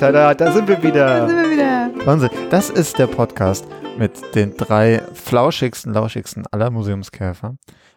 [0.00, 1.28] Tada, da sind wir Da wieder.
[1.28, 1.90] sind wir wieder.
[2.06, 2.30] Wahnsinn.
[2.48, 3.66] Das ist der Podcast
[3.98, 7.56] mit den drei flauschigsten, lauschigsten aller Museumskäfer.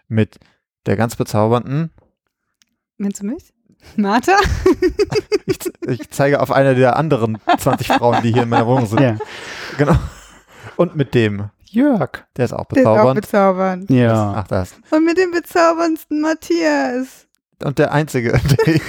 [0.09, 0.37] Mit
[0.85, 1.91] der ganz bezaubernden,
[2.97, 3.53] Meinst du mich?
[3.95, 4.33] Martha?
[5.45, 8.99] ich, ich zeige auf eine der anderen 20 Frauen, die hier in meiner Wohnung sind.
[8.99, 9.17] Ja.
[9.77, 9.95] Genau.
[10.75, 12.25] Und mit dem, Jörg.
[12.35, 13.21] der ist auch Der ist auch bezaubernd.
[13.21, 13.89] bezaubernd.
[13.89, 14.33] Ja.
[14.37, 14.75] Ach, das.
[14.91, 17.27] Und mit dem bezauberndsten Matthias.
[17.63, 18.31] Und der Einzige,
[18.67, 18.81] der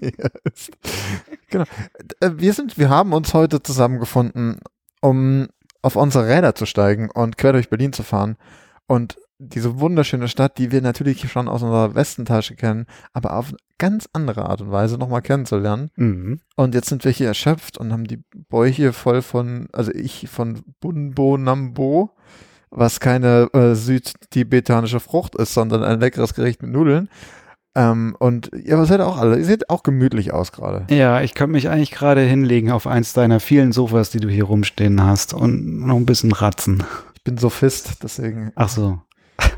[0.16, 0.70] hier ist.
[1.48, 1.64] Genau.
[2.20, 4.60] Äh, Wir sind, wir haben uns heute zusammengefunden,
[5.00, 5.48] um
[5.82, 8.36] auf unsere Räder zu steigen und quer durch Berlin zu fahren.
[8.86, 14.06] Und diese wunderschöne Stadt, die wir natürlich schon aus unserer Westentasche kennen, aber auf ganz
[14.12, 15.90] andere Art und Weise nochmal kennenzulernen.
[15.96, 16.40] Mhm.
[16.56, 20.60] Und jetzt sind wir hier erschöpft und haben die Bäuche voll von, also ich von
[20.80, 22.10] Bunbo Nambo,
[22.68, 27.08] was keine äh, südtibetanische Frucht ist, sondern ein leckeres Gericht mit Nudeln.
[27.74, 30.86] Ähm, und ihr seid auch alle, ihr seht auch gemütlich aus gerade.
[30.92, 34.44] Ja, ich könnte mich eigentlich gerade hinlegen auf eins deiner vielen Sofas, die du hier
[34.44, 36.82] rumstehen hast und noch ein bisschen ratzen.
[37.14, 39.00] Ich bin Sophist, deswegen, Ach so.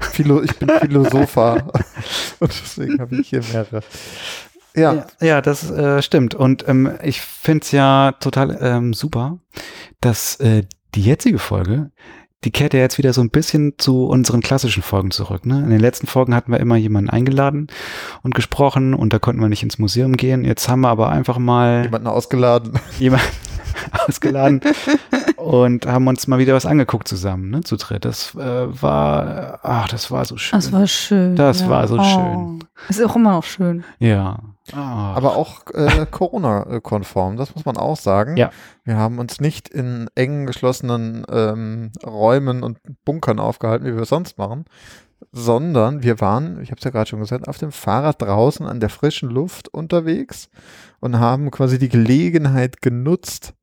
[0.00, 1.72] Philo, ich bin Philosopher
[2.40, 3.82] und deswegen habe ich hier mehrere.
[4.74, 6.34] Ja, Ja, ja das äh, stimmt.
[6.34, 9.38] Und ähm, ich finde es ja total ähm, super,
[10.00, 11.90] dass äh, die jetzige Folge,
[12.44, 15.46] die kehrt ja jetzt wieder so ein bisschen zu unseren klassischen Folgen zurück.
[15.46, 15.58] Ne?
[15.62, 17.68] In den letzten Folgen hatten wir immer jemanden eingeladen
[18.22, 20.44] und gesprochen und da konnten wir nicht ins Museum gehen.
[20.44, 22.78] Jetzt haben wir aber einfach mal jemanden ausgeladen.
[22.98, 23.26] jemanden
[24.06, 24.60] ausgeladen
[25.36, 28.04] und haben uns mal wieder was angeguckt zusammen, ne, zu dritt.
[28.04, 30.58] Das äh, war, ach, das war so schön.
[30.58, 31.36] Das war schön.
[31.36, 32.64] Das war so schön.
[32.88, 33.84] Ist auch immer noch schön.
[33.98, 34.38] ja.
[34.72, 35.14] Ah.
[35.14, 38.36] Aber auch äh, Corona-konform, das muss man auch sagen.
[38.36, 38.50] Ja.
[38.84, 44.08] Wir haben uns nicht in engen, geschlossenen ähm, Räumen und Bunkern aufgehalten, wie wir es
[44.10, 44.64] sonst machen,
[45.32, 48.80] sondern wir waren, ich habe es ja gerade schon gesagt, auf dem Fahrrad draußen an
[48.80, 50.48] der frischen Luft unterwegs
[51.00, 53.54] und haben quasi die Gelegenheit genutzt.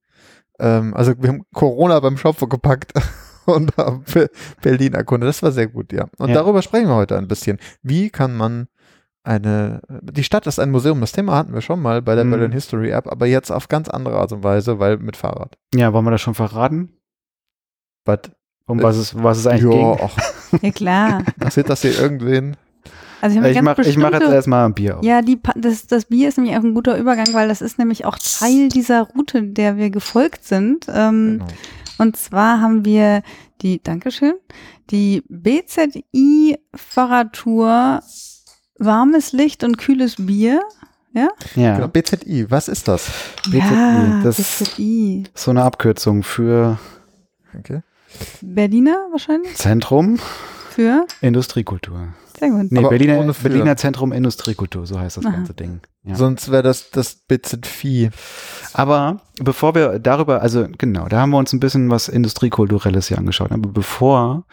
[0.60, 2.94] Ähm, also wir haben Corona beim Schopfe gepackt.
[3.46, 4.30] Und haben Be-
[4.62, 5.28] Berlin erkundet.
[5.30, 6.06] Das war sehr gut, ja.
[6.20, 6.36] Und Ja.
[6.36, 7.58] darüber sprechen wir heute ein bisschen.
[7.82, 8.68] Wie kann man
[9.30, 11.00] eine, die Stadt ist ein Museum.
[11.02, 12.32] Das Thema hatten wir schon mal bei der Mhm.
[12.32, 15.58] Berlin History App, aber jetzt auf ganz andere Art und Weise, weil mit Fahrrad.
[15.74, 16.94] ja, wollen wir das schon verraten?
[18.06, 18.32] But,
[18.66, 19.98] Um was es, was es eigentlich ja, ging?
[20.04, 21.20] ach, Ja, klar.
[21.36, 22.58] interessiert das hier irgendwen?
[23.22, 25.04] Also ich, habe Ich mache mach jetzt erstmal ein Bier auf.
[25.06, 28.06] Ja, die, das, das Bier ist nämlich auch ein guter Übergang, weil das ist nämlich
[28.06, 30.86] auch Teil dieser Route, der wir gefolgt sind.
[30.90, 31.48] Ähm, Genau.
[31.98, 33.24] Und zwar haben wir
[33.62, 34.34] die, Dankeschön,
[34.90, 38.00] die BZI Fahrradtour
[38.80, 40.62] Warmes Licht und kühles Bier.
[41.14, 43.10] Genau, Ja, BZI, was ist das?
[43.50, 45.24] BZI, ja, das- BZI.
[45.34, 46.78] so eine Abkürzung für
[47.58, 47.82] Okay.
[48.42, 49.56] Berliner wahrscheinlich?
[49.56, 50.20] Zentrum
[50.70, 51.06] Für?
[51.22, 52.10] Industriekultur.
[52.40, 52.72] Sehr gut.
[52.72, 53.34] Nee, Berliner.
[53.34, 55.34] Berliner Zentrum Industriekultur, so heißt das Aha.
[55.34, 55.82] ganze Ding.
[56.04, 56.16] Ja.
[56.16, 58.12] Sonst wäre das das BZI.
[58.74, 63.18] Aber bevor wir darüber, also genau, da haben wir uns ein bisschen was Industriekulturelles hier
[63.18, 63.52] angeschaut.
[63.52, 64.46] Aber bevor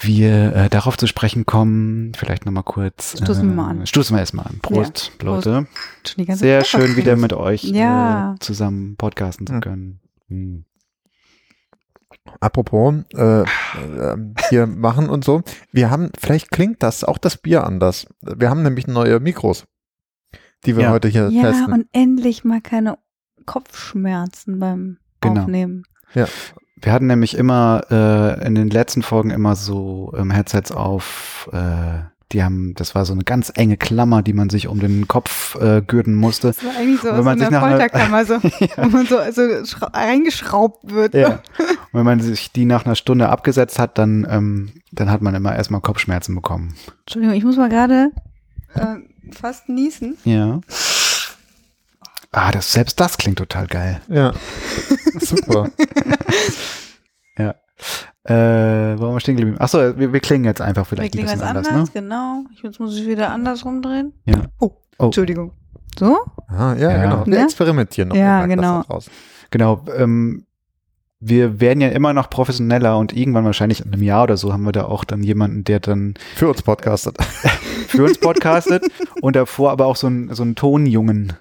[0.00, 3.16] wir äh, darauf zu sprechen kommen, vielleicht nochmal kurz.
[3.22, 3.86] Stoßen wir mal an.
[3.86, 4.58] Stoßen wir erstmal an.
[4.62, 5.66] Prost, Ja, Leute.
[6.06, 8.34] Schon die ganze Sehr Zeit schön, wieder mit euch Ja.
[8.34, 10.00] äh, zusammen podcasten zu können.
[10.28, 10.64] Hm.
[12.40, 13.46] Apropos, äh, äh,
[14.48, 15.42] hier machen und so.
[15.72, 18.06] Wir haben, vielleicht klingt das, auch das Bier anders.
[18.20, 19.64] Wir haben nämlich neue Mikros,
[20.64, 20.90] die wir Ja.
[20.90, 21.72] heute hier Ja, testen.
[21.72, 22.98] und endlich mal keine
[23.46, 25.42] Kopfschmerzen beim Genau.
[25.42, 25.84] Aufnehmen.
[26.82, 32.00] Wir hatten nämlich immer äh, in den letzten Folgen immer so ähm, Headsets auf, äh,
[32.32, 35.56] die haben, das war so eine ganz enge Klammer, die man sich um den Kopf
[35.60, 36.46] äh, gürten musste.
[36.48, 38.34] Das war eigentlich so Wenn so man nach einer- Folterkammer, so,
[38.76, 41.14] wo man so, so schra- reingeschraubt wird.
[41.14, 41.40] Ja.
[41.92, 45.34] Und wenn man sich die nach einer Stunde abgesetzt hat, dann, ähm, dann hat man
[45.34, 46.74] immer erstmal Kopfschmerzen bekommen.
[47.00, 48.10] Entschuldigung, ich muss mal gerade
[48.74, 48.96] äh,
[49.32, 50.16] fast niesen.
[50.24, 50.60] Ja.
[52.32, 54.00] Ah, das, selbst das klingt total geil.
[54.08, 54.32] Ja,
[55.20, 55.70] super.
[58.24, 58.34] Äh,
[58.98, 59.58] wo waren wir stehen geblieben?
[59.58, 62.00] Achso, wir, wir klingen jetzt einfach Wir vielleicht ein klingen bisschen anders, anders, ne?
[62.02, 62.44] genau.
[62.54, 64.12] Ich, jetzt muss ich wieder anders rumdrehen.
[64.26, 64.42] Ja.
[64.60, 65.06] Oh, Oh.
[65.06, 65.52] Entschuldigung.
[65.98, 66.18] So?
[66.48, 67.02] Ah, ja, Ja.
[67.02, 67.26] genau.
[67.26, 67.44] Wir Ja?
[67.44, 68.16] experimentieren noch.
[68.16, 68.84] Ja, genau.
[69.50, 69.82] Genau.
[69.96, 70.44] Ähm,
[71.20, 74.64] wir werden ja immer noch professioneller und irgendwann wahrscheinlich in einem Jahr oder so haben
[74.64, 77.16] wir da auch dann jemanden, der dann Für uns podcastet.
[77.88, 78.84] für uns podcastet
[79.22, 81.32] und davor aber auch so ein, so ein Tonjungen,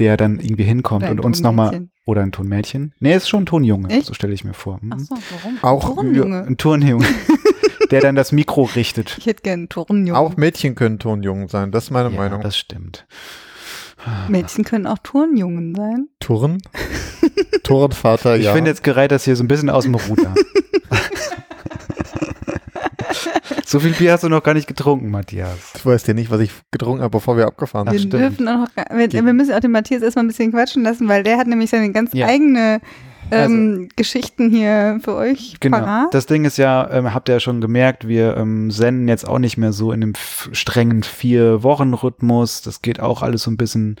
[0.00, 2.94] der dann irgendwie hinkommt Oder und uns nochmal oder ein Tonmädchen.
[2.98, 4.06] Nee, ist schon ein Tonjunge, Echt?
[4.06, 4.80] so stelle ich mir vor.
[4.80, 4.92] Hm?
[4.94, 5.58] Ach so, warum?
[5.62, 6.44] Auch Turnjunge.
[6.46, 7.06] Ein Turnjunge,
[7.92, 9.16] der dann das Mikro richtet.
[9.18, 10.18] Ich hätte gern einen Turnjunge.
[10.18, 12.40] Auch Mädchen können Tonjungen sein, das ist meine Ja, Meinung.
[12.40, 13.06] das stimmt.
[14.28, 16.08] Mädchen können auch Turnjungen sein.
[16.20, 16.58] Turn?
[17.62, 18.54] Turnvater, Ich ja.
[18.54, 20.34] finde, jetzt gerät das hier so ein bisschen aus dem Ruder.
[23.66, 25.72] So viel Bier hast du noch gar nicht getrunken, Matthias.
[25.82, 28.10] Du weißt ja nicht, was ich getrunken habe, bevor wir abgefahren Ach, wir sind.
[28.10, 28.22] stimmt.
[28.38, 31.22] dürfen auch noch, wir, wir müssen auch den Matthias erstmal ein bisschen quatschen lassen, weil
[31.22, 32.26] der hat nämlich seine ganz Ja.
[32.26, 32.80] eigene
[33.32, 35.78] ähm, Geschichten hier für euch Genau.
[35.78, 36.12] parat.
[36.14, 39.38] Das Ding ist ja, ähm, habt ihr ja schon gemerkt, wir ähm, senden jetzt auch
[39.38, 40.14] nicht mehr so in dem
[40.50, 42.62] strengen Vier-Wochen-Rhythmus.
[42.62, 43.96] Das geht auch alles so ein bisschen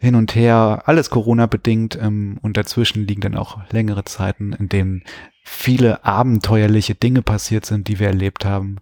[0.00, 1.98] hin und her, alles Corona-bedingt.
[2.00, 5.04] Ähm, und dazwischen liegen dann auch längere Zeiten, in denen
[5.42, 8.76] viele abenteuerliche Dinge passiert sind, die wir erlebt haben.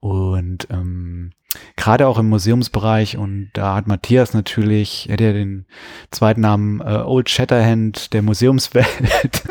[0.00, 1.32] Und ähm,
[1.76, 5.66] gerade auch im Museumsbereich und da hat Matthias natürlich, er hat ja den
[6.10, 8.86] zweiten Namen äh, Old Shatterhand der Museumswelt.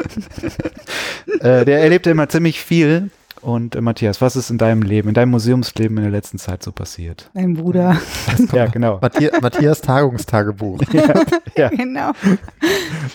[1.39, 3.09] äh, der erlebt ja immer ziemlich viel.
[3.43, 6.63] Und äh, Matthias, was ist in deinem Leben, in deinem Museumsleben in der letzten Zeit
[6.63, 7.29] so passiert?
[7.33, 7.97] Mein Bruder.
[8.53, 8.99] ja, genau.
[9.01, 10.81] Matthias, Matthias Tagungstagebuch.
[10.93, 11.13] ja,
[11.57, 11.69] ja.
[11.69, 12.11] genau.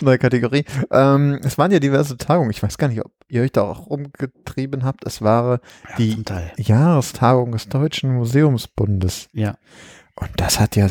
[0.02, 0.64] Neue Kategorie.
[0.90, 2.50] Ähm, es waren ja diverse Tagungen.
[2.50, 5.06] Ich weiß gar nicht, ob ihr euch da auch rumgetrieben habt.
[5.06, 5.60] Es war
[5.96, 6.52] die zum Teil.
[6.58, 9.28] Jahrestagung des Deutschen Museumsbundes.
[9.32, 9.56] Ja.
[10.14, 10.88] Und das hat ja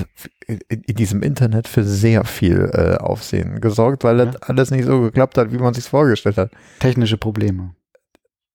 [0.47, 4.39] in, in diesem Internet für sehr viel äh, Aufsehen gesorgt, weil das Ja.
[4.41, 6.51] alles nicht so geklappt hat, wie man sich vorgestellt hat.
[6.79, 7.75] Technische Probleme.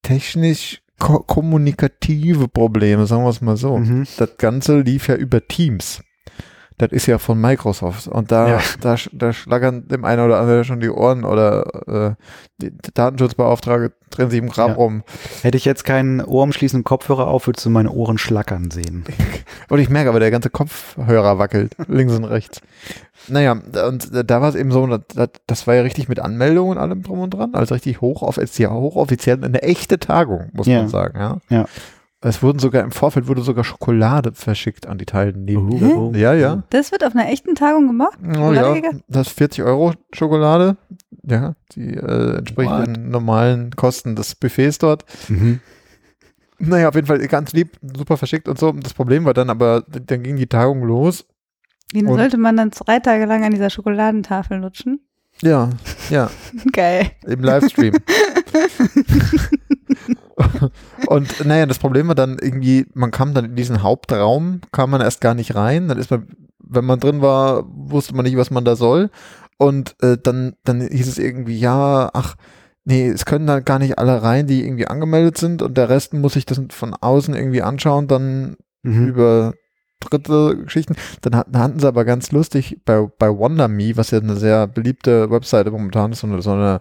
[0.02, 3.78] Technisch ko kommunikative Probleme, sagen wir es mal so.
[3.78, 4.06] Mhm.
[4.18, 6.02] Das Ganze lief ja über Teams.
[6.78, 8.08] Das ist ja von Microsoft.
[8.08, 8.60] Und da, Ja.
[8.80, 12.24] da, da schlagern dem einen oder anderen schon die Ohren oder äh,
[12.60, 14.74] die Datenschutzbeauftragte drehen sich im Grab Ja.
[14.74, 15.02] rum.
[15.42, 19.04] Hätte ich jetzt keinen ohrumschließenden Kopfhörer auf, würdest du meine Ohren schlackern sehen.
[19.68, 22.60] Und ich merke aber, der ganze Kopfhörer wackelt, links und rechts.
[23.28, 26.78] Naja, und da war es eben so, das, das war ja richtig mit Anmeldungen und
[26.78, 30.78] allem drum und dran, also richtig hochoffiziell, hochoffiziell, eine echte Tagung, muss Ja.
[30.80, 31.38] man sagen, ja.
[31.48, 31.64] Ja.
[32.24, 35.96] Es wurden sogar, im Vorfeld wurde sogar Schokolade verschickt an die Teilnehmer.
[35.96, 36.12] Oh.
[36.14, 36.62] Ja, ja.
[36.70, 38.16] Das wird auf einer echten Tagung gemacht?
[38.38, 38.76] Oh, ja,
[39.08, 40.76] das ist 40 Euro Schokolade.
[41.24, 42.86] Ja, die äh, entspricht What?
[42.86, 45.04] den normalen Kosten des Buffets dort.
[45.28, 45.58] Mhm.
[46.60, 48.70] Naja, auf jeden Fall ganz lieb, super verschickt und so.
[48.70, 51.26] Das Problem war dann aber, dann ging die Tagung los.
[51.92, 55.00] Wie sollte man dann drei Tage lang an dieser Schokoladentafel lutschen?
[55.42, 55.70] Ja,
[56.08, 56.30] ja,
[56.72, 57.10] Geil.
[57.26, 57.94] im Livestream.
[61.06, 65.00] und naja, das Problem war dann irgendwie, man kam dann in diesen Hauptraum, kam man
[65.00, 65.88] erst gar nicht rein.
[65.88, 66.26] Dann ist man,
[66.58, 69.10] wenn man drin war, wusste man nicht, was man da soll.
[69.58, 72.34] Und äh, dann, dann hieß es irgendwie, ja, ach,
[72.84, 76.14] nee, es können da gar nicht alle rein, die irgendwie angemeldet sind und der Rest
[76.14, 79.06] muss sich das von außen irgendwie anschauen, dann Mhm.
[79.06, 79.54] über
[80.00, 80.96] dritte Geschichten.
[81.20, 85.30] Dann hatten, hatten sie aber ganz lustig bei, bei WonderMe, was ja eine sehr beliebte
[85.30, 86.80] Webseite momentan ist, so eine, so eine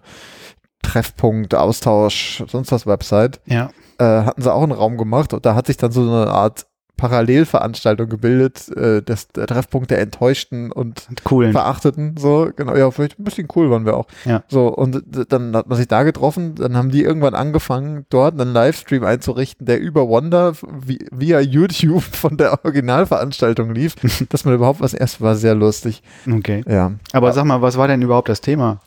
[0.83, 3.69] Treffpunkt, Austausch, sonst was Website, Ja.
[3.99, 6.65] äh, hatten sie auch einen Raum gemacht und da hat sich dann so eine Art
[6.97, 11.51] Parallelveranstaltung gebildet, äh, das, der Treffpunkt der Enttäuschten und Cool.
[11.51, 14.05] Verachteten, so, genau, ja, vielleicht ein bisschen cool waren wir auch.
[14.25, 14.43] Ja.
[14.49, 18.53] So, und dann hat man sich da getroffen, dann haben die irgendwann angefangen, dort einen
[18.53, 23.95] Livestream einzurichten, der über Wonder vi- via YouTube von der Originalveranstaltung lief,
[24.29, 26.03] dass man überhaupt was erst war, sehr lustig.
[26.31, 26.63] Okay.
[26.69, 28.79] Ja, Aber sag mal, was war denn überhaupt das Thema?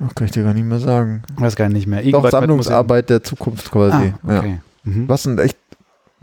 [0.00, 1.22] Oh, kann ich dir gar nicht mehr sagen.
[1.36, 2.00] Weiß gar nicht mehr.
[2.00, 4.12] Doch, Irgendwas Sammlungsarbeit der Zukunft quasi.
[4.26, 4.38] Ah, ja.
[4.38, 4.60] okay.
[4.84, 5.08] Mhm.
[5.08, 5.58] Was ein echt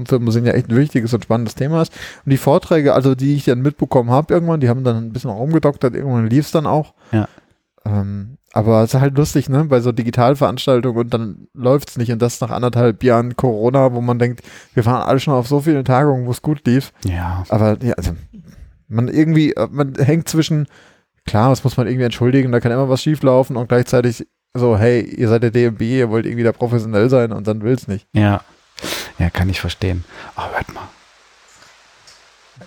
[0.06, 1.94] für Museen ja echt ein wichtiges und spannendes Thema ist.
[2.25, 5.30] Und die Vorträge, also die ich dann mitbekommen habe irgendwann, die haben dann ein bisschen
[5.30, 6.94] rumgedoktert, irgendwann lief es dann auch.
[7.12, 7.27] Ja.
[7.86, 12.12] Ähm, aber es ist halt lustig, ne, bei so Digitalveranstaltungen und dann läuft es nicht
[12.12, 14.42] und das nach anderthalb Jahren Corona, wo man denkt,
[14.74, 16.94] wir waren alle schon auf so vielen Tagungen, wo es gut lief.
[17.03, 17.44] Ja.
[17.50, 18.12] Aber ja, also
[18.88, 20.68] man irgendwie, äh, man hängt zwischen,
[21.25, 25.01] klar, das muss man irgendwie entschuldigen, da kann immer was schieflaufen und gleichzeitig so, hey,
[25.01, 28.06] ihr seid der DMB, ihr wollt irgendwie da professionell sein und dann will es nicht.
[28.13, 28.42] Ja.
[29.18, 30.03] Ja, kann ich verstehen.
[30.38, 30.88] Oh, hört mal.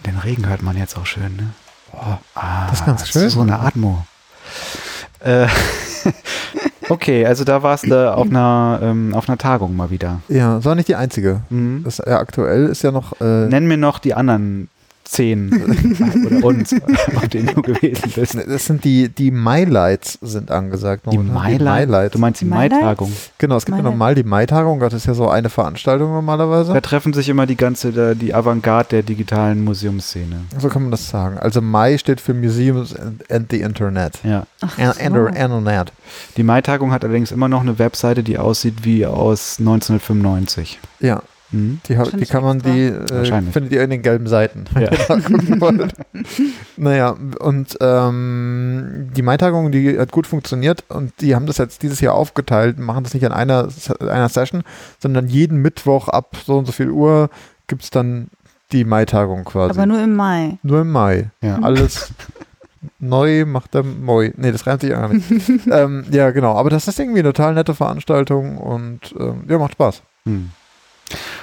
[0.05, 1.51] Den Regen hört man jetzt auch schön, ne?
[1.93, 3.31] Boah, Ah, Das ist ganz schön.
[3.31, 4.05] So eine Atmo.
[5.21, 5.47] Äh,
[6.89, 10.21] okay, also da warst du auf einer, ähm, auf einer Tagung mal wieder.
[10.29, 11.43] Ja, das war nicht die einzige.
[11.51, 11.83] Mhm.
[11.85, 13.21] Das ja, aktuell ist ja noch.
[13.21, 14.69] Äh, Nenn mir noch die anderen
[15.09, 15.51] zehn
[16.27, 16.75] oder uns,
[17.17, 18.35] auf denen du gewesen bist.
[18.35, 21.05] das sind die, die Mai-Lights sind angesagt.
[21.11, 21.19] Die?
[21.19, 22.13] Mai-Lights.
[22.13, 22.45] Du meinst die?
[22.45, 23.13] Mai-Tagung?
[23.39, 26.73] Genau, es gibt ja normal die Mai-Tagung, das ist ja so eine Veranstaltung normalerweise.
[26.73, 30.43] Da treffen sich immer die ganze, die Avantgarde der digitalen Museumsszene.
[30.59, 31.39] So kann man das sagen.
[31.39, 34.15] Also Mai steht für Museums and, and the Internet.
[34.25, 34.47] Ja.
[34.61, 34.83] Ach, so.
[35.03, 35.93] Inter- Internet.
[36.37, 40.79] Die Mai-Tagung hat allerdings immer noch eine Webseite, die aussieht wie aus 1995.
[41.01, 41.81] Ja, Mhm.
[41.89, 42.73] die, die kann man, extra.
[42.73, 44.65] die äh, findet ihr in den gelben Seiten.
[44.75, 44.91] Ja.
[45.61, 45.95] wollt.
[46.77, 52.01] naja, und ähm, die Mai-Tagung, die hat gut funktioniert und die haben das jetzt dieses
[52.01, 53.69] Jahr aufgeteilt, machen das nicht an einer,
[54.01, 54.63] einer Session,
[54.99, 57.31] sondern jeden Mittwoch ab so und so viel Uhr
[57.67, 58.29] gibt es dann
[58.73, 59.71] die Mai-Tagung quasi.
[59.71, 60.59] Aber nur im Mai.
[60.63, 61.31] Nur im Mai.
[61.41, 61.61] Ja.
[61.61, 62.13] Alles
[62.99, 64.33] neu macht der Moi.
[64.37, 65.31] Nee, das reimt sich auch nicht.
[65.71, 66.55] ähm, ja, genau.
[66.55, 70.03] Aber das ist irgendwie eine total nette Veranstaltung und ähm, ja, macht Spaß.
[70.25, 70.51] Hm.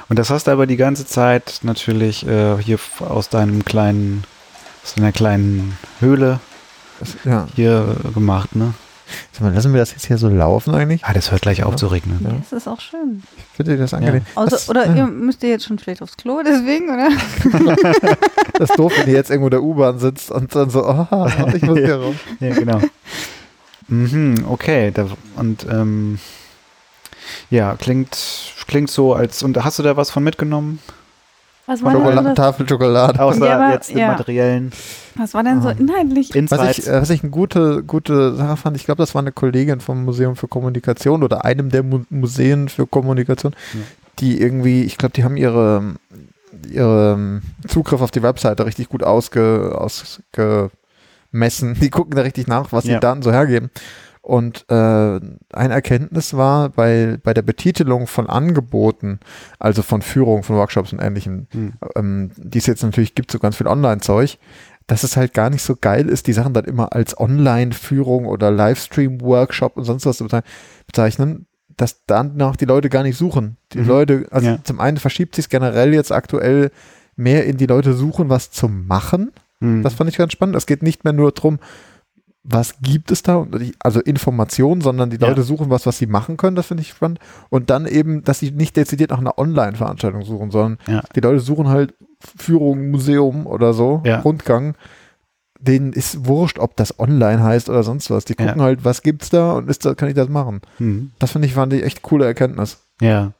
[0.10, 4.24] Und das hast du aber die ganze Zeit natürlich äh, hier aus deinem kleinen,
[4.84, 6.40] aus deiner kleinen Höhle
[7.24, 7.48] ja.
[7.56, 8.74] hier äh, gemacht, ne?
[9.32, 11.04] Sag mal, lassen wir das jetzt hier so laufen eigentlich?
[11.04, 12.20] Ah, das hört gleich auf zu regnen.
[12.24, 12.32] Ja.
[12.50, 13.24] Das ist auch schön.
[13.54, 14.26] Findet ihr das angenehm?
[14.34, 14.96] Außer, das, oder ja.
[14.96, 17.10] ihr müsst ihr jetzt schon vielleicht aufs Klo deswegen, oder?
[18.54, 21.48] das ist doof, wenn ihr jetzt irgendwo in der U-Bahn sitzt und dann so, ah,
[21.54, 22.16] ich muss hier raus.
[22.40, 22.82] Ja, genau.
[23.88, 24.92] mhm, okay.
[24.92, 26.20] Da, und ähm,
[27.50, 28.18] ja, klingt,
[28.68, 29.44] klingt so, als.
[29.44, 30.80] Und hast du da was von mitgenommen?
[31.66, 33.20] Was war, Schokolade, denn, das, Tafel Schokolade.
[33.22, 34.08] Außer Ja, aber- jetzt den ja.
[34.08, 34.72] materiellen
[35.16, 35.76] was war denn so Ah.
[35.78, 36.32] inhaltlich?
[36.50, 39.32] Was ich, äh, was ich eine gute, gute Sache fand, ich glaube, das war eine
[39.32, 43.80] Kollegin vom Museum für Kommunikation oder einem der Mu Museen für Kommunikation, Ja.
[44.20, 45.94] die irgendwie, ich glaube, die haben ihre,
[46.68, 51.76] ihre Zugriff auf die Webseite richtig gut ausge, ausgemessen.
[51.80, 52.96] Die gucken da richtig nach, was Ja.
[52.96, 53.70] die Daten so hergeben.
[54.26, 59.20] Und äh, eine Erkenntnis war bei, bei der Betitelung von Angeboten,
[59.60, 61.74] also von Führungen, von Workshops und ähnlichem, Hm.
[61.98, 64.38] ähm, die es jetzt natürlich gibt, so ganz viel Online-Zeug,
[64.88, 68.50] dass es halt gar nicht so geil ist, die Sachen dann immer als Online-Führung oder
[68.50, 70.44] Livestream-Workshop und sonst was zu bezei-
[70.88, 73.58] bezeichnen, dass dann noch die Leute gar nicht suchen.
[73.74, 73.88] Die Mhm.
[73.88, 74.64] Leute, also Ja.
[74.64, 76.72] zum einen verschiebt sich generell jetzt aktuell
[77.18, 79.32] mehr in die Leute suchen, was zu machen.
[79.60, 79.84] Hm.
[79.84, 80.56] Das fand ich ganz spannend.
[80.56, 81.60] Es geht nicht mehr nur darum,
[82.44, 83.48] was gibt es da,
[83.80, 85.30] also Informationen, sondern die Ja.
[85.30, 87.20] Leute suchen was, was sie machen können, das finde ich spannend.
[87.50, 91.02] Und dann eben, dass sie nicht dezidiert nach einer Online-Veranstaltung suchen, sondern Ja.
[91.16, 94.20] die Leute suchen halt Führung, Museum oder so, Ja.
[94.20, 94.76] Rundgang.
[95.60, 98.26] Denen ist wurscht, ob das online heißt oder sonst was.
[98.26, 98.48] Die Ja.
[98.48, 100.60] gucken halt, was gibt's da und ist da, kann ich das machen.
[100.78, 101.12] Hm.
[101.20, 102.80] Das finde ich, fand ich echt coole Erkenntnis.
[103.00, 103.32] Ja.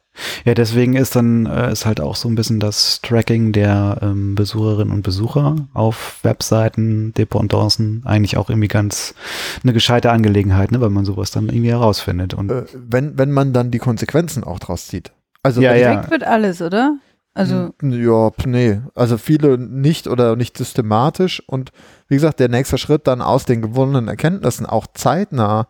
[0.44, 4.34] Ja, deswegen ist dann äh, ist halt auch so ein bisschen das Tracking der ähm,
[4.34, 9.14] Besucherinnen und Besucher auf Webseiten, Dependancen eigentlich auch irgendwie ganz
[9.62, 12.34] eine gescheite Angelegenheit, ne, weil man sowas dann irgendwie herausfindet.
[12.34, 15.12] Und Äh, wenn, wenn man dann die Konsequenzen auch draus zieht.
[15.42, 15.90] Also Ja, ja.
[15.90, 16.96] Direkt wird alles, oder?
[17.34, 18.80] Also, Ja, nee.
[18.94, 21.42] Also viele nicht oder nicht systematisch.
[21.48, 21.72] Und
[22.06, 25.66] wie gesagt, der nächste Schritt dann aus den gewonnenen Erkenntnissen auch zeitnah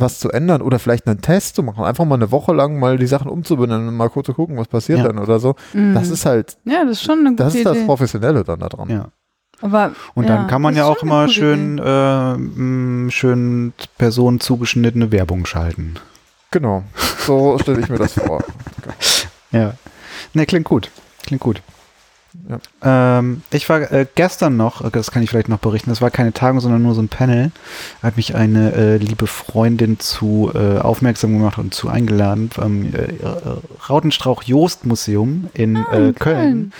[0.00, 1.84] was zu ändern oder vielleicht einen Test zu machen.
[1.84, 4.68] Einfach mal eine Woche lang mal die Sachen umzubenennen und mal kurz zu gucken, was
[4.68, 5.06] passiert Ja.
[5.08, 5.54] dann oder so.
[5.72, 5.94] mh.
[5.94, 7.86] Das ist halt, ja, das ist schon eine gute das ist das Idee.
[7.86, 8.88] Professionelle dann da dran.
[8.90, 9.08] ja.
[9.60, 15.46] Aber, Und ja, dann kann man ja auch immer schön, äh, schön Personen zugeschnittene Werbung
[15.46, 15.94] schalten.
[16.52, 16.84] Genau.
[17.26, 18.44] So stelle ich mir das vor.
[19.50, 19.72] Ja.
[20.34, 20.90] Ne, klingt gut.
[21.24, 21.62] Klingt gut.
[22.48, 23.18] Ja.
[23.18, 26.10] Ähm, ich war äh, gestern noch, äh, das kann ich vielleicht noch berichten, das war
[26.10, 27.50] keine Tagung, sondern nur so ein Panel.
[28.02, 32.98] Hat mich eine äh, liebe Freundin zu äh, aufmerksam gemacht und zu eingeladen am äh,
[32.98, 33.16] äh,
[33.88, 36.14] Rautenstrauch-Jost-Museum in, Ah, äh, Köln.
[36.14, 36.72] Köln.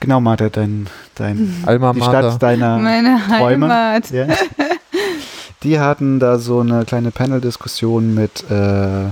[0.00, 2.30] Genau, Martha, dein, dein, Alma die Mater.
[2.30, 3.68] Stadt deiner Meine Träume.
[3.68, 4.10] Heimat.
[4.10, 4.26] ja.
[5.62, 9.10] Die hatten da so eine kleine Panel-Diskussion mit äh,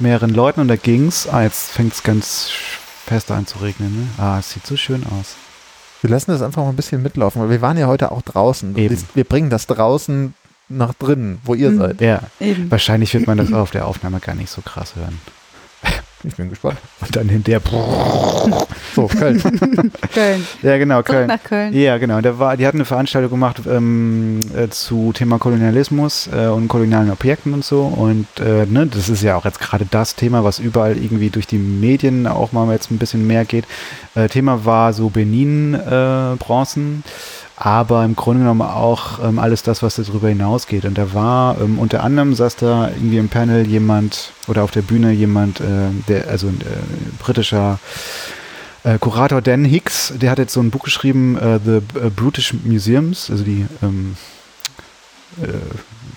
[0.00, 1.28] mehreren Leuten und da ging's.
[1.28, 2.50] Ah, jetzt fängt's ganz
[3.06, 3.94] fest an zu regnen.
[3.94, 4.08] Ne?
[4.22, 5.36] Ah, es sieht so schön aus.
[6.00, 8.76] Wir lassen das einfach mal ein bisschen mitlaufen, weil wir waren ja heute auch draußen.
[8.76, 8.98] Eben.
[9.14, 10.34] Wir bringen das draußen
[10.68, 11.78] nach drinnen, wo ihr Mhm.
[11.78, 12.00] seid.
[12.00, 12.70] Ja, Eben.
[12.70, 15.18] wahrscheinlich wird man das auf der Aufnahme gar nicht so krass hören.
[16.26, 16.78] Ich bin gespannt.
[17.00, 17.60] Und dann hinterher.
[18.94, 19.42] So, Köln.
[20.14, 20.46] Köln.
[20.62, 21.26] Ja, genau, Zurück Köln.
[21.26, 21.74] nach Köln.
[21.74, 22.20] Ja, genau.
[22.20, 27.10] Der war, die hatten eine Veranstaltung gemacht ähm, äh, zu Thema Kolonialismus äh, und kolonialen
[27.10, 27.82] Objekten und so.
[27.82, 31.46] Und äh, ne, das ist ja auch jetzt gerade das Thema, was überall irgendwie durch
[31.46, 33.66] die Medien auch mal jetzt ein bisschen mehr geht.
[34.14, 37.04] Äh, Thema war so Benin-Bronzen.
[37.56, 40.84] Aber im Grunde genommen auch ähm, alles das, was darüber hinausgeht.
[40.84, 44.82] Und da war ähm, unter anderem saß da irgendwie im Panel jemand oder auf der
[44.82, 47.78] Bühne jemand, äh, der also ein äh, britischer
[48.82, 52.54] äh, Kurator Dan Hicks, der hat jetzt so ein Buch geschrieben, äh, The äh, Brutish
[52.64, 54.16] Museums, also die, ähm,
[55.40, 55.48] äh,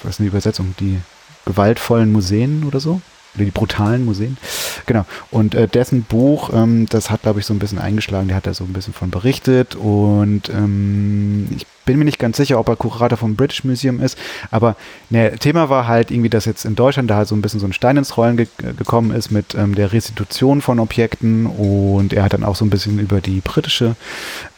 [0.03, 0.99] was ist die Übersetzung, die
[1.45, 3.01] gewaltvollen Museen oder so?
[3.37, 4.37] Oder die brutalen Museen.
[4.85, 5.05] Genau.
[5.31, 8.47] Und äh, dessen Buch, ähm, das hat, glaube ich, so ein bisschen eingeschlagen, der hat
[8.47, 12.69] da so ein bisschen von berichtet und ähm, ich bin mir nicht ganz sicher, ob
[12.69, 14.17] er Kurator vom British Museum ist,
[14.51, 14.75] aber
[15.09, 17.65] ne, Thema war halt irgendwie, dass jetzt in Deutschland da halt so ein bisschen so
[17.65, 22.23] ein Stein ins Rollen ge gekommen ist mit ähm, der Restitution von Objekten und er
[22.23, 23.95] hat dann auch so ein bisschen über die britische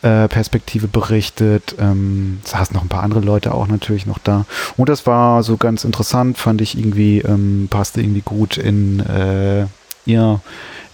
[0.01, 1.75] äh, Perspektive berichtet.
[1.79, 4.45] Ähm, saßen noch ein paar andere Leute auch natürlich noch da
[4.75, 9.67] und das war so ganz interessant, fand ich irgendwie, ähm, passte irgendwie gut in äh,
[10.05, 10.41] ihr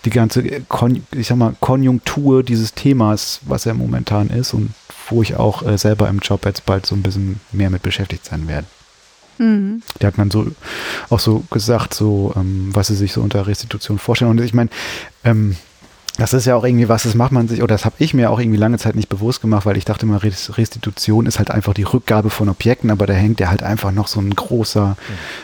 [0.05, 4.71] die ganze, ich sag mal, Konjunktur dieses Themas, was er momentan ist und
[5.09, 8.25] wo ich auch äh, selber im Job jetzt bald so ein bisschen mehr mit beschäftigt
[8.25, 8.67] sein werde.
[9.37, 9.81] Mhm.
[9.99, 10.47] Der hat man so
[11.09, 14.31] auch so gesagt, so ähm, was sie sich so unter Restitution vorstellen.
[14.31, 14.69] Und ich meine,
[15.23, 15.57] ähm,
[16.17, 18.31] Das ist ja auch irgendwie was, das macht man sich, oder das habe ich mir
[18.31, 21.51] auch irgendwie lange Zeit nicht bewusst gemacht, weil ich dachte immer, Res- Restitution ist halt
[21.51, 24.95] einfach die Rückgabe von Objekten, aber da hängt ja halt einfach noch so ein großer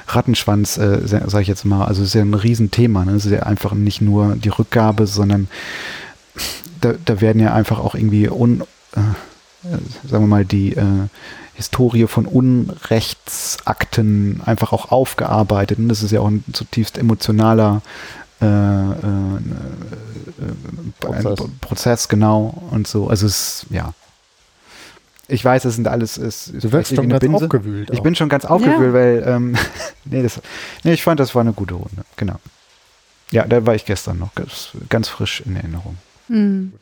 [0.08, 1.84] Rattenschwanz, äh, sa- sag ich jetzt mal.
[1.86, 3.04] Also es ist ja ein Riesenthema.
[3.04, 3.12] Ne?
[3.14, 5.50] Es ist ja einfach nicht nur die Rückgabe, sondern
[6.80, 8.62] da, da werden ja einfach auch irgendwie un,
[8.96, 9.00] äh,
[9.68, 10.86] äh, sagen wir mal, die äh,
[11.54, 15.78] Historie von Unrechtsakten einfach auch aufgearbeitet.
[15.80, 17.82] Und das ist ja auch ein zutiefst emotionaler
[18.42, 19.40] äh, äh, äh,
[20.42, 21.50] ein Prozess.
[21.62, 22.64] Prozess, genau.
[22.72, 23.08] Und so.
[23.08, 23.94] Also es, ja.
[25.28, 26.18] Ich weiß, es sind alles.
[26.18, 27.46] Es, ist Du vielleicht schon ganz Binse.
[27.46, 27.90] aufgewühlt.
[27.92, 28.04] Ich auch.
[28.04, 29.56] bin schon ganz aufgewühlt, weil ähm,
[30.06, 30.42] nee, das,
[30.84, 32.04] nee, ich fand, das war eine gute Runde.
[32.18, 32.36] Genau.
[33.32, 35.98] Ja, da war ich gestern noch ganz, ganz frisch in Erinnerung.
[36.28, 36.74] Hm.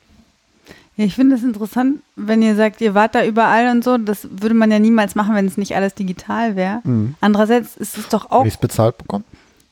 [0.96, 3.98] Ja, ich finde es interessant, wenn ihr sagt, ihr wart da überall und so.
[3.98, 6.82] Das würde man ja niemals machen, wenn es nicht alles digital wäre.
[7.22, 9.24] Andererseits ist es doch auch Wenn ich es bezahlt bekomme.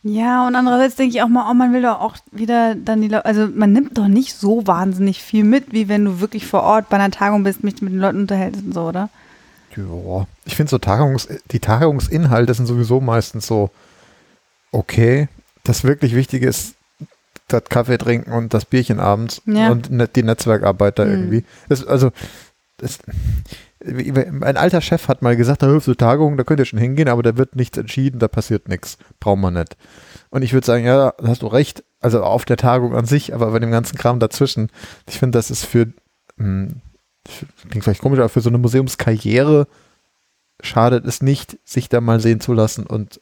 [0.03, 3.07] Ja, und andererseits denke ich auch mal, oh, man will doch auch wieder dann die
[3.09, 6.63] Leute, also man nimmt doch nicht so wahnsinnig viel mit, wie wenn du wirklich vor
[6.63, 9.09] Ort bei einer Tagung bist, mich mit den Leuten unterhältst und so, oder?
[9.75, 13.69] Ja, ich finde so Tagungs, die Tagungsinhalte sind sowieso meistens so
[14.71, 15.27] okay.
[15.63, 16.75] Das wirklich Wichtige ist
[17.47, 19.69] das Kaffee trinken und das Bierchen abends Ja.
[19.71, 21.11] und ne- die Netzwerkarbeit da Mhm.
[21.11, 21.43] irgendwie.
[21.69, 22.11] Das, also
[22.77, 22.99] das,
[23.87, 27.23] ein alter Chef hat mal gesagt, da so Tagungen, da könnt ihr schon hingehen, aber
[27.23, 28.97] da wird nichts entschieden, da passiert nichts.
[29.19, 29.77] Braucht man nicht.
[30.29, 31.83] Und ich würde sagen, ja, da hast du recht.
[31.99, 34.69] Also auf der Tagung an sich, aber bei dem ganzen Kram dazwischen.
[35.07, 35.87] Ich finde, das ist für,
[36.37, 36.81] hm,
[37.27, 39.67] für klingt vielleicht komisch, aber für so eine Museumskarriere
[40.61, 43.19] schadet es nicht, sich da mal sehen zu lassen und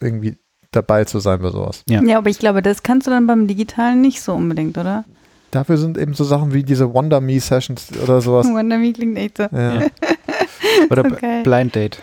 [0.00, 0.38] irgendwie
[0.72, 1.82] dabei zu sein bei sowas.
[1.88, 2.02] Ja.
[2.02, 5.04] Ja, aber ich glaube, das kannst du dann beim Digitalen nicht so unbedingt, oder?
[5.56, 8.46] Dafür sind eben so Sachen wie diese Wonder Me Sessions oder sowas.
[8.50, 9.44] Wonder Me klingt echt so.
[9.44, 9.86] Ja.
[10.90, 11.42] Oder Okay.
[11.44, 12.02] Blind Date.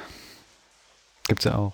[1.28, 1.74] Gibt's ja auch.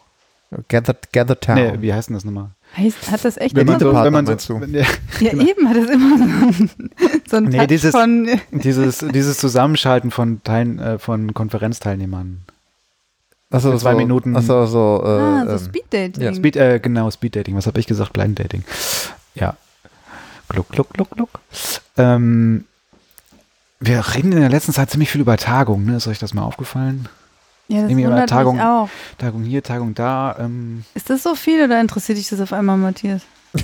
[0.68, 1.56] Gather, Gather Town.
[1.56, 2.50] Nee, wie heißt denn das nochmal?
[2.76, 4.86] Heißt, hat das echt Wenn man immer so, wenn man so, wenn der-
[5.22, 6.66] Ja, eben hat es immer so,
[7.30, 12.42] so ein Nee, dieses- von, dieses, dieses Zusammenschalten von Teilen, äh, von Konferenzteilnehmern.
[13.52, 16.24] Achso, zwei so, Minuten- Achso, so, äh, ah, so ähm, Speeddating.
[16.24, 17.56] ja, Speed, äh, genau, Speed Dating.
[17.56, 18.12] Was habe ich gesagt?
[18.12, 18.66] Blind Dating.
[19.36, 19.56] Ja.
[20.50, 21.30] Gluck, gluck, gluck, gluck.
[21.98, 22.66] Ähm,
[23.80, 25.98] wir reden in der letzten Zeit ziemlich viel über Tagungen, ne?
[25.98, 27.08] Ist euch das mal aufgefallen?
[27.68, 28.90] ja, das wundert Tagung- mich auch.
[29.20, 30.36] Tagung hier, Tagung da.
[30.40, 33.22] Ähm, Ist das so viel oder interessiert dich das auf einmal, Matthias?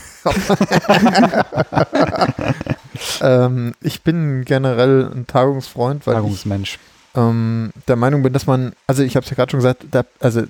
[3.21, 6.79] ähm, ich bin generell ein Tagungsfreund, weil ich Tagungsmensch.
[7.15, 10.03] ähm, der Meinung bin, dass man, also ich habe es ja gerade schon gesagt, da,
[10.19, 10.43] also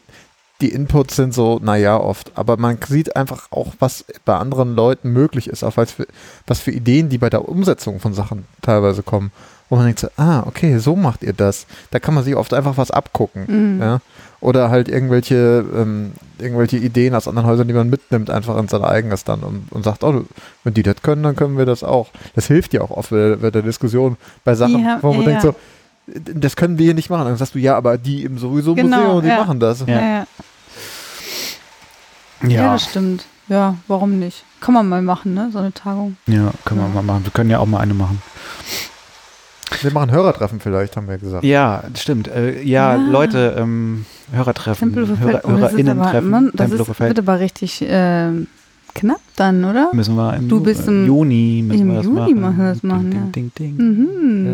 [0.62, 5.12] die Inputs sind so, naja, oft, aber man sieht einfach auch, was bei anderen Leuten
[5.12, 6.08] möglich ist, auch was für,
[6.48, 9.32] was für Ideen, die bei der Umsetzung von Sachen teilweise kommen,
[9.70, 11.66] wo man denkt so, ah, okay, so macht ihr das.
[11.92, 13.76] Da kann man sich oft einfach was abgucken.
[13.76, 13.82] Mhm.
[13.82, 14.02] Ja?
[14.40, 18.84] Oder halt irgendwelche, ähm, irgendwelche Ideen aus anderen Häusern, die man mitnimmt, einfach in sein
[18.84, 20.24] eigenes dann und, und sagt, oh,
[20.64, 22.10] wenn die das können, dann können wir das auch.
[22.36, 25.28] Das hilft ja auch oft bei, bei der Diskussion bei Sachen, Ja, wo man ja,
[25.30, 25.56] denkt so,
[26.08, 27.26] das können wir hier nicht machen.
[27.26, 29.38] Dann sagst du, ja, aber die im sowieso Genau, Museum, die ja.
[29.38, 29.82] machen das.
[29.82, 29.88] Ja.
[29.88, 30.02] Ja,
[32.44, 32.50] ja.
[32.50, 33.26] ja, das stimmt.
[33.48, 34.44] Ja, warum nicht?
[34.60, 35.50] Kann man mal machen, ne?
[35.54, 36.18] So eine Tagung.
[36.28, 37.26] Ja, können wir mal machen.
[37.26, 38.22] Wir können ja auch mal eine machen.
[39.82, 41.44] Wir machen Hörertreffen vielleicht, haben wir gesagt.
[41.44, 42.28] Ja, das stimmt.
[42.28, 42.96] Äh, ja, Ja.
[42.96, 45.42] Leute, ähm, Hörertreffen, Hörer.
[45.44, 48.48] Oh, das ist HörerInnen-Treffen, aber, Mann, das ist, wird aber richtig ähm,
[48.96, 49.90] knapp dann, oder?
[49.94, 52.42] Müssen wir im, Du bist Ju- im- Juni müssen im wir das Juni machen.
[52.42, 53.26] machen wir das machen, ding, ja.
[53.32, 53.88] ding, ding, ding.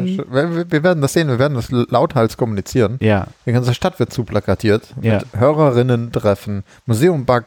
[0.03, 0.17] Mhm.
[0.33, 2.97] Ja, wir, werden das sehen, wir werden das lauthals kommunizieren.
[2.99, 4.87] Ja, Die ganze Stadt wird zuplakatiert.
[5.01, 5.15] Ja.
[5.19, 7.43] Mit Hörerinnen-Treffen, Museum-Bug,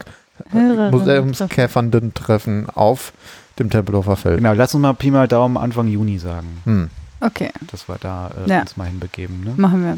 [0.51, 1.27] Hörerinnen-Treffen.
[1.27, 3.13] Museumskäfernden-Treffen auf
[3.59, 4.39] dem Tempelhofer Feld.
[4.39, 4.53] genau.
[4.53, 6.91] Lass uns mal Pi mal Daumen Anfang Juni sagen, Hm.
[7.21, 8.61] Okay, dass wir da äh, Ja.
[8.61, 9.43] uns mal hinbegeben.
[9.45, 9.55] Ne?
[9.57, 9.97] machen wir.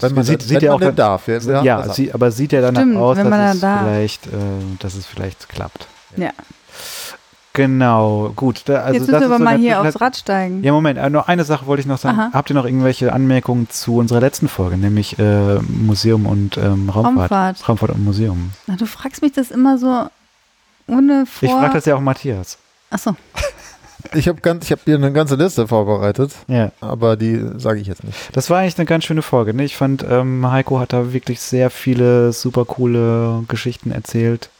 [0.00, 1.28] Wenn man, sieht, wenn sieht ja man auch darf.
[1.28, 3.80] Ja, sie, aber sieht ja danach Stimmt, aus, wenn dass es, darf.
[3.82, 4.30] vielleicht, äh,
[4.80, 5.86] dass es vielleicht klappt.
[6.16, 6.30] Ja.
[7.52, 8.62] Genau, gut.
[8.66, 10.62] Da, also Jetzt müssen das wir ist aber so mal hier aufs Rad steigen.
[10.62, 12.18] Ja, Moment, äh, noch eine Sache wollte ich noch sagen.
[12.18, 12.30] Aha.
[12.34, 17.30] Habt ihr noch irgendwelche Anmerkungen zu unserer letzten Folge, nämlich äh, Museum und ähm, Raumfahrt?
[17.30, 17.68] Raumfahrt.
[17.68, 18.50] Raumfahrt und Museum.
[18.66, 20.06] Na, du fragst mich das immer so
[20.86, 21.48] ohne vor.
[21.48, 22.58] Ich frage das ja auch Matthias.
[22.90, 23.16] Achso,
[24.14, 26.70] Ich habe ganz, ich habe hier eine ganze Liste vorbereitet, Ja.
[26.80, 28.16] aber die sage ich jetzt nicht.
[28.34, 29.54] Das war eigentlich eine ganz schöne Folge.
[29.54, 29.64] Ne?
[29.64, 34.50] Ich fand, ähm, Heiko hat da wirklich sehr viele super coole Geschichten erzählt,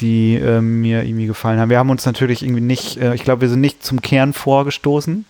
[0.00, 1.70] die ähm, mir irgendwie gefallen haben.
[1.70, 5.24] Wir haben uns natürlich irgendwie nicht, äh, ich glaube, wir sind nicht zum Kern vorgestoßen.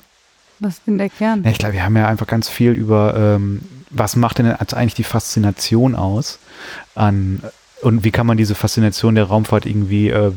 [0.58, 1.42] was ist denn der Kern?
[1.44, 4.76] Ja, ich glaube, wir haben ja einfach ganz viel über, ähm, was macht denn also
[4.76, 6.38] eigentlich die Faszination aus
[6.94, 7.42] an
[7.82, 10.32] und wie kann man diese Faszination der Raumfahrt irgendwie äh,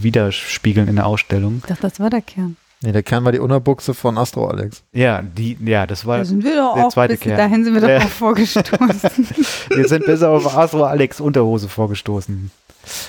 [0.00, 1.58] widerspiegeln in der Ausstellung?
[1.58, 2.56] Ich dachte, das war der Kern.
[2.80, 4.84] Nee, der Kern war die Unterbuchse von Astro Alex.
[4.92, 6.18] Ja, die, ja, das war.
[6.18, 7.36] Da sind wir doch der auch zweite Kern.
[7.36, 8.70] dahin sind wir doch auch vorgestoßen.
[9.70, 12.50] Wir sind bis auf Astro Alex Unterhose vorgestoßen.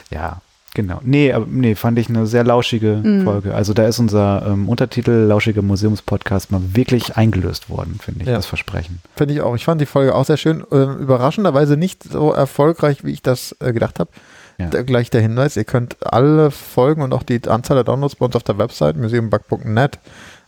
[0.09, 0.41] Ja.
[0.75, 0.99] Genau.
[1.03, 3.23] Nee, aber, nee, fand ich eine sehr lauschige Mhm.
[3.23, 3.55] Folge.
[3.55, 8.35] Also da ist unser ähm, Untertitel Lauschiger Museumspodcast mal wirklich eingelöst worden, finde ich, Ja.
[8.35, 9.01] das Versprechen.
[9.15, 9.55] Finde ich auch.
[9.55, 10.63] Ich fand die Folge auch sehr schön.
[10.71, 14.11] Ähm, überraschenderweise nicht so erfolgreich, wie ich das äh, gedacht habe.
[14.59, 14.67] Ja.
[14.69, 18.25] Da gleich der Hinweis, ihr könnt alle Folgen und auch die Anzahl der Downloads bei
[18.25, 19.97] uns auf der Website museumbug.net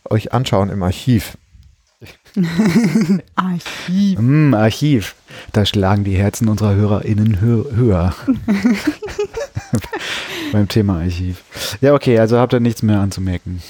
[0.08, 1.36] euch anschauen im Archiv.
[3.34, 4.18] Archiv.
[4.18, 5.14] Mm, Archiv.
[5.52, 8.14] Da schlagen die Herzen unserer HörerInnen hö höher.
[10.52, 11.42] Beim Thema Archiv.
[11.80, 13.62] Ja, okay, also habt ihr nichts mehr anzumerken.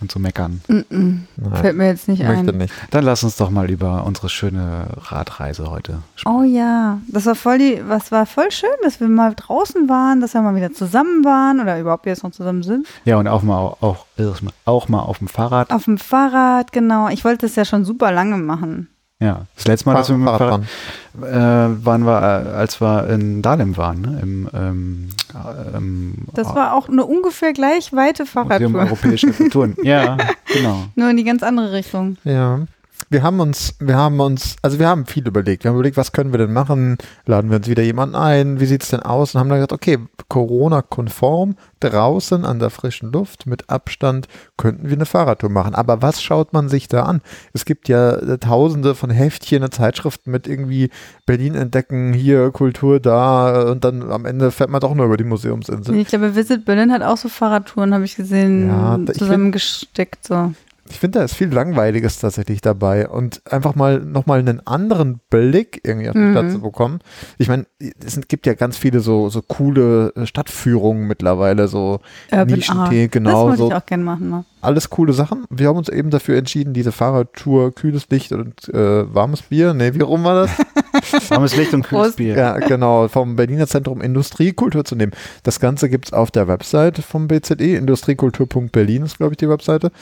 [0.00, 0.62] Und zu meckern.
[0.66, 1.26] Nein,
[1.60, 2.56] Fällt mir jetzt nicht möchte ein.
[2.56, 2.72] nicht.
[2.90, 6.34] Dann lass uns doch mal über unsere schöne Radreise heute sprechen.
[6.38, 10.22] Oh ja, das war voll die, was war voll schön, dass wir mal draußen waren,
[10.22, 12.86] dass wir mal wieder zusammen waren oder überhaupt jetzt noch zusammen sind.
[13.04, 14.06] Ja, und auch mal, auch,
[14.64, 15.70] auch mal auf dem Fahrrad.
[15.70, 17.08] Auf dem Fahrrad, genau.
[17.10, 18.88] Ich wollte das ja schon super lange machen.
[19.20, 20.62] Ja, das letzte Mal, dass wir mit dem Fahrrad,
[21.20, 21.76] Fahrradfahren.
[21.80, 24.18] äh, waren wir, äh, als wir in Dahlem waren, ne?
[24.22, 25.08] Im, ähm,
[25.74, 28.80] ähm, Das war auch eine ungefähr gleich weite Museum Fahrradtour.
[28.80, 29.76] Europäische Kulturen.
[29.82, 30.16] Ja,
[30.52, 30.84] genau.
[30.94, 32.16] Nur in die ganz andere Richtung.
[32.24, 32.60] Ja.
[33.08, 35.64] Wir haben uns, wir haben uns, also wir haben viel überlegt.
[35.64, 36.98] Wir haben überlegt, was können wir denn machen?
[37.26, 38.60] Laden wir uns wieder jemanden ein?
[38.60, 39.34] Wie sieht es denn aus?
[39.34, 44.96] Und haben dann gesagt, okay, Corona-konform, draußen an der frischen Luft, mit Abstand, könnten wir
[44.96, 45.74] eine Fahrradtour machen.
[45.74, 47.20] Aber was schaut man sich da an?
[47.52, 50.90] Es gibt ja äh, tausende von Heftchen und Zeitschriften mit irgendwie
[51.26, 55.16] Berlin entdecken, hier Kultur da äh, und dann am Ende fährt man doch nur über
[55.16, 55.96] die Museumsinsel.
[55.96, 60.26] Ich glaube, Visit Berlin hat auch so Fahrradtouren, habe ich gesehen, Ja, zusammengesteckt.
[60.26, 60.52] So.
[60.90, 65.80] Ich finde, da ist viel Langweiliges tatsächlich dabei und einfach mal nochmal einen anderen Blick
[65.84, 66.32] irgendwie auf die Mhm.
[66.32, 66.98] Stadt zu bekommen.
[67.38, 67.66] Ich meine,
[68.04, 72.00] es gibt ja ganz viele so, so coole äh, Stadtführungen mittlerweile, so
[72.32, 73.12] Urban Nischentee, Art.
[73.12, 74.30] genau, Das so ich auch gerne machen.
[74.30, 74.44] Ne?
[74.62, 75.46] alles coole Sachen.
[75.48, 79.94] Wir haben uns eben dafür entschieden, diese Fahrradtour, kühles Licht und äh, warmes Bier, nee,
[79.94, 81.30] wie rum war das?
[81.30, 82.16] Warmes Licht und kühles Prost.
[82.18, 82.36] Bier.
[82.36, 85.12] ja, genau, vom Berliner Zentrum Industriekultur zu nehmen.
[85.44, 89.92] Das Ganze gibt es auf der Website vom BZE, industriekultur.berlin ist, glaube ich, die Webseite.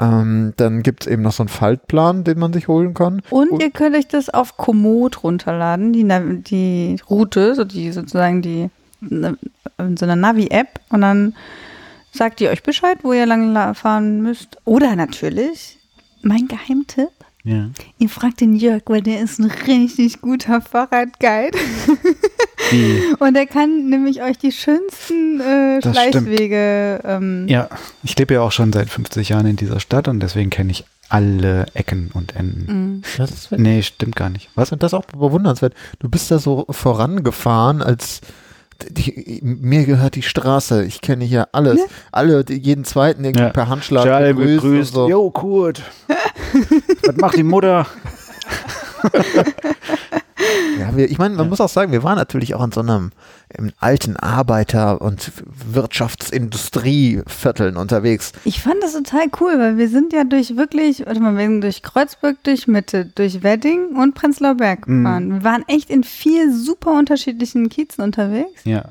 [0.00, 3.22] Ähm, dann gibt es eben noch so einen Faltplan, den man sich holen kann.
[3.30, 6.04] Und Und- ihr könnt euch das auf Komoot runterladen, die,
[6.42, 11.34] die Route, so die sozusagen die in so einer Navi-App und dann
[12.10, 14.58] sagt ihr euch Bescheid, wo ihr lang la- fahren müsst.
[14.64, 15.78] Oder natürlich,
[16.22, 17.10] mein Geheimtipp,
[17.46, 17.68] Ja.
[17.98, 21.58] ihr fragt den Jörg, weil der ist ein richtig guter Fahrradguide
[23.18, 25.92] und der kann nämlich euch die schönsten äh, Das.
[25.92, 27.68] Schleichwege ähm, ja,
[28.02, 30.84] ich lebe ja auch schon seit 50 Jahren in dieser Stadt und deswegen kenne ich
[31.10, 32.96] alle Ecken und Enden.
[32.98, 33.02] mm.
[33.18, 34.48] Das ist, Nee, stimmt gar nicht.
[34.54, 34.72] Was?
[34.72, 35.74] und das ist auch bewundernswert.
[35.98, 38.22] Du bist da so vorangefahren, als
[38.90, 40.84] die, mir gehört die Straße.
[40.84, 41.78] Ich kenne hier alles.
[41.78, 41.84] Ja.
[42.12, 43.50] Alle, die, jeden zweiten irgendwie Ja.
[43.50, 44.62] per Handschlag Schall begrüßt.
[44.62, 44.92] begrüßt.
[44.94, 45.08] so.
[45.08, 45.82] Jo, Kurt.
[47.06, 47.86] Was macht die Mutter?
[50.78, 51.50] Ja, wir, ich meine, man Ja.
[51.50, 53.12] muss auch sagen, wir waren natürlich auch in so einem
[53.56, 55.30] im alten Arbeiter- und
[55.72, 58.32] Wirtschaftsindustrievierteln unterwegs.
[58.44, 61.60] Ich fand das total cool, weil wir sind ja durch wirklich, warte mal, wir sind
[61.62, 65.04] durch Kreuzberg, durch Mitte, durch Wedding und Prenzlauer Berg Mhm.
[65.04, 65.32] gefahren.
[65.34, 68.62] Wir waren echt in vier super unterschiedlichen Kiezen unterwegs.
[68.64, 68.84] Ja.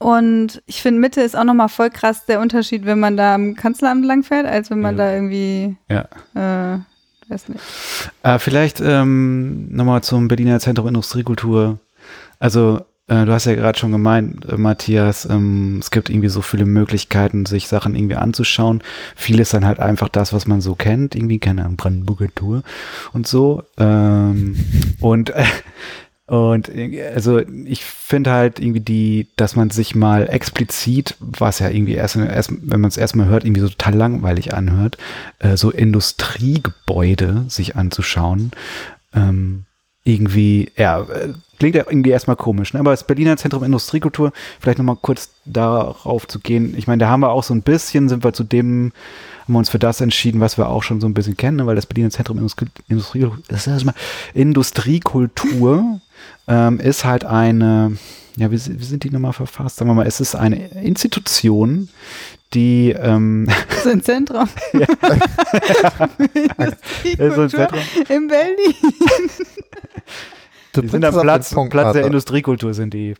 [0.00, 3.54] Und ich finde, Mitte ist auch nochmal voll krass der Unterschied, wenn man da am
[3.56, 5.04] Kanzleramt langfährt, als wenn man Ja.
[5.04, 6.74] da irgendwie, Ja.
[6.74, 6.78] äh,
[7.30, 7.60] weiß nicht.
[8.22, 11.78] Äh, vielleicht ähm, nochmal zum Berliner Zentrum Industriekultur.
[12.38, 16.42] Also, äh, du hast ja gerade schon gemeint, äh, Matthias, ähm, es gibt irgendwie so
[16.42, 18.82] viele Möglichkeiten, sich Sachen irgendwie anzuschauen.
[19.16, 22.62] Viel ist dann halt einfach das, was man so kennt, irgendwie, keine Ahnung, Brandenburger Tour
[23.12, 23.64] und so.
[23.78, 24.56] Ähm,
[25.00, 25.44] und äh,
[26.28, 26.70] und
[27.14, 32.16] also ich finde halt irgendwie die, dass man sich mal explizit, was ja irgendwie erst,
[32.16, 34.98] erst wenn man es erstmal hört, irgendwie so total langweilig anhört,
[35.38, 38.50] äh, so Industriegebäude sich anzuschauen,
[39.14, 39.64] ähm,
[40.04, 41.06] irgendwie, ja,
[41.58, 42.80] klingt ja irgendwie erstmal komisch, ne?
[42.80, 47.20] aber das Berliner Zentrum Industriekultur, vielleicht nochmal kurz darauf zu gehen, ich meine, da haben
[47.20, 48.92] wir auch so ein bisschen, sind wir zu dem,
[49.44, 51.66] haben wir uns für das entschieden, was wir auch schon so ein bisschen kennen, ne?
[51.66, 53.94] weil das Berliner Zentrum Industrie, Industrie, das ist erstmal
[54.34, 56.02] Industriekultur
[56.46, 57.96] ähm, ist halt eine,
[58.36, 59.76] ja, wie, wie sind die nochmal verfasst?
[59.76, 61.88] Sagen wir mal, es ist eine Institution,
[62.54, 63.48] die ähm,
[63.82, 64.48] So ein Zentrum.
[67.18, 67.80] Ja, so ein Zentrum.
[68.08, 68.74] In Berlin.
[70.76, 72.06] Die sind am Platz, Platz der.
[72.06, 73.14] Industriekultur sind die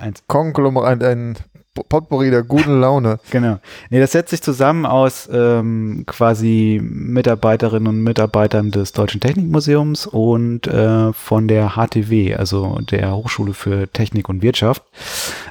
[0.00, 0.22] eins.
[0.26, 1.36] Konglomerat, ein
[1.74, 3.18] Potpourri der guten Laune.
[3.30, 3.58] Genau.
[3.90, 10.68] Nee, das setzt sich zusammen aus ähm, quasi Mitarbeiterinnen und Mitarbeitern des Deutschen Technikmuseums und
[10.68, 14.84] äh, von der HTW, also der Hochschule für Technik und Wirtschaft.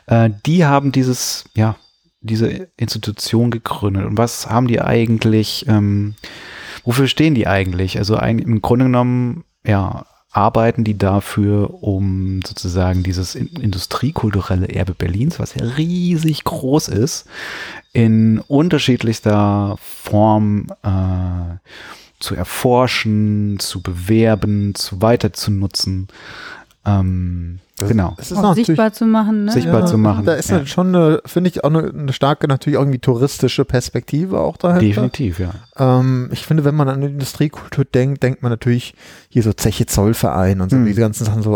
[0.08, 1.76] Äh, die haben dieses, ja,
[2.22, 4.06] diese Institution gegründet.
[4.06, 6.16] Und was haben die eigentlich, ähm,
[6.86, 7.98] wofür stehen die eigentlich?
[7.98, 14.96] Also eigentlich im Grunde genommen, ja, arbeiten die dafür, um sozusagen dieses in industriekulturelle Erbe
[14.96, 17.28] Berlins, was ja riesig groß ist,
[17.94, 21.58] in unterschiedlichster Form äh,
[22.20, 26.08] zu erforschen, zu bewerben, zu weiter zu nutzen.
[26.86, 28.14] Ähm, Das- genau.
[28.18, 29.52] Es ist Auch sichtbar zu machen, ne?
[29.54, 30.58] Sichtbar zu machen, Da ist ja.
[30.58, 34.86] halt schon eine, finde ich, auch eine, eine starke, natürlich irgendwie touristische Perspektive auch dahinter.
[34.86, 35.54] Definitiv, ja.
[35.78, 38.96] Ähm, ich finde, wenn man an Industriekultur denkt, denkt man natürlich
[39.30, 40.86] hier so Zeche Zollverein und so Hm.
[40.86, 41.56] diese ganzen Sachen so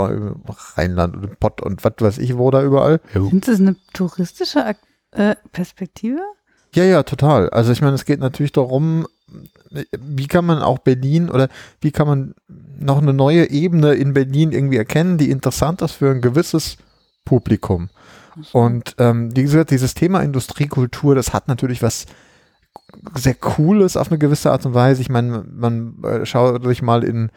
[0.76, 3.02] Rheinland und Pott und was weiß ich wo da überall.
[3.14, 4.78] Sind das eine touristische Ak
[5.12, 6.20] äh, Perspektive?
[6.74, 7.50] Ja, ja, total.
[7.50, 9.08] Also ich meine, es geht natürlich darum,
[9.92, 11.50] wie kann man auch Berlin oder
[11.82, 12.34] wie kann man
[12.80, 16.78] noch eine neue Ebene in Berlin irgendwie erkennen, die interessant ist für ein gewisses
[17.26, 17.90] Publikum.
[18.54, 22.06] Und ähm, wie gesagt, dieses Thema Industriekultur, das hat natürlich was
[23.16, 25.02] sehr Cooles auf eine gewisse Art und Weise.
[25.02, 27.30] Ich meine, man äh, schaut sich mal in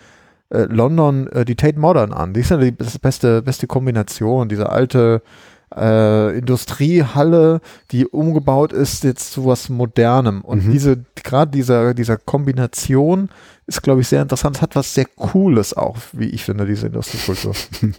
[0.50, 2.34] äh, London äh, die Tate Modern an.
[2.34, 5.22] Die ist ja die beste, beste Kombination, diese alte
[5.74, 7.60] äh, Industriehalle,
[7.92, 10.42] die umgebaut ist jetzt zu was Modernem.
[10.42, 10.72] Und Mhm.
[10.72, 13.28] diese, gerade dieser, dieser Kombination
[13.70, 14.56] ist, glaube ich, sehr interessant.
[14.56, 17.54] Es hat was sehr Cooles auch, wie ich finde, diese Industriekultur.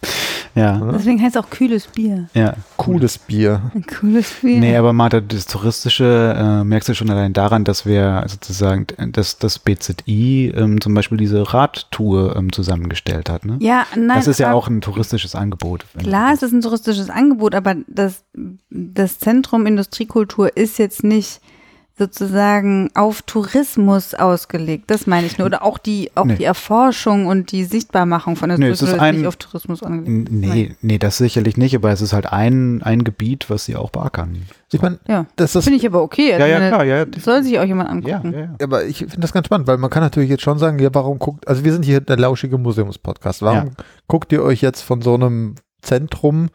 [0.54, 0.82] Ja.
[0.94, 2.28] Deswegen heißt es auch kühles Bier.
[2.34, 2.56] ja.
[2.76, 3.72] Cooles Bier.
[3.74, 4.60] Ein cooles Bier.
[4.60, 9.38] Nee, aber Martha, das Touristische äh, merkst du schon allein daran, dass wir sozusagen dass
[9.38, 13.46] das BZI ähm, zum Beispiel diese Radtour ähm, zusammengestellt hat.
[13.46, 13.60] Ne?
[13.62, 14.18] ja, nein.
[14.18, 15.86] das ist ja auch ein touristisches Angebot.
[15.98, 18.26] Klar, es ist ein touristisches Angebot, aber das,
[18.70, 21.40] das Zentrum Industriekultur ist jetzt nicht
[21.98, 24.86] sozusagen auf Tourismus ausgelegt.
[24.90, 25.46] Das meine ich nur.
[25.46, 26.36] Oder auch die, auch Nee.
[26.38, 29.84] die Erforschung und die Sichtbarmachung von der Nee, es Tourismus ist ein- nicht auf Tourismus
[29.84, 30.32] angelegt.
[30.32, 33.90] Nee, nee, das sicherlich nicht, aber es ist halt ein, ein Gebiet, was sie auch
[33.92, 34.44] beackern.
[34.72, 36.34] Ich meine, Ja, das ist finde ich aber okay.
[36.34, 37.06] Also Ja, ja, meine, klar, ja, ja.
[37.20, 38.34] Soll sich auch jemand Ja, angucken.
[38.34, 38.56] ja, ja.
[38.64, 41.20] Aber ich finde das ganz spannend, weil man kann natürlich jetzt schon sagen, ja, warum
[41.20, 43.42] guckt, also wir sind hier der lauschige Museumspodcast.
[43.42, 43.74] Warum Ja.
[44.08, 46.50] guckt ihr euch jetzt von so einem Zentrum,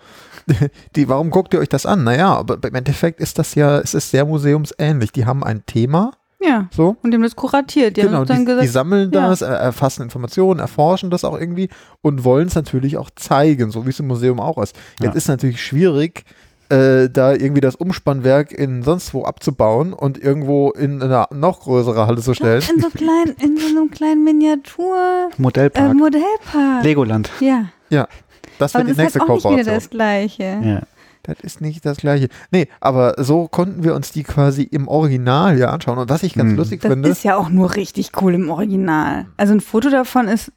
[0.96, 2.04] die, warum guckt ihr euch das an?
[2.04, 5.12] Naja, aber im Endeffekt ist das ja, es ist sehr museumsähnlich.
[5.12, 6.68] Die haben ein Thema, Ja.
[6.74, 6.96] so.
[7.02, 7.96] Und die haben das kuratiert.
[7.96, 9.28] Die genau, die, gesagt, die sammeln ja.
[9.28, 11.68] das, er- erfassen Informationen, erforschen das auch irgendwie
[12.02, 14.76] und wollen es natürlich auch zeigen, so wie es im Museum auch ist.
[15.00, 15.16] Jetzt Ja.
[15.16, 16.24] ist natürlich schwierig,
[16.68, 22.06] äh, da irgendwie das Umspannwerk in sonst wo abzubauen und irgendwo in eine noch größere
[22.08, 22.60] Halle zu stellen.
[22.74, 24.96] in so klein, in so einem kleinen Miniatur
[25.30, 25.94] äh, Modellpark.
[25.94, 26.82] Modellpark.
[26.84, 27.30] Legoland.
[27.40, 27.66] Ja.
[27.88, 28.08] Ja,
[28.58, 29.74] das Aber wird das die ist nächste halt auch nicht wieder Kooperation.
[29.74, 30.60] das Gleiche.
[30.64, 30.82] Ja.
[31.22, 32.28] Das ist nicht das gleiche.
[32.52, 35.98] Nee, aber so konnten wir uns die quasi im Original ja anschauen.
[35.98, 36.56] Und was ich ganz Hm.
[36.56, 39.26] lustig Das finde, ist ja auch nur richtig cool im Original.
[39.36, 40.52] Also ein Foto davon ist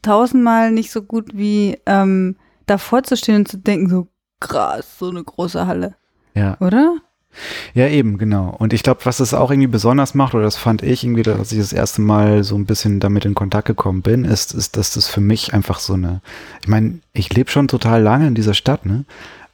[0.00, 4.08] tausendmal nicht so gut wie ähm, davor zu stehen und zu denken, so
[4.40, 5.94] krass, so eine große Halle,
[6.34, 6.56] ja.
[6.60, 6.96] oder?
[7.74, 8.54] Ja, eben, genau.
[8.58, 11.52] Und ich glaube, was das auch irgendwie besonders macht, oder das fand ich irgendwie, dass
[11.52, 14.92] ich das erste Mal so ein bisschen damit in Kontakt gekommen bin, ist, ist, dass
[14.92, 16.20] das für mich einfach so eine,
[16.60, 19.04] ich meine, ich lebe schon total lange in dieser Stadt, ne?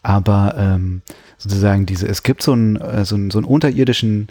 [0.02, 1.02] Aber ähm,
[1.38, 4.28] sozusagen diese, es gibt so einen, äh, so einen, so einen unterirdischen,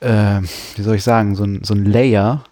[0.00, 0.40] äh,
[0.76, 2.44] wie soll ich sagen, so ein, so ein Layer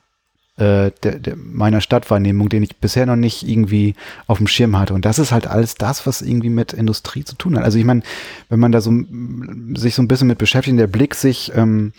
[0.59, 3.95] äh, der, der, meiner Stadtwahrnehmung, den ich bisher noch nicht irgendwie
[4.27, 4.95] auf dem Schirm hatte.
[4.95, 7.64] Und das ist halt alles das, was irgendwie mit Industrie zu tun hat.
[7.64, 8.03] Also ich meine,
[8.49, 8.90] wenn man da so
[9.75, 11.92] sich so ein bisschen mit beschäftigt, der Blick sich ähm,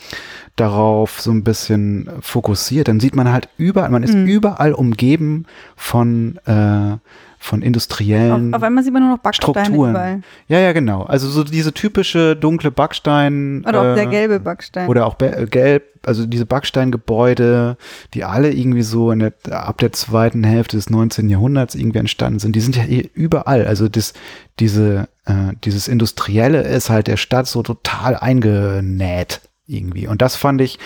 [0.56, 4.26] darauf so ein bisschen fokussiert, dann sieht man halt überall, man ist Mhm.
[4.26, 6.98] überall umgeben von, äh,
[7.40, 9.92] von Auf, industriellen auf einmal sieht man nur noch Backsteine Strukturen.
[9.92, 10.22] überall.
[10.48, 11.04] Ja, ja, genau.
[11.04, 13.64] Also so diese typische dunkle Backstein.
[13.68, 14.88] Oder auch äh, der gelbe Backstein.
[14.88, 17.78] Oder auch äh, gelb, also diese Backsteingebäude,
[18.14, 21.30] die alle irgendwie so der, ab der zweiten Hälfte des 19.
[21.30, 23.66] Jahrhunderts irgendwie entstanden sind, die sind ja eh überall.
[23.68, 24.14] Also das,
[24.60, 30.08] diese, äh, dieses Industrielle ist halt der Stadt so total eingenäht irgendwie.
[30.08, 30.80] Und das fand ich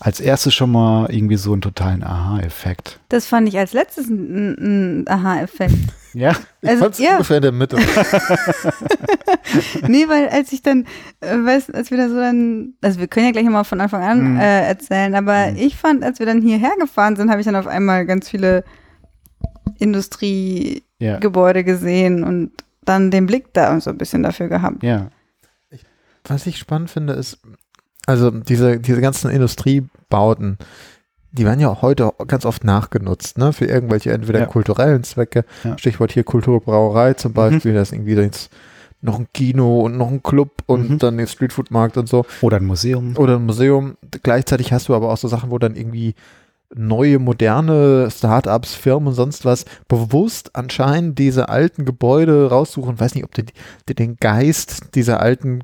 [0.00, 3.00] als erstes schon mal irgendwie so einen totalen Aha-Effekt.
[3.08, 5.74] das fand ich als letztes ein, ein Aha-Effekt.
[6.14, 6.32] Ja.
[6.62, 7.12] ich also, fand's ja.
[7.12, 7.76] ungefähr in der Mitte.
[9.88, 10.86] nee, weil als ich dann,
[11.20, 14.02] äh, weißt, als wir da so dann, also wir können ja gleich mal von Anfang
[14.02, 14.40] an Mhm.
[14.40, 15.56] äh, erzählen, aber Mhm.
[15.58, 18.64] ich fand, als wir dann hierher gefahren sind, habe ich dann auf einmal ganz viele
[19.78, 21.64] Industriegebäude Ja.
[21.64, 22.52] gesehen und
[22.84, 24.82] dann den Blick da so ein bisschen dafür gehabt.
[24.82, 25.08] Ja.
[26.24, 27.38] Was ich spannend finde, ist,
[28.08, 30.58] also diese, diese ganzen Industriebauten,
[31.32, 34.46] die werden ja auch heute ganz oft nachgenutzt, ne, für irgendwelche entweder Ja.
[34.46, 35.44] kulturellen Zwecke.
[35.62, 35.76] Ja.
[35.78, 38.50] Stichwort hier Kulturbrauerei zum Beispiel, da ist irgendwie jetzt
[39.00, 40.98] noch ein Kino und noch ein Club und Mhm.
[40.98, 42.24] dann den Streetfood-Markt und so.
[42.40, 43.14] Oder ein Museum.
[43.16, 43.96] Oder ein Museum.
[44.22, 46.14] Gleichzeitig hast du aber auch so Sachen, wo dann irgendwie
[46.74, 52.98] neue, moderne Startups, Firmen und sonst was bewusst anscheinend diese alten Gebäude raussuchen.
[53.00, 53.44] Weiß nicht, ob die,
[53.88, 55.60] die den Geist dieser alten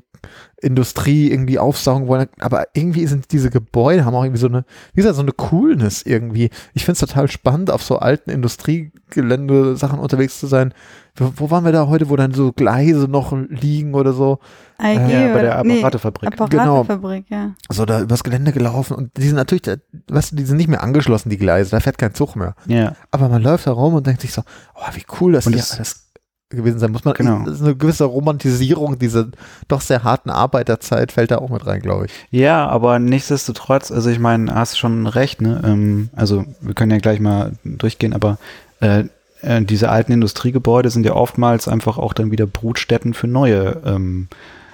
[0.65, 2.27] Industrie irgendwie aufsaugen wollen.
[2.39, 6.01] Aber irgendwie sind diese Gebäude, haben auch irgendwie so eine, wie gesagt, so eine Coolness
[6.01, 6.49] irgendwie.
[6.73, 10.73] Ich finde es total spannend, auf so alten Industriegelände Sachen unterwegs zu sein.
[11.15, 14.39] Wo, wo waren wir da heute, wo dann so Gleise noch liegen oder so?
[14.77, 16.27] AEG Ja, bei der oder- nee, Apparatefabrik.
[16.39, 17.51] Apparatefabrik, ja.
[17.69, 19.75] So da übers Gelände gelaufen und die sind natürlich, da,
[20.09, 22.55] weißt du, die sind nicht mehr angeschlossen, die Gleise, da fährt kein Zug mehr.
[22.65, 22.95] Ja.
[23.11, 24.41] Aber man läuft da rum und denkt sich so,
[24.75, 26.04] oh, wie cool das Und hier es- alles
[26.49, 27.03] gewesen sein muss.
[27.03, 27.45] Man, Genau.
[27.45, 29.27] Eine gewisse Romantisierung dieser
[29.67, 32.11] doch sehr harten Arbeiterzeit fällt da auch mit rein, glaube ich.
[32.29, 35.61] Ja, aber nichtsdestotrotz, also ich meine, hast schon recht, ne?
[35.65, 38.37] Ähm, also wir können ja gleich mal durchgehen, aber
[38.79, 39.05] äh,
[39.41, 44.27] äh, diese alten Industriegebäude sind ja oftmals einfach auch dann wieder Brutstätten für neue ähm.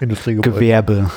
[0.08, 1.10] Gewerbe,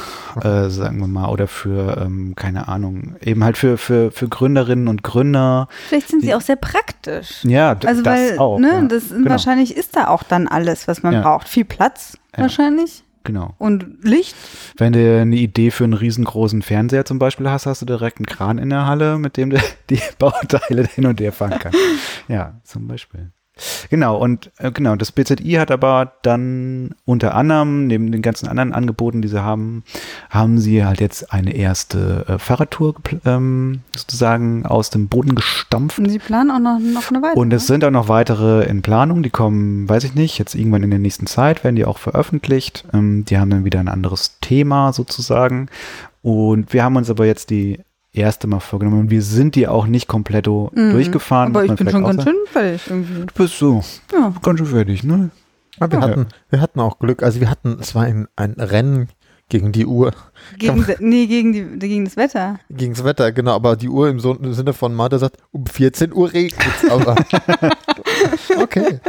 [0.43, 4.89] äh, sagen wir mal, oder für, ähm, keine Ahnung, eben halt für, für, für Gründerinnen
[4.89, 5.69] und Gründer.
[5.89, 7.43] Vielleicht sind sie Die- auch sehr praktisch.
[7.45, 8.59] Ja, Also das weil, auch.
[8.59, 8.83] ne, ja.
[8.83, 9.31] das Genau.
[9.31, 11.23] wahrscheinlich ist da auch dann alles, was man Ja.
[11.23, 11.49] braucht.
[11.49, 12.43] Viel Platz Ja.
[12.43, 13.55] wahrscheinlich Genau.
[13.59, 14.37] und Licht.
[14.77, 18.27] Wenn du eine Idee für einen riesengroßen Fernseher zum Beispiel hast, hast du direkt einen
[18.27, 19.57] Kran in der Halle, mit dem du
[19.91, 21.79] die Bauteile hin und her fahren kannst.
[22.29, 23.31] ja, zum Beispiel.
[23.89, 28.73] Genau, und äh, genau, das BZI hat aber dann unter anderem, neben den ganzen anderen
[28.73, 29.85] Angeboten, die sie haben,
[30.29, 35.99] haben sie halt jetzt eine erste äh, Fahrradtour ähm, sozusagen aus dem Boden gestampft.
[35.99, 37.41] Und sie planen auch noch, noch eine weitere.
[37.41, 40.83] Und es sind auch noch weitere in Planung, die kommen, weiß ich nicht, jetzt irgendwann
[40.83, 42.85] in der nächsten Zeit werden die auch veröffentlicht.
[42.93, 45.69] Ähm, die haben dann wieder ein anderes Thema sozusagen.
[46.23, 47.81] Und wir haben uns aber jetzt die
[48.15, 49.01] erste Mal vorgenommen.
[49.03, 50.71] Und wir sind die auch nicht komplett Mhm.
[50.73, 51.55] durchgefahren.
[51.55, 53.21] Aber ich bin schon ganz schön fertig irgendwie.
[53.27, 54.33] Du bist so Ja.
[54.43, 55.31] ganz schön fertig, ne?
[55.81, 56.09] Aber wir, Ja.
[56.09, 57.23] hatten, wir hatten auch Glück.
[57.23, 59.09] Also wir hatten, es war ein, ein Rennen
[59.51, 60.13] gegen die Uhr,
[60.59, 62.59] Gegen, nee, gegen, die, gegen das Wetter.
[62.71, 63.53] gegen das Wetter, genau.
[63.55, 67.15] Aber die Uhr im, so, im Sinne von Martha sagt, um 14 Uhr regnet Aber
[68.61, 69.01] okay.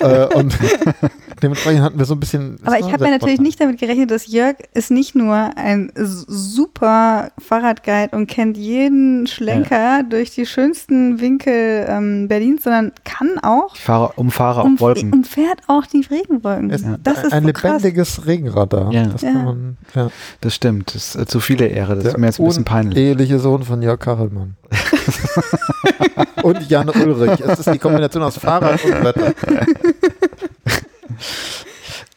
[0.00, 0.56] äh, und
[1.42, 2.58] dementsprechend hatten wir so ein bisschen.
[2.64, 7.30] Aber ich habe ja natürlich nicht damit gerechnet, dass Jörg ist nicht nur ein super
[7.38, 13.80] Fahrradguide und kennt jeden Schlenker durch die schönsten Winkel ähm, Berlins, sondern kann auch Ich
[13.82, 15.12] fahre, umfahre auf und, Wolken.
[15.12, 16.70] und fährt auch die Regenwolken.
[16.70, 16.96] Es Ja.
[17.02, 17.82] Das ist ein so krass.
[17.82, 18.92] lebendiges Regenradar.
[18.92, 19.06] Ja.
[19.06, 19.32] Das Ja.
[19.32, 19.76] kann man.
[19.94, 20.10] Ja.
[20.40, 20.94] Das stimmt.
[20.94, 21.94] Das ist äh, zu viele Ehre.
[21.94, 22.98] Das Der ist mir jetzt ein bisschen peinlich.
[22.98, 24.54] Eheliche Sohn von Jörg Kachelmann.
[26.42, 27.40] und Jan Ulrich.
[27.40, 29.32] Es ist die Kombination aus Fahrrad und Wetter.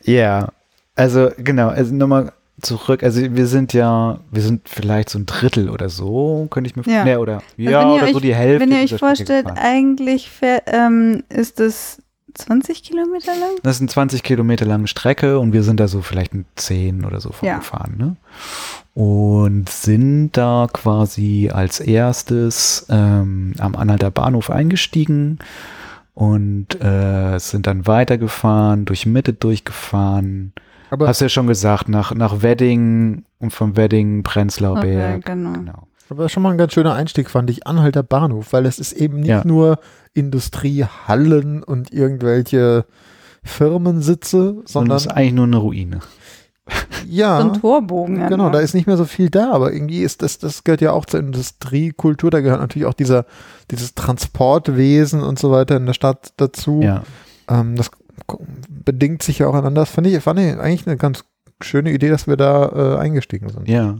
[0.03, 0.49] Ja,
[0.95, 5.69] also genau, also nochmal zurück, also wir sind ja, wir sind vielleicht so ein Drittel
[5.69, 7.03] oder so, könnte ich mir Ja.
[7.03, 8.65] nee, oder Also ja, oder euch, so die Hälfte.
[8.69, 10.29] Wenn ihr euch vorstellt, eigentlich
[10.67, 12.01] ähm, ist es
[12.35, 13.51] 20 Kilometer lang?
[13.63, 17.05] Das ist eine 20 Kilometer lange Strecke und wir sind da so vielleicht ein 10
[17.05, 17.57] oder so von Ja.
[17.57, 18.15] gefahren, ne?
[18.93, 25.39] Und sind da quasi als erstes ähm, am Anhalter Bahnhof eingestiegen
[26.15, 30.53] und äh, sind dann weitergefahren, durch Mitte durchgefahren.
[30.89, 35.25] Aber, Hast du ja schon gesagt, nach, nach Wedding und vom Wedding Prenzlauer Okay, Berg.
[35.25, 35.53] genau.
[35.53, 35.87] Genau.
[36.09, 37.67] aber schon mal ein ganz schöner Einstieg, fand ich.
[37.67, 39.41] Anhalter Bahnhof, weil es ist eben nicht Ja.
[39.45, 39.79] nur
[40.13, 42.85] Industriehallen und irgendwelche
[43.43, 45.99] Firmensitze, Und sondern das ist eigentlich nur eine Ruine.
[47.07, 47.41] Ja.
[47.41, 48.19] So ein Torbogen.
[48.19, 50.81] Ja, Genau, da ist nicht mehr so viel da, aber irgendwie ist das, das gehört
[50.81, 53.25] ja auch zur Industriekultur, da gehört natürlich auch dieser,
[53.71, 56.81] dieses Transportwesen und so weiter in der Stadt dazu.
[56.81, 57.03] Ja.
[57.49, 57.91] Ähm, das
[58.69, 59.81] bedingt sich ja auch aneinander.
[59.81, 61.23] Das fand ich, fand ich eigentlich eine ganz
[61.61, 63.67] schöne Idee, dass wir da äh, eingestiegen sind.
[63.67, 63.95] Ja,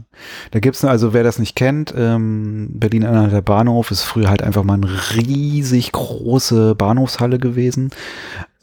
[0.50, 4.74] da gibt's also wer das nicht kennt, ähm, Berlin-Anhalter Bahnhof ist früher halt einfach mal
[4.74, 7.90] eine riesig große Bahnhofshalle gewesen.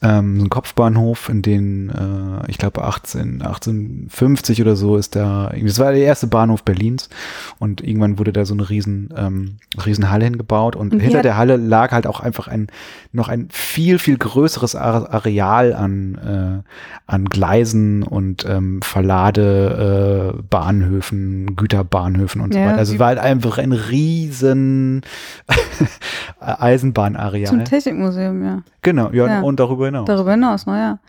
[0.03, 5.51] Ähm, so ein Kopfbahnhof, in den, äh, ich glaube 18, 1850 oder so ist da,
[5.57, 7.09] das war der erste Bahnhof Berlins
[7.57, 11.21] und irgendwann wurde da so eine riesen, ähm, riesen Halle hingebaut und, Und wie hinter
[11.21, 12.67] der Halle lag halt auch einfach ein,
[13.13, 16.69] noch ein viel, viel größeres Are- Areal an, äh,
[17.11, 22.77] an Gleisen und ähm, Verlade, äh, Bahnhöfen, Güterbahnhöfen und so Ja, weiter.
[22.79, 25.01] Also war halt einfach ein riesen
[26.39, 27.47] Eisenbahnareal.
[27.47, 28.63] Zum Technikmuseum, ja.
[28.83, 29.41] Genau, ja, Ja.
[29.41, 30.05] und darüber hinaus.
[30.05, 30.99] Darüber hinaus, naja.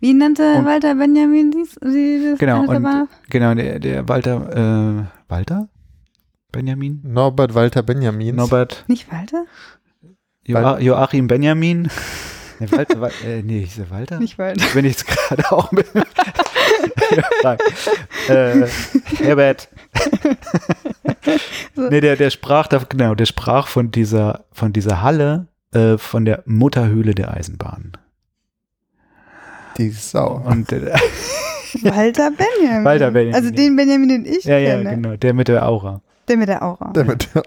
[0.00, 1.74] Wie nannte Und- Walter Benjamin dies?
[1.82, 5.68] Die, das Genau, und genau, der, der Walter, äh, Walter?
[6.52, 7.00] Benjamin?
[7.04, 8.36] Norbert Walter Benjamin.
[8.36, 8.84] Norbert?
[8.86, 9.44] Nicht Walter?
[10.46, 11.88] Joa Joachim Benjamin?
[12.60, 14.20] Nee, Walter, Wal äh, nee, ist der Walter?
[14.20, 14.64] Nicht Walter.
[14.74, 15.86] Bin ich jetzt gerade auch mit.
[18.28, 18.66] Äh,
[19.16, 19.68] Herbert.
[21.74, 21.82] So.
[21.90, 26.24] nee, der, der sprach da, genau, der sprach von dieser, von dieser Halle, äh, von
[26.24, 27.92] der Mutterhöhle der Eisenbahn.
[29.76, 30.42] Die Sau.
[30.44, 30.94] Und äh,
[31.82, 32.84] Walter Benjamin.
[32.84, 33.34] Walter Benjamin.
[33.34, 34.90] Also den Benjamin, den ich ja, ja, kenne.
[34.90, 36.00] genau, der mit der Aura.
[36.28, 36.92] Der mit der Aura.
[36.94, 37.44] Damit, hat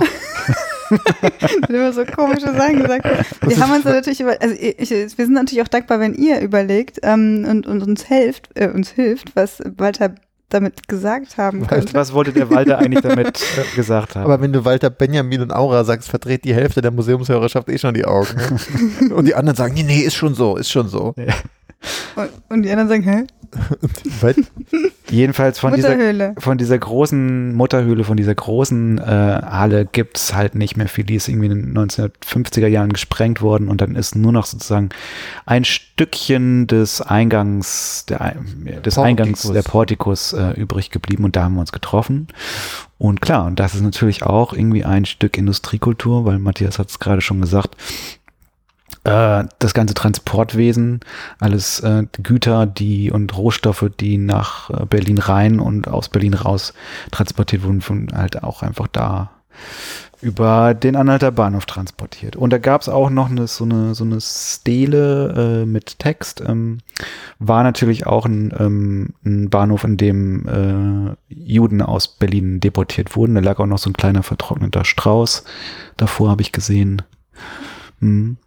[1.70, 3.06] immer so komische Sachen gesagt.
[3.42, 7.00] Wir haben uns natürlich über, also ich, wir sind natürlich auch dankbar, wenn ihr überlegt
[7.04, 10.16] ähm, und, und uns helft, äh, uns hilft, was Walter
[10.50, 11.94] damit gesagt haben könnte.
[11.94, 14.26] Was wollte der Walter eigentlich damit äh, gesagt haben?
[14.26, 17.94] Aber wenn du Walter Benjamin und Aura sagst, verdreht die Hälfte der Museumshörerschaft eh schon
[17.94, 18.36] die Augen.
[18.36, 19.14] Ne?
[19.16, 21.14] und die anderen sagen, nee, nee, ist schon so, ist schon so.
[22.16, 23.28] Und, und die anderen sagen, hä?
[25.10, 30.78] Jedenfalls von dieser, von dieser großen Mutterhöhle, von dieser großen äh, Halle gibt's halt nicht
[30.78, 31.06] mehr viel.
[31.06, 34.90] Die ist irgendwie in den 1950er Jahren gesprengt worden und dann ist nur noch sozusagen
[35.46, 38.98] ein Stückchen des Eingangs, der, des Portikus.
[38.98, 42.28] Eingangs der Portikus äh, übrig geblieben und da haben wir uns getroffen.
[42.98, 47.00] Und klar, und das ist natürlich auch irgendwie ein Stück Industriekultur, weil Matthias hat es
[47.00, 47.76] gerade schon gesagt,
[49.08, 51.00] äh, das ganze Transportwesen,
[51.40, 56.74] alles äh, Güter, die und Rohstoffe, die nach äh, Berlin rein und aus Berlin raus
[57.12, 59.32] transportiert wurden, von halt auch einfach da
[60.20, 62.36] über den Anhalter Bahnhof transportiert.
[62.36, 66.42] Und da gab es auch noch eine, so eine so eine Stele äh, mit Text.
[66.46, 66.80] Ähm,
[67.40, 73.36] war natürlich auch ein, ähm, ein Bahnhof, in dem äh, Juden aus Berlin deportiert wurden.
[73.36, 75.44] Da lag auch noch so ein kleiner vertrockneter Strauß.
[75.96, 77.04] Davor habe ich gesehen.
[78.00, 78.38] Hm.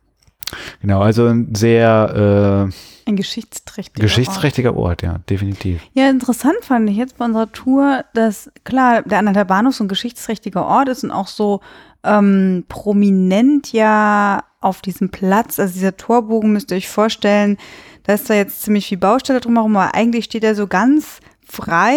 [0.81, 2.69] Genau, also ein sehr
[3.07, 5.83] äh, Ein geschichtsträchtiger geschichtsträchtiger Ort, ja, definitiv.
[5.83, 5.91] Ort.
[5.95, 9.89] Ja, interessant fand ich jetzt bei unserer Tour, dass klar, der Anhalter Bahnhof so ein
[9.89, 11.61] geschichtsträchtiger Ort ist und auch so
[12.05, 17.57] ähm, prominent ja auf diesem Platz, also dieser Torbogen müsst ihr euch vorstellen,
[18.05, 21.95] da ist da jetzt ziemlich viel Baustelle drumherum, aber eigentlich steht er so ganz frei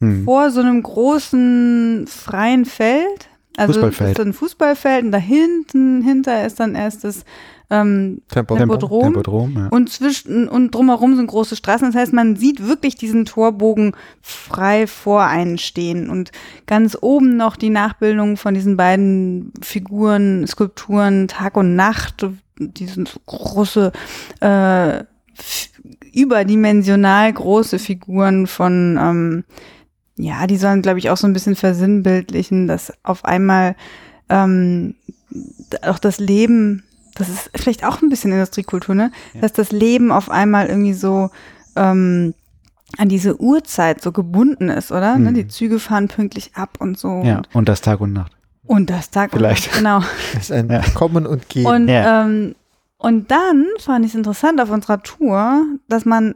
[0.00, 0.24] Hm.
[0.24, 3.28] vor so einem großen freien Feld.
[3.56, 4.18] Also Fußballfeld.
[4.18, 7.24] ist ein Fußballfeld und da hinten, hinter ist dann erst das
[7.70, 8.56] ähm, Tempo.
[8.56, 9.02] Tempodrom.
[9.02, 9.68] Tempodrom, ja.
[9.68, 11.92] Und zwischen und drumherum sind große Straßen.
[11.92, 16.10] Das heißt, man sieht wirklich diesen Torbogen frei vor einen stehen.
[16.10, 16.30] Und
[16.66, 22.26] ganz oben noch die Nachbildung von diesen beiden Figuren, Skulpturen Tag und Nacht.
[22.58, 23.92] Die sind so große,
[24.40, 25.04] äh,
[26.12, 29.44] überdimensional große Figuren von, ähm,
[30.16, 33.74] ja, die sollen, glaube ich, auch so ein bisschen versinnbildlichen, dass auf einmal
[34.28, 34.94] ähm,
[35.82, 36.84] auch das Leben,
[37.14, 39.10] das ist vielleicht auch ein bisschen Industriekultur, ne?
[39.34, 39.40] Ja.
[39.42, 41.30] Dass das Leben auf einmal irgendwie so
[41.76, 42.34] ähm,
[42.98, 45.16] an diese Uhrzeit so gebunden ist, oder?
[45.18, 45.30] Ne?
[45.30, 45.34] Mhm.
[45.34, 47.22] Die Züge fahren pünktlich ab und so.
[47.24, 48.32] ja, Und, und das Tag und Nacht.
[48.64, 49.66] und das Tag und Vielleicht.
[49.66, 50.00] Nacht, genau.
[50.34, 50.82] Das ist ein Ja.
[50.94, 51.66] Kommen und Gehen.
[51.66, 52.24] Und, Ja.
[52.24, 52.54] ähm,
[52.98, 56.34] und dann fand ich es interessant auf unserer Tour, dass man,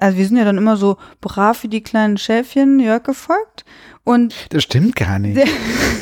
[0.00, 3.64] also wir sind ja dann immer so brav wie die kleinen Schäfchen Jörg gefolgt.
[4.02, 5.38] Und Das stimmt gar nicht.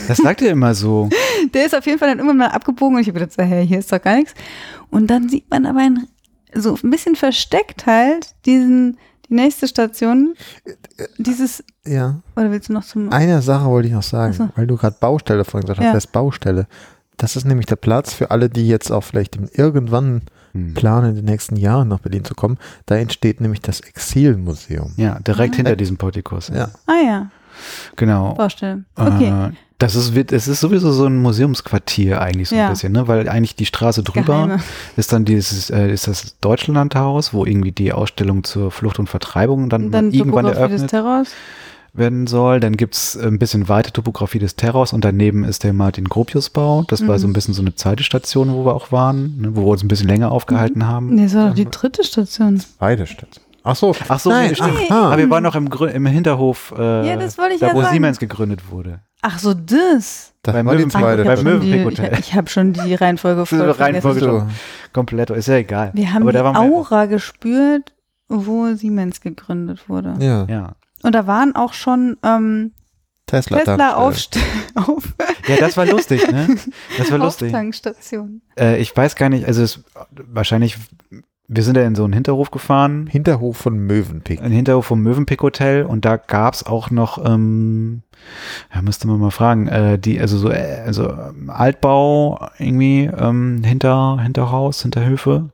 [0.07, 1.09] Das sagt ihr immer so.
[1.55, 3.81] der ist auf jeden Fall dann irgendwann mal abgebogen und ich habe gedacht, hey, hier
[3.81, 4.35] ist doch gar nichts.
[4.91, 6.07] Und dann sieht man aber ein,
[6.55, 10.35] so ein bisschen versteckt halt diesen, die nächste Station,
[11.19, 12.21] dieses, ja.
[12.37, 14.49] oder willst du noch zum, Eine Sache wollte ich noch sagen, so.
[14.57, 15.93] weil du gerade Baustelle vorhin gesagt hast, Ja.
[15.93, 16.67] das Baustelle.
[17.17, 20.23] Das ist nämlich der Platz für alle, die jetzt auch vielleicht irgendwann
[20.53, 20.75] Hm.
[20.75, 22.59] planen, in den nächsten Jahren nach Berlin zu kommen.
[22.87, 24.93] Da entsteht nämlich das Exilmuseum.
[24.97, 25.57] Ja, direkt Ah.
[25.57, 26.49] hinter diesem Portikus.
[26.49, 26.69] Ja.
[26.87, 27.27] ah ja,
[27.97, 28.35] Genau.
[28.35, 28.85] Baustelle.
[28.97, 29.49] Okay.
[29.49, 32.71] Äh, das ist, es ist sowieso so ein Museumsquartier eigentlich so ein Ja.
[32.71, 33.07] bisschen, ne?
[33.09, 34.61] weil eigentlich die Straße drüber Geheime.
[34.97, 39.69] ist dann dieses, äh, ist das Deutschlandhaus, wo irgendwie die Ausstellung zur Flucht und Vertreibung
[39.69, 41.29] dann, Und dann irgendwann eröffnet Terrors.
[41.99, 42.61] Werden soll.
[42.61, 46.85] Dann gibt's ein bisschen weiter Topografie des Terrors und daneben ist der Martin-Gropius-Bau.
[46.89, 47.21] Das war Mhm.
[47.21, 49.57] so ein bisschen so eine zweite Station, wo wir auch waren, ne?
[49.57, 51.15] wo wir uns ein bisschen länger aufgehalten haben.
[51.15, 52.63] Nee, das war doch die dritte Station.
[52.79, 53.41] Beide Städte.
[53.65, 53.95] Ach so.
[54.09, 54.91] Ach so, Nein, nee, stimmt.
[54.91, 55.09] aha.
[55.09, 57.75] Aber wir waren noch im, Grün, im Hinterhof, äh, Ja, das wollte ich da ja
[57.75, 57.93] wo sagen.
[57.93, 59.01] Siemens gegründet wurde.
[59.21, 60.33] Ach so, das.
[60.43, 61.23] Das Beim war die Möwenpick- zweite.
[61.23, 62.13] ich habe schon, die- Möwenpick Hotel.
[62.15, 64.21] ich, ich hab schon die Reihenfolge voll Reihenfolge.
[64.21, 64.47] So.
[64.93, 65.91] Komplett, ist ja egal.
[65.93, 66.39] Wir haben Aber die.
[66.39, 67.93] Aura gespürt,
[68.29, 70.15] wo Siemens gegründet wurde.
[70.21, 70.47] Ja.
[70.49, 70.73] Ja.
[71.03, 72.73] Und da waren auch schon ähm,
[73.29, 73.59] Tesla.
[73.59, 74.17] Tesla auf,
[74.75, 75.15] auf,
[75.47, 76.57] ja, das war lustig, ne?
[76.97, 77.53] Das war lustig.
[78.59, 80.77] Äh, ich weiß gar nicht, also es, wahrscheinlich,
[81.47, 84.41] wir sind ja in so einen Hinterhof gefahren, Hinterhof von Mövenpick.
[84.43, 88.03] ein Hinterhof vom Mövenpick Hotel und da gab's auch noch, ähm,
[88.75, 93.63] ja, müsste man mal fragen, äh, die, also so, äh, also ähm, Altbau irgendwie, ähm,
[93.63, 95.51] hinter, Hinterhaus, Hinterhöfe.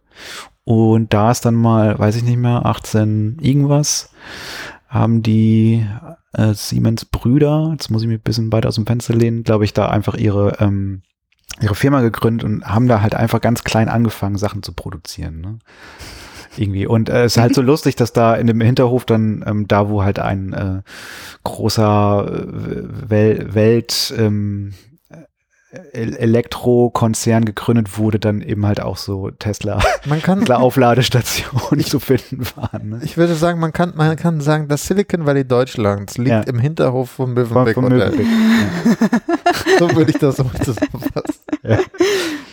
[0.64, 4.11] Und da ist dann mal, weiß ich nicht mehr, 18 irgendwas,
[4.95, 5.84] haben die
[6.32, 9.64] äh, Siemens Brüder, jetzt muss ich mich ein bisschen weiter aus dem Fenster lehnen, glaube
[9.64, 11.03] ich, da einfach ihre, ähm,
[11.61, 15.40] ihre Firma gegründet und haben da halt einfach ganz klein angefangen, Sachen zu produzieren.
[15.40, 15.59] Ne?
[16.57, 16.86] Irgendwie.
[16.86, 19.88] Und äh, es ist halt so lustig, dass da in dem Hinterhof dann, ähm, da
[19.88, 20.82] wo halt ein äh,
[21.42, 24.74] großer äh, Wel Welt ähm,
[25.93, 32.45] Elektrokonzern gegründet wurde, dann eben halt auch so Tesla Man kann, Tesla Aufladestationen zu finden
[32.57, 32.89] waren.
[32.91, 33.01] Ne?
[33.03, 36.41] ich würde sagen, man kann, man kann sagen, das Silicon Valley Deutschlands liegt Ja.
[36.41, 38.11] im Hinterhof Vom, Mövenpick vom Hotel.
[38.11, 38.27] Möbelpick.
[39.79, 41.41] So würde ich das so zusammenfassen.
[41.62, 41.79] Ja.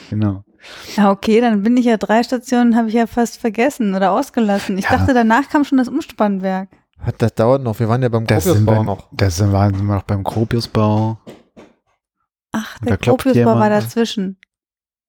[0.10, 0.44] Genau.
[0.96, 4.78] Ja, okay, dann bin ich ja drei Stationen, habe ich ja fast vergessen oder ausgelassen.
[4.78, 4.98] Ich Ja.
[4.98, 6.70] dachte, danach kam schon das Umspannwerk.
[7.18, 7.80] Das dauert noch.
[7.80, 9.08] Wir waren ja beim Gropiusbau wir noch.
[9.12, 11.18] Das sind wir, sind wir noch beim Gropiusbau.
[12.52, 14.38] Ach, der Gropiusbau war dazwischen.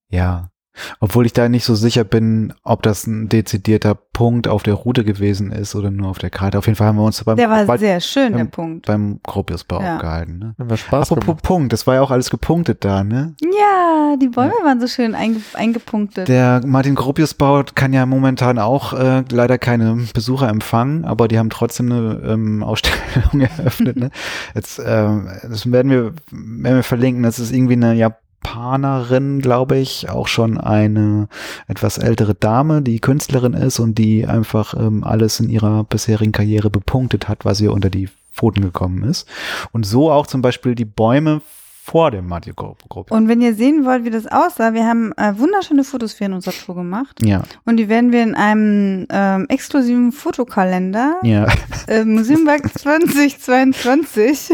[0.08, 0.51] Ja.
[1.00, 5.04] Obwohl ich da nicht so sicher bin, ob das ein dezidierter Punkt auf der Route
[5.04, 6.58] gewesen ist oder nur auf der Karte.
[6.58, 8.86] Auf jeden Fall haben wir uns beim, Der war bei, sehr schön, der beim- Punkt.
[8.86, 9.94] beim Gropiusbau Ja.
[9.96, 10.38] aufgehalten.
[10.38, 10.54] Ne?
[10.58, 11.42] Haben wir Spaß Apropos gemacht.
[11.42, 13.34] Punkt, das war ja auch alles gepunktet da, ne?
[13.42, 16.28] Ja, die Bäume waren so schön einge eingepunktet.
[16.28, 21.50] Der Martin Gropiusbau kann ja momentan auch äh, leider keine Besucher empfangen, aber die haben
[21.50, 23.96] trotzdem eine ähm, Ausstellung eröffnet.
[23.96, 24.10] Ne?
[24.54, 27.22] Jetzt, ähm, das werden wir, werden wir verlinken.
[27.22, 27.94] Das ist irgendwie eine
[28.42, 31.28] Japanerin, glaube ich, auch schon eine
[31.68, 36.70] etwas ältere Dame, die Künstlerin ist und die einfach ähm, alles in ihrer bisherigen Karriere
[36.70, 39.28] bepunktet hat, was ihr unter die Pfoten gekommen ist.
[39.72, 41.40] Und so auch zum Beispiel die Bäume
[41.84, 43.14] vor dem Martin Gropiusbau.
[43.14, 46.32] Und wenn ihr sehen wollt, wie das aussah, wir haben äh, wunderschöne Fotos für in
[46.32, 47.18] unserer Tour gemacht.
[47.24, 51.46] Ja, Und die werden wir in einem ähm, exklusiven Fotokalender ja.
[51.88, 54.52] äh, Museumwerk 2022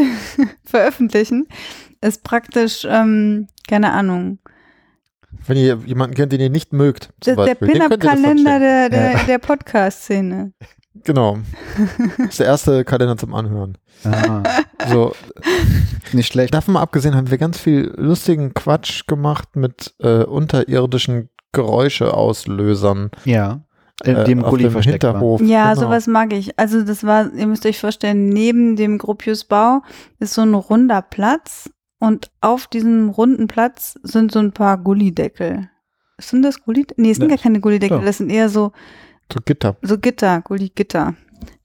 [0.65, 1.47] veröffentlichen.
[2.01, 4.39] Ist praktisch, ähm, keine Ahnung,
[5.45, 9.23] Wenn ihr jemanden kennt, den ihr nicht mögt, zum der, der Pin-Up-Kalender der, der, Ja.
[9.25, 10.53] der Podcast-Szene.
[11.05, 11.37] Genau.
[12.17, 13.77] Das ist der erste Kalender zum Anhören.
[14.03, 14.43] Ah,
[14.89, 15.13] So,
[16.11, 16.53] nicht schlecht.
[16.53, 23.11] davon mal abgesehen haben wir ganz viel lustigen Quatsch gemacht mit äh, unterirdischen Geräuscheauslösern.
[23.23, 23.61] Ja.
[24.03, 25.11] In äh, dem Gully dem versteckt war.
[25.13, 25.41] Hinterhof.
[25.41, 25.85] Ja, Genau.
[25.87, 26.57] sowas mag ich.
[26.59, 29.81] Also das war, ihr müsst euch vorstellen, neben dem Gropiusbau
[30.19, 31.69] ist so ein runder Platz
[31.99, 35.69] und auf diesem runden Platz sind so ein paar Gullideckel.
[36.19, 37.01] Sind das Gullideckel?
[37.03, 37.35] Nee, es sind Ja.
[37.35, 38.05] gar keine Gullideckel, Ja.
[38.05, 38.71] das sind eher so,
[39.31, 39.77] So Gitter.
[39.81, 41.15] so Gitter, Gulli-Gitter.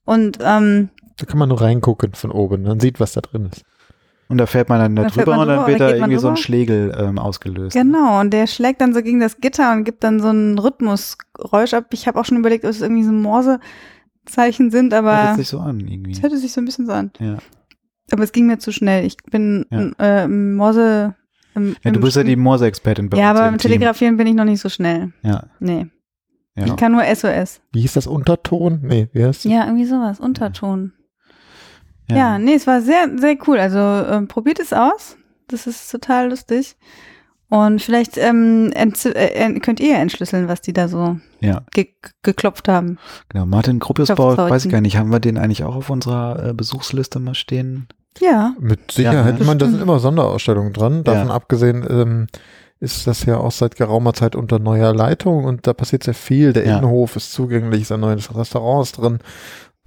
[0.05, 2.63] Und ähm, Da kann man nur reingucken von oben.
[2.63, 3.63] Man sieht, was da drin ist.
[4.27, 6.17] Und da fährt man dann da Da fährt drüber man und dann wird da irgendwie
[6.17, 6.43] so ein drüber.
[6.43, 7.75] Schlegel ähm, ausgelöst.
[7.75, 11.73] genau, und der schlägt dann so gegen das Gitter und gibt dann so ein Rhythmusgeräusch
[11.75, 11.85] ab.
[11.91, 15.47] Ich habe auch schon überlegt, ob es irgendwie so Morsezeichen sind, Hört aber jetzt sich
[15.49, 16.11] so an irgendwie.
[16.11, 17.11] es hörte sich so ein bisschen so an.
[17.19, 17.37] Ja.
[18.11, 19.05] Aber es ging mir zu schnell.
[19.05, 19.91] Ich bin Ja.
[19.99, 21.15] äh, im Morse.
[21.55, 23.57] Im, ja, du im bist ja die Morse-Expertin bei Ja, uns aber im.
[23.57, 25.13] Telegrafieren bin ich noch nicht so schnell.
[25.23, 25.87] Ja, Nee.
[26.55, 26.65] ja.
[26.65, 27.61] Ich kann nur SOS.
[27.71, 28.07] Wie hieß das?
[28.07, 28.81] Unterton?
[28.83, 30.19] Nee, wie heißt Ja, irgendwie sowas.
[30.19, 30.91] Unterton.
[32.09, 32.39] Ja, ja.
[32.39, 33.57] nee, es war sehr, sehr cool.
[33.57, 35.17] Also ähm, probiert es aus.
[35.47, 36.75] Das ist total lustig.
[37.49, 41.89] Und vielleicht ähm, äh, könnt ihr entschlüsseln, was die da so ja, ge
[42.23, 42.97] geklopft haben.
[43.29, 43.45] genau.
[43.45, 44.49] Martin Gruppiusbau, Klopfzeichen.
[44.51, 47.87] weiß ich gar nicht, haben wir den eigentlich auch auf unserer äh, Besuchsliste mal stehen?
[48.19, 48.55] Ja.
[48.59, 49.35] Mit Sicherheit.
[49.35, 51.03] Ja, ich meine, da sind immer Sonderausstellungen dran.
[51.03, 51.33] Davon Ja.
[51.33, 52.27] abgesehen ähm,
[52.79, 56.51] ist das ja auch seit geraumer Zeit unter neuer Leitung und da passiert sehr viel.
[56.53, 56.77] Der Ja.
[56.77, 59.19] Innenhof ist zugänglich, sein neues Restaurant ist drin.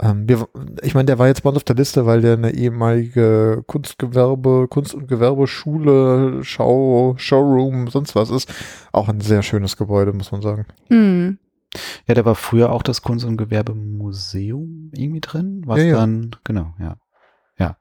[0.01, 0.47] Ähm, wir,
[0.81, 4.67] ich meine, der war jetzt bei uns auf der Liste, weil der eine ehemalige Kunstgewerbe,
[4.69, 8.53] Kunst- und Gewerbeschule, Schau, Showroom, sonst was ist.
[8.93, 10.65] Auch ein sehr schönes Gebäude, muss man sagen.
[10.87, 11.37] Hm.
[12.07, 15.63] Ja, da war früher auch das Kunst- und Gewerbemuseum irgendwie drin.
[15.65, 15.95] Was Ja, ja.
[15.97, 16.95] dann, genau, ja.
[17.57, 17.77] Ja.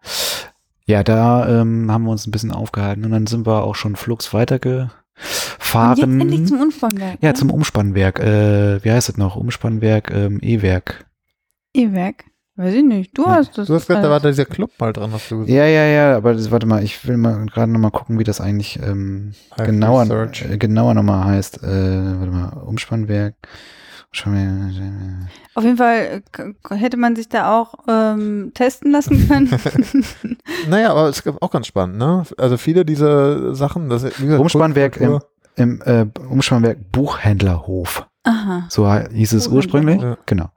[0.87, 3.95] Ja, da ähm, haben wir uns ein bisschen aufgehalten und dann sind wir auch schon
[3.95, 6.21] flugs Und jetzt weitergefahren.
[6.21, 7.19] endlich zum Umspannwerk.
[7.21, 7.35] Ja, ne?
[7.35, 8.19] zum Umspannwerk.
[8.21, 9.37] Äh, wie heißt es noch?
[9.37, 11.05] Umspannwerk, ähm, E-Werk.
[11.75, 12.25] E-Werk.
[12.57, 13.17] Weiß ich nicht.
[13.17, 13.69] Du hast das.
[13.69, 15.51] Du hast gesagt, da war dieser Club mal dran, hast du gesagt.
[15.53, 18.41] Ja, ja, ja, aber das, warte mal, ich will mal gerade nochmal gucken, wie das
[18.41, 21.63] eigentlich ähm, genauer, äh, genauer nochmal heißt.
[21.63, 21.67] Äh,
[22.19, 23.35] warte mal, Umspannwerk.
[24.11, 25.31] Umspannwerk.
[25.55, 26.23] Auf jeden Fall
[26.71, 29.51] äh, hätte man sich da auch ähm, testen lassen können.
[30.69, 32.25] Naja, aber es ist auch ganz spannend, ne?
[32.39, 35.23] Also viele dieser Sachen, das wie gesagt, Umspannwerk Kunstkultur-
[35.57, 38.07] Im äh, Umspannwerk Buchhändlerhof.
[38.25, 38.67] Aha.
[38.69, 40.03] So hieß es ursprünglich.
[40.03, 40.17] Ja.
[40.27, 40.51] Genau.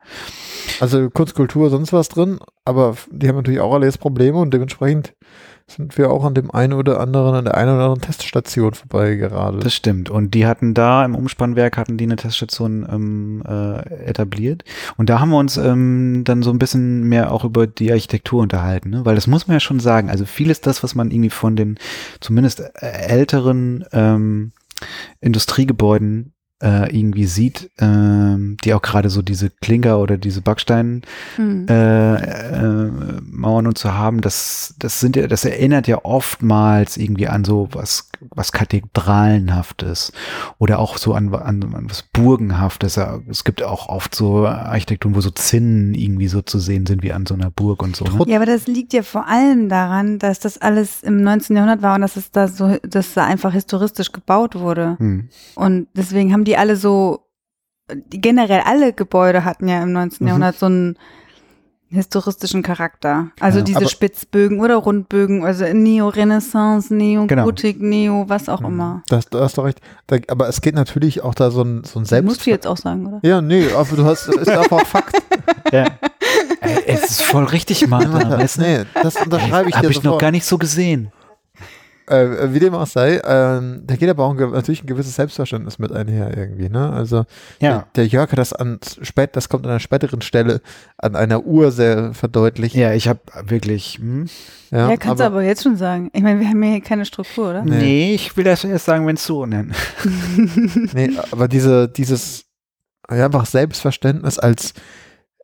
[0.80, 5.14] Also Kunstkultur, sonst was drin, aber die haben natürlich auch alles Probleme und dementsprechend
[5.68, 9.66] sind wir auch an dem einen oder anderen, an der einen oder anderen Teststation vorbeigeradelt.
[9.66, 10.10] Das stimmt.
[10.10, 14.64] Und die hatten da im Umspannwerk hatten die eine Teststation ähm, äh, etabliert.
[14.98, 18.42] Und da haben wir uns ähm, dann so ein bisschen mehr auch über die Architektur
[18.42, 19.06] unterhalten, ne?
[19.06, 20.10] weil das muss man ja schon sagen.
[20.10, 21.78] Also vieles das, was man irgendwie von den
[22.20, 24.52] zumindest äh, älteren ähm,
[25.22, 31.02] Industriegebäuden äh, irgendwie sieht, ähm, die auch gerade so diese Klinker oder diese Backstein
[31.36, 31.66] Hm.
[31.68, 32.92] äh, äh,
[33.72, 38.10] und zu haben, das, das sind ja, das erinnert ja oftmals irgendwie an so was,
[38.30, 40.12] was Kathedralenhaftes
[40.58, 42.96] oder auch so an, an, an was Burgenhaftes.
[42.96, 47.04] Ja, Es gibt auch oft so Architekturen, wo so Zinnen irgendwie so zu sehen sind
[47.04, 48.06] wie an so einer Burg und so.
[48.06, 48.24] Ne?
[48.28, 51.56] Ja, aber das liegt ja vor allem daran, dass das alles im 19.
[51.56, 54.96] Jahrhundert war und dass es da so, dass da einfach historistisch gebaut wurde.
[55.00, 55.30] Hm.
[55.56, 57.28] Und deswegen haben die alle so,
[57.92, 60.24] die generell alle Gebäude hatten ja im 19.
[60.24, 60.28] Mhm.
[60.28, 60.98] Jahrhundert so einen
[61.90, 63.32] historistischen Charakter.
[63.42, 69.04] Also Ja, diese Spitzbögen oder Rundbögen, also Neo-Renaissance, Neo-Gotik, Neo, was auch immer.
[69.10, 69.82] Das, da hast du recht.
[70.08, 72.26] Da, aber es geht natürlich auch da so ein, so ein Das Selbst...
[72.28, 73.20] musst du jetzt auch sagen, oder?
[73.24, 75.22] Ja, nee, aber du hast, ist einfach Fakt.
[75.72, 75.86] Ja.
[76.62, 78.12] Ey, es ist voll richtig, Mann.
[78.30, 78.62] Weißt du?
[78.62, 80.22] nee, das unterschreibe ich Habe dir ich noch sofort.
[80.22, 81.12] gar nicht so gesehen.
[82.12, 85.80] Äh, wie dem auch sei, ähm, da geht aber auch ein, natürlich ein gewisses Selbstverständnis
[85.80, 86.92] mit einher irgendwie, ne?
[86.92, 87.26] Also
[87.60, 87.70] Ja.
[87.70, 90.62] der, der Jörg hat das an spät, das kommt an einer späteren Stelle
[90.98, 92.76] an einer Uhr sehr verdeutlicht.
[92.76, 93.98] Ja, ich habe wirklich.
[94.00, 94.28] Hm?
[94.72, 96.10] Ja, Ja, kannst du aber jetzt schon sagen.
[96.14, 97.64] Ich meine, wir haben hier keine Struktur, oder?
[97.64, 97.78] Nee.
[97.78, 98.14] Nee.
[98.16, 99.74] ich will das erst sagen, wenn es so nennt.
[100.94, 102.46] Nee, aber diese, dieses
[103.10, 104.74] ja, einfach Selbstverständnis als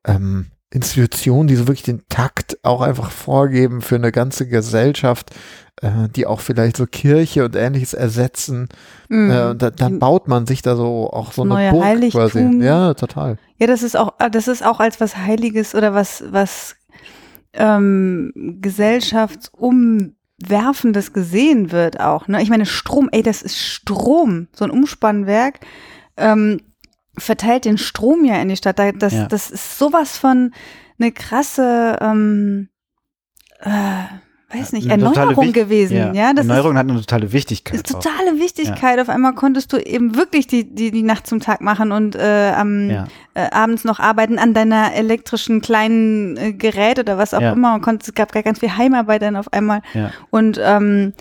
[0.05, 5.33] ähm, Institution, die so wirklich den Takt auch einfach vorgeben für eine ganze Gesellschaft,
[5.81, 8.67] äh, die auch vielleicht so Kirche und ähnliches ersetzen.
[9.07, 9.31] Mhm.
[9.31, 12.19] Äh, und da, dann baut man sich da so auch so eine Neue Burg Heiligtum.
[12.19, 12.63] quasi.
[12.63, 13.37] Ja, total.
[13.57, 16.75] Ja, das ist auch, das ist auch als was Heiliges oder was, was
[17.53, 22.27] ähm, gesellschaftsumwerfendes gesehen wird auch.
[22.27, 22.41] Ne?
[22.41, 25.61] Ich meine, Strom, ey, das ist Strom, so ein Umspannwerk.
[26.17, 26.59] Ähm,
[27.17, 28.79] verteilt den Strom ja in die Stadt.
[28.79, 29.25] Da- Das, Ja.
[29.27, 30.51] das ist sowas von
[30.99, 32.69] eine krasse, ähm,
[33.61, 33.69] äh,
[34.55, 36.13] weiß nicht, Erneuerung gewesen.
[36.15, 37.75] Ja, das ist Erneuerung hat eine totale Wichtigkeit.
[37.75, 37.99] ist auch.
[37.99, 38.99] totale Wichtigkeit.
[38.99, 42.53] Auf einmal konntest du eben wirklich die, die, die Nacht zum Tag machen und äh,
[42.55, 43.07] am Ja.
[43.33, 47.51] äh, abends noch arbeiten an deiner elektrischen kleinen äh, Gerät oder was auch Ja.
[47.51, 47.73] immer.
[47.75, 49.81] Und konntest, es gab gar ganz viel Heimarbeit dann auf einmal.
[49.93, 50.11] Ja.
[50.29, 51.13] Und ähm,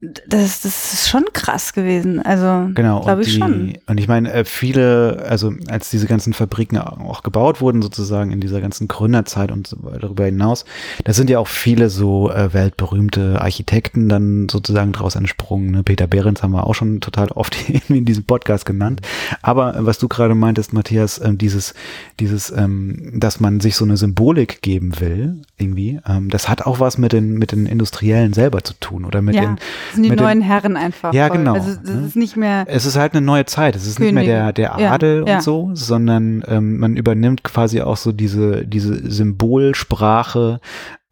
[0.00, 2.22] das, das ist schon krass gewesen.
[2.22, 3.78] Also Genau, glaube und, ich die, schon.
[3.86, 8.40] und ich meine, äh, viele, also als diese ganzen Fabriken auch gebaut wurden, sozusagen in
[8.40, 10.64] dieser ganzen Gründerzeit und darüber hinaus,
[11.02, 15.72] da sind ja auch viele so äh, weltberühmte Architekten dann sozusagen draus entsprungen.
[15.72, 15.82] Ne?
[15.82, 17.56] Peter Behrens haben wir auch schon total oft
[17.88, 19.00] in diesem Podcast genannt.
[19.42, 21.74] Aber äh, was du gerade meintest, Matthias, ähm, dieses,
[22.20, 26.78] dieses, ähm, dass man sich so eine Symbolik geben will, irgendwie, ähm, das hat auch
[26.78, 30.04] was mit den, mit den Industriellen selber zu tun oder mit Ja, den, das sind
[30.04, 31.12] die mit den- neuen Herren einfach.
[31.12, 31.38] Ja, voll.
[31.38, 32.06] genau, Also das ne?
[32.06, 32.64] ist nicht mehr.
[32.68, 33.76] es ist halt eine neue Zeit.
[33.76, 35.36] Es ist nicht mehr der, der Ja, Adel ja.
[35.36, 40.60] und so, sondern ähm, man übernimmt quasi auch so diese, diese Symbolsprache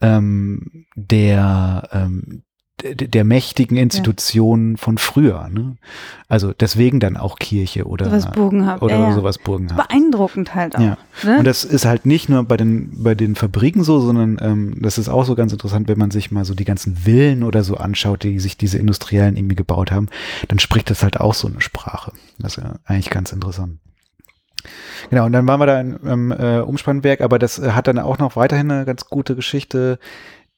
[0.00, 2.42] ähm, der, ähm,
[2.82, 5.48] der, mächtigen Institutionen von früher.
[5.48, 5.76] Ne?
[6.28, 8.82] Also deswegen dann auch Kirche oder, Sowas Burgenhaft.
[8.82, 9.14] oder ja, ja.
[9.14, 9.88] sowas Burgenhaft.
[9.88, 10.80] Beeindruckend halt auch.
[10.80, 10.98] Ja.
[11.22, 11.38] Ne?
[11.38, 14.98] Und das ist halt nicht nur bei den, bei den Fabriken so, sondern ähm, das
[14.98, 17.76] ist auch so ganz interessant, wenn man sich mal so die ganzen Villen oder so
[17.76, 20.08] anschaut, die sich diese Industriellen irgendwie gebaut haben,
[20.48, 22.12] dann spricht das halt auch so eine Sprache.
[22.38, 23.78] Das ist ja eigentlich ganz interessant.
[25.10, 28.18] Genau, und dann waren wir da im äh, Umspannwerk, aber das äh, hat dann auch
[28.18, 29.98] noch weiterhin eine ganz gute Geschichte,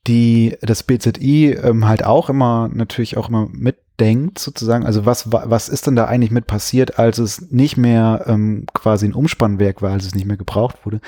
[0.06, 4.86] die das BZI ähm, halt auch immer, natürlich auch immer mitdenkt, sozusagen.
[4.86, 8.66] Also was, wa- was ist denn da eigentlich mit passiert, als es nicht mehr ähm,
[8.72, 11.00] quasi ein Umspannwerk war, als es nicht mehr gebraucht wurde?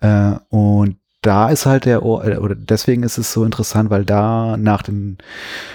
[0.00, 4.56] Äh, und da ist halt der, äh, oder deswegen ist es so interessant, weil da
[4.56, 5.18] nach, den,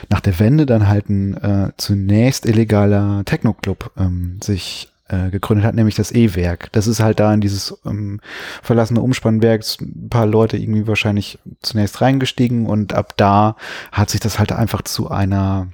[0.09, 5.75] nach der Wende dann halt ein äh, zunächst illegaler Techno-Club ähm, sich äh, gegründet hat,
[5.75, 6.71] nämlich das E-Werk.
[6.71, 8.19] Das ist halt da in dieses ähm,
[8.61, 13.55] verlassene Umspannwerk ein paar Leute irgendwie wahrscheinlich zunächst reingestiegen und ab da
[13.91, 15.67] hat sich das halt einfach zu einer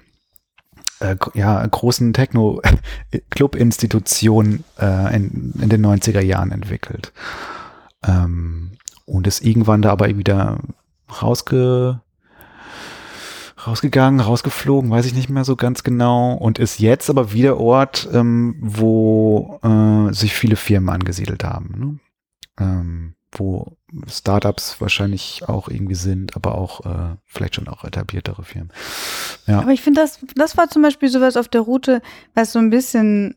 [0.99, 7.13] äh, ja, großen Techno-Club-Institution äh, in, in den 90er Jahren entwickelt.
[8.05, 8.71] Ähm,
[9.05, 10.59] und ist irgendwann da aber wieder
[11.21, 12.01] rausge
[13.67, 18.07] rausgegangen, rausgeflogen, weiß ich nicht mehr so ganz genau und ist jetzt aber wieder Ort,
[18.13, 21.99] ähm, wo äh, sich viele Firmen angesiedelt haben, ne?
[22.59, 28.71] ähm, wo Startups wahrscheinlich auch irgendwie sind, aber auch äh, vielleicht schon auch etabliertere Firmen.
[29.47, 32.01] Ja, Aber ich finde, das, das war zum Beispiel sowas auf der Route,
[32.33, 33.35] was so ein bisschen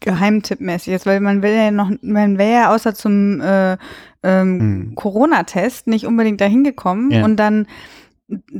[0.00, 3.76] geheimtippmäßig ist, weil man will ja noch, man wäre ja außer zum äh,
[4.22, 4.58] ähm,
[4.90, 4.94] Mhm.
[4.96, 7.24] Corona-Test nicht unbedingt dahin gekommen Ja.
[7.24, 7.66] und dann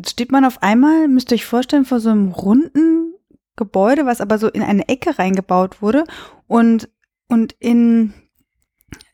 [0.07, 3.15] steht man auf einmal, müsst ihr euch vorstellen, vor so einem runden
[3.57, 6.05] Gebäude, was aber so in eine Ecke reingebaut wurde
[6.47, 6.89] und,
[7.29, 8.13] und in,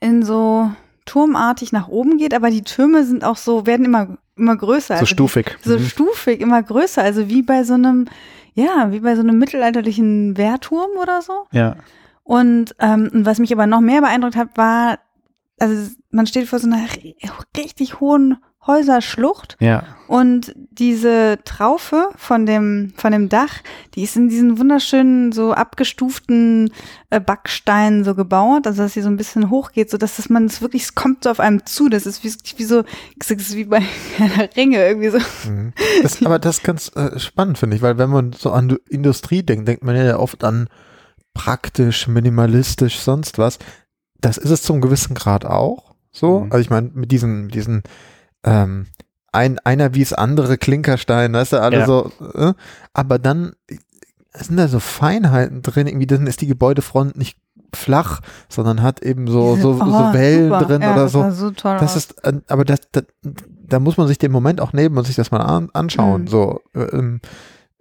[0.01, 0.71] in so
[1.05, 4.95] turmartig nach oben geht, aber die Türme sind auch so, werden immer, immer größer.
[4.97, 5.57] so Also stufig.
[5.63, 5.85] so Mhm.
[5.85, 8.07] stufig, immer größer, also wie bei so einem,
[8.55, 11.47] ja, wie bei so einem mittelalterlichen Wehrturm oder so.
[11.53, 11.77] Ja,
[12.23, 14.99] Und ähm, was mich aber noch mehr beeindruckt hat, war,
[15.61, 17.15] also man steht vor so einer ri-
[17.57, 23.61] richtig hohen Häuserschlucht ja, und diese Traufe von dem, von dem Dach,
[23.95, 26.71] die ist in diesen wunderschönen, so abgestuften
[27.11, 30.47] äh, Backsteinen so gebaut, also dass sie so ein bisschen hochgeht, so dass das man
[30.47, 32.85] es wirklich, es kommt so auf einem zu, das ist wie, wie so,
[33.19, 33.83] das ist wie bei
[34.57, 35.19] Ringe irgendwie so.
[35.51, 35.73] Mhm.
[36.03, 39.43] Das, aber das ist ganz äh, spannend, finde ich, weil wenn man so an Industrie
[39.43, 40.69] denkt, denkt man ja oft an
[41.35, 43.59] praktisch, minimalistisch, sonst was.
[44.21, 46.41] Das ist es zum gewissen Grad auch so.
[46.41, 46.53] Mhm.
[46.53, 47.83] Also ich meine, mit diesen, diesen
[48.47, 48.87] ähm,
[49.33, 51.87] ein, einer wie es andere Klinkerstein, weißt du, alle Ja.
[51.87, 52.55] so, äh,
[52.95, 53.53] aber dann
[54.33, 57.37] sind da so Feinheiten drin, irgendwie dann ist die Gebäudefront nicht
[57.75, 60.65] flach, sondern hat eben so, so, oh, so Wellen super.
[60.65, 61.31] drin ja, oder das so.
[61.31, 61.97] So toll Das aus.
[61.97, 63.05] ist, äh, aber das, das,
[63.69, 66.23] da muss man sich den Moment auch nehmen und sich das mal an, anschauen.
[66.23, 66.27] Mhm.
[66.29, 67.21] So, äh, ähm,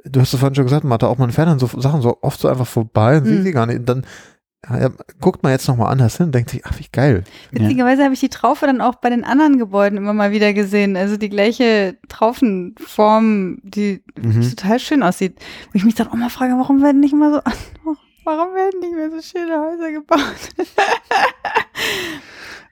[0.04, 2.40] du hast es vorhin schon gesagt, Martha, auch man fährt dann so Sachen so oft
[2.40, 3.44] so einfach vorbei und sieht Mhm.
[3.44, 3.80] sie gar nicht.
[3.80, 4.06] Und dann
[5.22, 7.24] guckt man jetzt nochmal anders hin und denkt sich, ach, wie geil.
[7.52, 10.98] Witzigerweise habe ich die Traufe dann auch bei den anderen Gebäuden immer mal wieder gesehen.
[10.98, 14.42] Also die gleiche Traufenform, die Mhm.
[14.50, 15.38] total schön aussieht.
[15.72, 17.42] Wo ich mich dann auch mal frage, warum werden nicht immer so,
[18.24, 20.20] warum werden nicht mehr so schöne Häuser gebaut?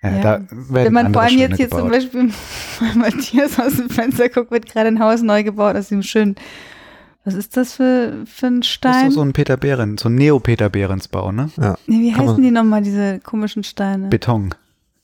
[0.01, 0.39] Ja, Ja.
[0.49, 1.89] Wenn man vor allem jetzt hier zum.
[1.89, 2.31] Beispiel
[2.79, 6.35] bei Matthias aus dem Fenster guckt, wird gerade ein Haus neu gebaut aus dem schönen.
[7.25, 9.11] Was ist das für, für ein Das ist Stein?
[9.11, 11.49] so ein Peter Behrens, so ein Neo-Peter Behrens Bau, ne?
[11.87, 14.09] nee, wie kann heißen die nochmal, diese komischen Steine?
[14.09, 14.53] Beton.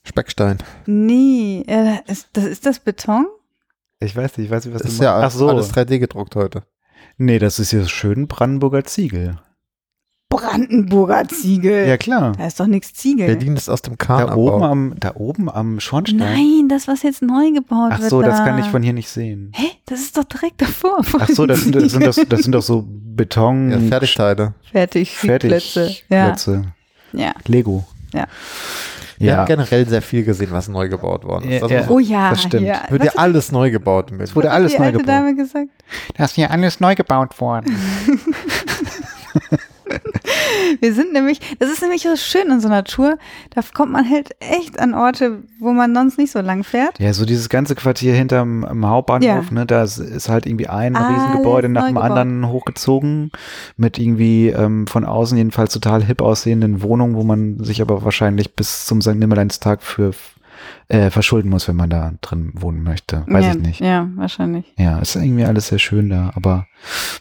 [0.02, 0.58] Speckstein.
[0.86, 3.26] nee, äh, ist, das, ist das Beton?
[4.00, 5.34] Ich weiß nicht, ich weiß nicht, was Das du ist ja meinst.
[5.36, 5.48] Ach so.
[5.48, 6.62] alles 3D gedruckt heute.
[7.18, 9.38] Nee, das ist hier schön Brandenburger Ziegel.
[10.30, 11.86] Brandenburger Ziegel.
[11.88, 12.32] Ja, klar.
[12.38, 13.26] Da ist doch nichts Ziegel.
[13.26, 16.18] Berlin ist aus dem Kahn Da oben am, da oben am Schornstein.
[16.18, 18.10] Nein, das, was jetzt neu gebaut Ach wird.
[18.10, 18.44] so, das da.
[18.46, 19.50] kann ich von hier nicht sehen.
[19.54, 19.66] Hä?
[19.86, 21.02] Das ist doch direkt davor.
[21.02, 23.70] vor Ach so, das sind, das sind, das, das sind doch so Beton.
[23.72, 24.54] Ja, Fertigteile.
[24.70, 25.80] Fertig, Plätze.
[26.08, 26.26] Ja.
[26.36, 26.64] Fertigplätze.
[27.12, 27.32] ja.
[27.46, 27.84] Lego.
[28.14, 28.26] Ja.
[29.18, 29.36] Wir Ja.
[29.38, 31.56] haben generell sehr viel gesehen, was neu gebaut worden ist.
[31.56, 31.82] Ja, Also ja.
[31.84, 32.66] so- Oh ja, Das stimmt.
[32.66, 32.82] Ja.
[32.88, 34.34] Wird ja alles neu gebaut mit.
[34.34, 35.08] wurde was hat alles die neu alte gebaut.
[35.14, 35.68] Dame gesagt?
[36.16, 37.76] Das ist hier alles neu gebaut worden.
[40.80, 43.18] Wir sind nämlich, das ist nämlich so schön in so einer Tour,
[43.54, 46.98] da kommt man halt echt an Orte, wo man sonst nicht so lang fährt.
[46.98, 51.16] Ja, so dieses ganze Quartier hinterm Hauptbahnhof, ne, da ist- ist halt irgendwie ein Alles
[51.18, 52.10] Riesengebäude nach dem gebaut.
[52.10, 53.30] anderen hochgezogen
[53.76, 58.54] mit irgendwie ähm, von außen jedenfalls total hip aussehenden Wohnungen, wo man sich aber wahrscheinlich
[58.54, 59.14] bis zum St.
[59.16, 60.12] Nimmerleinstag für
[60.88, 63.24] äh, verschulden muss, wenn man da drin wohnen möchte.
[63.26, 63.80] Weiß ja, ich nicht.
[63.80, 64.72] Ja, wahrscheinlich.
[64.78, 66.66] Ja, ist irgendwie alles sehr schön da, aber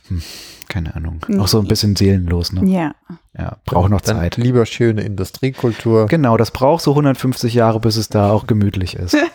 [0.08, 0.22] hm,
[0.68, 1.20] keine Ahnung.
[1.28, 1.40] Mhm.
[1.40, 2.66] Auch so ein bisschen seelenlos, ne?
[2.70, 2.96] Ja.
[3.38, 4.38] Ja, braucht noch Dann Zeit.
[4.38, 6.08] Lieber schöne Industriekultur.
[6.08, 9.16] Genau, das braucht so 150 Jahre, bis es da auch gemütlich ist.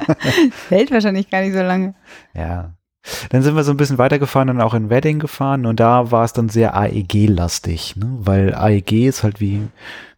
[0.68, 1.94] Hält wahrscheinlich gar nicht so lange.
[2.34, 2.74] Ja.
[3.30, 6.24] Dann sind wir so ein bisschen weitergefahren und auch in Wedding gefahren und da war
[6.24, 8.16] es dann sehr AEG-lastig, ne?
[8.20, 9.68] weil AEG ist halt wie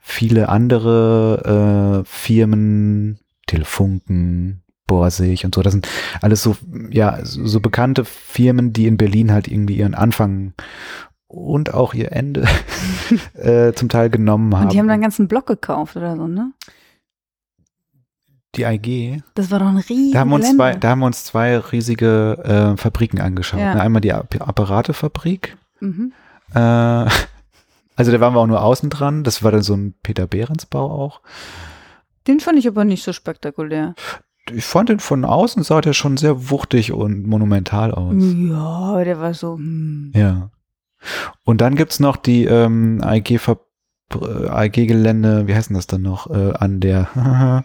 [0.09, 5.89] viele andere äh, Firmen, Telefunken, Borsig und so, das sind
[6.23, 6.57] alles so,
[6.91, 10.55] ja, so, bekannte Firmen, die in Berlin halt irgendwie ihren Anfang
[11.27, 12.47] und auch ihr Ende
[13.35, 14.65] äh, zum Teil genommen haben.
[14.67, 16.53] Und die haben dann einen ganzen Block gekauft oder so, ne?
[18.55, 21.07] die AEG, Das war doch ein riesen Da haben, wir uns zwei, da haben wir
[21.07, 22.39] uns zwei riesige
[22.75, 23.61] äh, Fabriken angeschaut.
[23.61, 23.75] Ja.
[23.75, 25.59] Ne, Einmal die App- Apparatefabrik.
[25.81, 26.13] Mhm.
[26.55, 27.07] Äh,
[27.97, 29.25] also da waren wir auch nur außen dran.
[29.25, 31.21] Das war dann so ein Peter Behrens Bau auch.
[32.27, 33.95] Den fand ich aber nicht so spektakulär.
[34.53, 38.15] Ich fand den von außen sah der schon sehr wuchtig und monumental aus.
[38.17, 40.13] Ja, der war so, hm.
[40.15, 40.51] Ja.
[41.43, 43.67] Und dann gibt's noch die ähm, AEG Fab
[44.15, 47.09] äh, AEG-Gelände, wie heißt denn das dann noch, äh, an der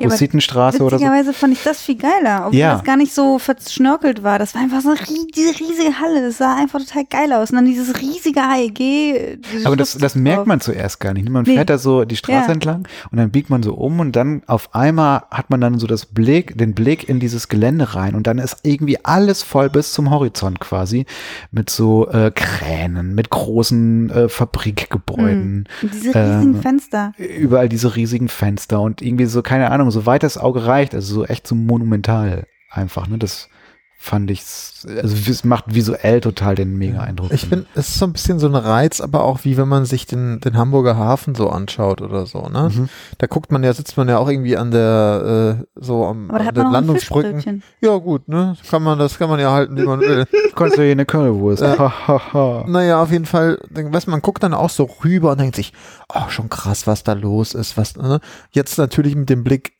[0.00, 1.04] Hussitenstraße oder so.
[1.04, 2.74] Witzigerweise fand ich das viel geiler, obwohl Ja.
[2.74, 4.38] das gar nicht so verschnörkelt war.
[4.38, 6.22] Das war einfach so eine, rie- diese riesige Halle.
[6.22, 7.50] Das sah einfach total geil aus.
[7.50, 9.38] Und dann dieses riesige AEG.
[9.52, 11.28] diese Aber das, das merkt man zuerst gar nicht.
[11.28, 11.54] Man Nee.
[11.54, 12.52] fährt da so die Straße Ja.
[12.52, 15.86] entlang und dann biegt man so um und dann auf einmal hat man dann so
[15.86, 19.92] das Blick, den Blick in dieses Gelände rein und dann ist irgendwie alles voll bis
[19.92, 21.06] zum Horizont quasi
[21.50, 27.12] mit so äh, Kränen, mit großen äh, Fabrikgebäuden, Und diese riesigen Ähm, Fenster.
[27.18, 31.14] überall diese riesigen Fenster und irgendwie so, keine Ahnung, so weit das Auge reicht, also
[31.14, 33.18] so echt so monumental einfach, ne?
[33.18, 33.48] Das
[34.00, 34.42] fand ich,
[34.86, 37.32] also es macht visuell total den Mega-Eindruck.
[37.32, 39.86] Ich finde, es ist so ein bisschen so ein Reiz, aber auch wie wenn man
[39.86, 42.70] sich den, den Hamburger Hafen so anschaut oder so, ne?
[42.72, 42.88] Mhm.
[43.18, 46.38] Da guckt man ja, sitzt man ja auch irgendwie an der, äh, so am, Aber
[46.38, 47.62] da an hat den man auch ein Landungsbrücken.
[47.80, 48.56] Ja, gut, ne?
[48.70, 50.26] Kann man, das kann man ja halten, wie man will.
[50.54, 51.62] Kannst du hier eine Currywurst.
[51.62, 52.64] Äh, Ha, ha, ha.
[52.68, 55.72] Naja, auf jeden Fall, weißt du, man guckt dann auch so rüber und denkt sich,
[56.14, 58.20] oh, schon krass, was da los ist, was, ne?
[58.52, 59.72] Jetzt natürlich mit dem Blick,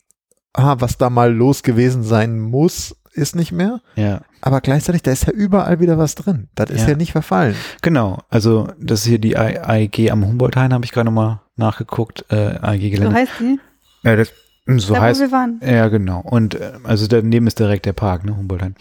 [0.59, 3.81] ah, was da mal los gewesen sein muss, ist nicht mehr.
[3.97, 4.21] Ja.
[4.41, 6.49] Aber gleichzeitig, da ist ja überall wieder was drin.
[6.55, 6.91] Das ist Ja.
[6.91, 7.55] ja, nicht verfallen.
[7.83, 12.55] Genau, also das ist hier die AEG am Humboldthain, habe ich gerade nochmal nachgeguckt, äh,
[12.55, 13.15] So AEG-Gelände.
[13.15, 13.59] heißt die?
[14.05, 14.33] ja, das,
[14.77, 15.61] so da, heißt, wo wir waren.
[15.65, 18.77] ja genau, und äh, also daneben ist direkt der Park, ne, Humboldthain.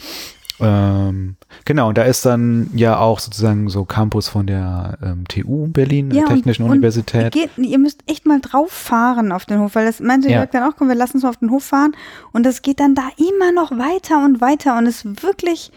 [0.60, 1.36] Ähm,
[1.66, 6.10] genau, und da ist dann ja auch sozusagen so Campus von der ähm, TU Berlin,
[6.12, 7.32] Ja, der und- Technischen und Universität.
[7.34, 10.38] Geht, ihr müsst echt mal drauf fahren auf den Hof, weil das meinte Ja.
[10.40, 11.96] Jörg dann auch, komm, wir lassen uns mal auf den Hof fahren.
[12.34, 15.72] Und das geht dann da immer noch weiter und weiter und ist wirklich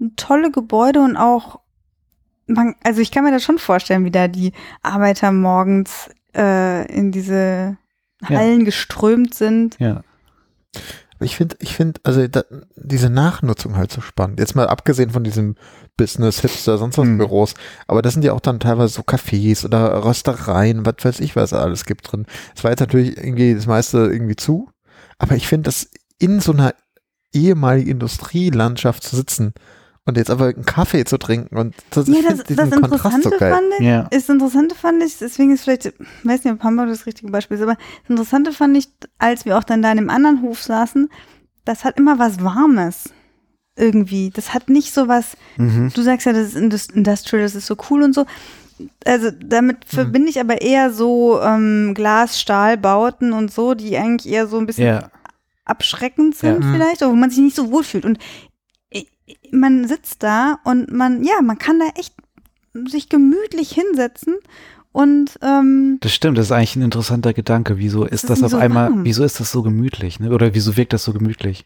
[0.00, 1.60] ein tolle Gebäude und auch,
[2.46, 4.52] man, also ich kann mir das schon vorstellen, wie da die
[4.82, 7.76] Arbeiter morgens äh, in diese
[8.28, 8.36] Ja.
[8.38, 9.76] Hallen geströmt sind.
[9.80, 10.02] Ja,
[11.20, 12.44] Ich finde, ich finde, also da,
[12.76, 14.40] diese Nachnutzung halt so spannend.
[14.40, 15.56] Jetzt mal abgesehen von diesem
[15.96, 17.18] Business, Hipster, sonst was Hm.
[17.18, 17.54] Büros.
[17.86, 21.50] Aber das sind ja auch dann teilweise so Cafés oder Röstereien, was weiß ich, was
[21.50, 22.26] da alles gibt drin.
[22.56, 24.70] Es war jetzt natürlich irgendwie das meiste irgendwie zu.
[25.18, 26.74] Aber ich finde, dass in so einer
[27.32, 29.52] ehemaligen Industrielandschaft zu sitzen
[30.10, 33.36] und jetzt aber einen Kaffee zu trinken und das, Ja, das, das Kontrast Interessante so
[33.38, 33.52] geil.
[33.52, 34.06] fand ich, Ja.
[34.10, 37.56] das Interessante fand ich, deswegen ist vielleicht, ich weiß nicht, ob Hamburg das richtige Beispiel
[37.56, 38.88] ist, aber das Interessante fand ich,
[39.18, 41.08] als wir auch dann da in dem anderen Hof saßen,
[41.64, 43.10] das hat immer was Warmes.
[43.76, 44.30] Irgendwie.
[44.30, 45.90] Das hat nicht so was, Mhm.
[45.94, 48.26] du sagst ja, das ist Indus- Industrial, das ist so cool und so.
[49.06, 54.58] Also damit verbinde ich aber eher so ähm, Glas-Stahlbauten und so, die eigentlich eher so
[54.58, 55.10] ein bisschen Ja.
[55.64, 56.66] abschreckend sind Ja.
[56.66, 56.72] Mhm.
[56.74, 58.04] vielleicht, oder wo man sich nicht so wohlfühlt.
[58.04, 58.18] Und
[59.50, 62.14] man sitzt da und man, ja, man kann da echt
[62.88, 64.36] sich gemütlich hinsetzen
[64.92, 67.78] und ähm, Das stimmt, das ist eigentlich ein interessanter Gedanke.
[67.78, 69.04] Wieso ist, das auf so einmal, warm.
[69.04, 70.32] wieso ist das so gemütlich, ne?
[70.32, 71.64] Oder wieso wirkt das so gemütlich?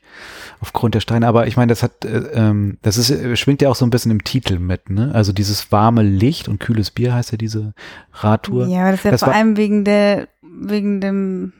[0.61, 1.27] Aufgrund der Steine.
[1.27, 3.91] Aber ich meine, das hat, äh, ähm, das ist, äh, schwingt ja auch so ein
[3.91, 5.11] bisschen im Titel mit, ne?
[5.15, 7.73] Also dieses warme Licht und kühles Bier heißt ja diese
[8.13, 8.67] Radtour.
[8.67, 11.55] ja, aber das ist ja Das vor allem wegen der, wegen dem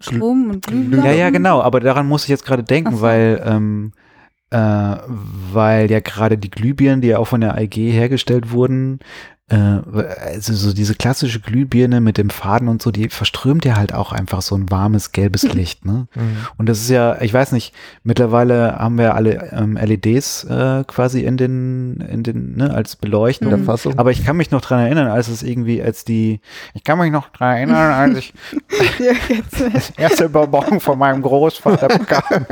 [0.00, 1.06] Strom und Glühbirnen.
[1.06, 3.02] Ja, ja, genau, aber daran muss ich jetzt gerade denken, so.
[3.02, 4.01] weil, ähm, äh,
[4.56, 10.54] weil ja gerade die Glühbirnen, die ja auch von der AEG hergestellt wurden, äh, also
[10.54, 14.42] so diese klassische Glühbirne mit dem Faden und so, die verströmt ja halt auch einfach
[14.42, 16.06] so ein warmes gelbes Licht, ne?
[16.14, 16.36] Mhm.
[16.56, 17.74] Und das ist ja, ich weiß nicht,
[18.04, 23.64] mittlerweile haben wir alle ähm, LEDs äh, quasi in den, in den, ne, als Beleuchtung.
[23.64, 23.98] Fassung.
[23.98, 26.40] Aber ich kann mich noch dran erinnern, als es irgendwie, als die,
[26.74, 28.34] ich kann mich noch dran erinnern, als ich
[29.72, 32.46] das erste Bonbon von meinem Großvater bekam.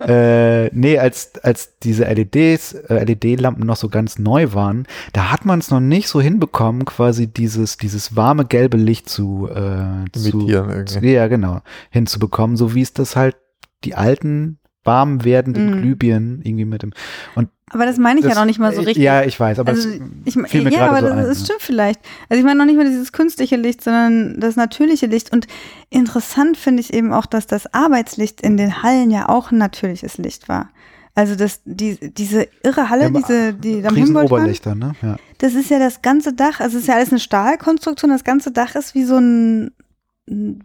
[0.00, 5.44] äh, nee, als, als diese LEDs, äh, LED-Lampen noch so ganz neu waren, da hat
[5.44, 10.30] man es noch nicht so hinbekommen, quasi dieses, dieses warme gelbe Licht zu, äh, zu,
[10.30, 11.12] Imitieren zu, irgendwie.
[11.12, 11.60] ja, genau,
[11.90, 13.36] hinzubekommen, so wie es das halt
[13.84, 15.80] die alten warm werdenden Mhm.
[15.82, 16.92] Glühbirnen irgendwie mit dem.
[17.36, 19.02] Und aber das meine ich ja das- noch nicht mal so richtig.
[19.02, 21.24] Ja, ich weiß, aber also, es ich, fiel mir ja, gerade aber so das, ein,
[21.28, 21.44] das ja.
[21.46, 22.00] stimmt vielleicht.
[22.28, 25.32] Also ich meine noch nicht mal dieses künstliche Licht, sondern das natürliche Licht.
[25.32, 25.46] Und
[25.88, 30.18] interessant finde ich eben auch, dass das Arbeitslicht in den Hallen ja auch ein natürliches
[30.18, 30.68] Licht war.
[31.14, 34.94] Also das, die, diese irre Halle, Ja, diese, die am Oberlichter, ne?
[35.02, 35.16] Ja.
[35.38, 38.50] das ist ja das ganze Dach, also es ist ja alles eine Stahlkonstruktion, das ganze
[38.50, 39.72] Dach ist wie so ein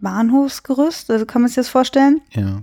[0.00, 2.60] Bahnhofsgerüst, also kann man sich das vorstellen, ja.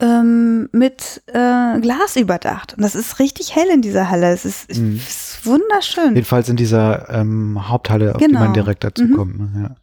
[0.00, 2.74] ähm, mit äh, Glas überdacht.
[2.74, 4.30] Und das ist richtig hell in dieser Halle.
[4.32, 4.96] Es ist, Mhm.
[4.96, 6.14] ist wunderschön.
[6.14, 8.40] Jedenfalls in dieser ähm, Haupthalle, auf die Genau.
[8.40, 9.16] man direkt dazu Mhm.
[9.16, 9.38] kommt.
[9.38, 9.50] Ne?
[9.70, 9.76] Ja.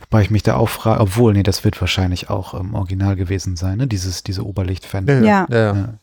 [0.00, 3.56] Wobei ich mich da auch frage, obwohl, nee, das wird wahrscheinlich auch im Original gewesen
[3.56, 3.86] sein, ne?
[3.86, 5.20] Dieses, diese Oberlichtfenster.
[5.22, 5.46] Ja.
[5.50, 5.94] ja, ja.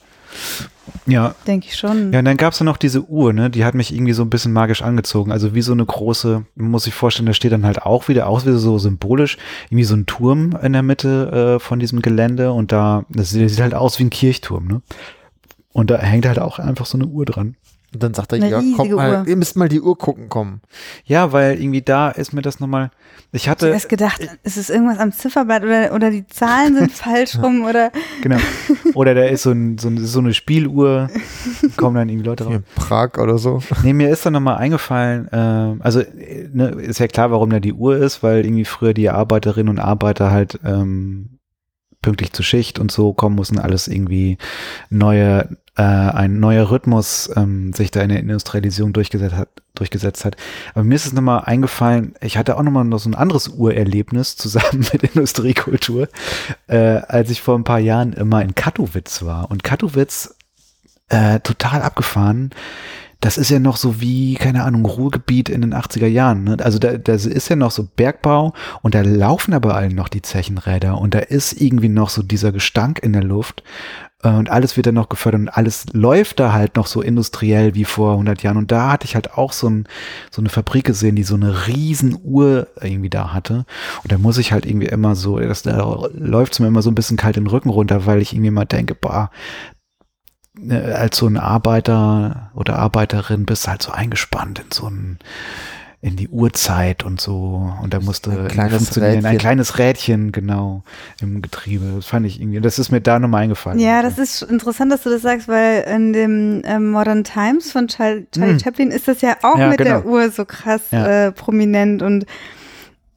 [1.06, 1.36] Ja.
[1.46, 2.12] Denke ich schon.
[2.14, 3.50] ja, und dann gab es ja noch diese Uhr, ne?
[3.50, 5.32] Die hat mich irgendwie so ein bisschen magisch angezogen.
[5.32, 8.46] Also wie so eine große, muss sich vorstellen, da steht dann halt auch wieder, auch
[8.46, 12.72] wieder so symbolisch, irgendwie so ein Turm in der Mitte äh, von diesem Gelände und
[12.72, 14.82] da, das sieht, sieht halt aus wie ein Kirchturm, ne?
[15.72, 17.56] Und da hängt halt auch einfach so eine Uhr dran.
[17.98, 19.28] Und dann sagt er, Eine ja, riesige mal, Uhr.
[19.28, 20.62] ihr müsst mal die Uhr gucken kommen.
[21.04, 22.91] Ja, weil irgendwie da ist mir das nochmal,
[23.32, 26.76] ich Ich hatte, habe erst gedacht, ist es irgendwas am Zifferblatt oder, oder die Zahlen
[26.76, 27.91] sind falsch rum oder
[28.22, 28.38] Genau.
[28.93, 31.10] Oder da ist so, ein, so, ein, so eine Spieluhr,
[31.76, 32.54] kommen dann irgendwie Leute drauf.
[32.54, 33.64] in Prag oder so.
[33.82, 37.60] Nee, mir ist dann nochmal eingefallen, ähm, also äh, ne, ist ja klar, warum da
[37.60, 41.37] die Uhr ist, weil irgendwie früher die Arbeiterinnen und Arbeiter halt ähm,
[42.08, 44.38] pünktlich zur Schicht und so kommen mussten, alles irgendwie
[44.89, 50.38] neue, äh, ein neuer Rhythmus ähm, sich da in der Industrialisierung durchgesetzt hat, durchgesetzt hat.
[50.74, 54.38] Aber mir ist es nochmal eingefallen, ich hatte auch nochmal noch so ein anderes Urerlebnis
[54.38, 56.08] zusammen mit Industriekultur,
[56.68, 59.51] äh, als ich vor ein paar Jahren immer in Katowice war.
[59.51, 60.34] Und Katowice,
[61.10, 62.51] äh, total abgefahren,
[63.20, 66.43] das ist ja noch so wie, keine Ahnung, Ruhrgebiet in den 80er Jahren.
[66.43, 66.57] Ne?
[66.61, 70.22] Also da, das ist ja noch so Bergbau und da laufen aber allen noch die
[70.22, 73.63] Zechenräder und da ist irgendwie noch so dieser Gestank in der Luft
[74.24, 77.74] äh, und alles wird dann noch gefördert und alles läuft da halt noch so industriell
[77.74, 79.88] wie vor 100 Jahren und da hatte ich halt auch so, ein,
[80.30, 83.65] so eine Fabrik gesehen, die so eine riesen Uhr irgendwie da hatte
[84.03, 86.91] und da muss ich halt irgendwie immer so, das, da läuft es mir immer so
[86.91, 89.77] ein bisschen kalt den Rücken runter, weil ich irgendwie mal denke, boah, ne,
[90.72, 95.20] als so ein Arbeiter oder Arbeiterin bist du halt so eingespannt in so ein
[95.99, 99.18] in die Uhrzeit und so und da musste Ein kleines funktionieren.
[99.18, 99.39] ein Rädchen.
[99.39, 100.84] kleines Rädchen genau
[101.22, 101.86] im Getriebe.
[101.95, 103.80] Das fand ich irgendwie, das ist mir da nochmal eingefallen.
[103.80, 107.88] Ja, das ist interessant, dass du das sagst, weil in dem ähm, Modern Times von
[107.88, 108.60] Charlie, Charlie Hm.
[108.60, 110.08] Chaplin ist das ja auch Ja, mit der genau.
[110.14, 111.28] Uhr so krass Ja.
[111.28, 112.26] äh, prominent und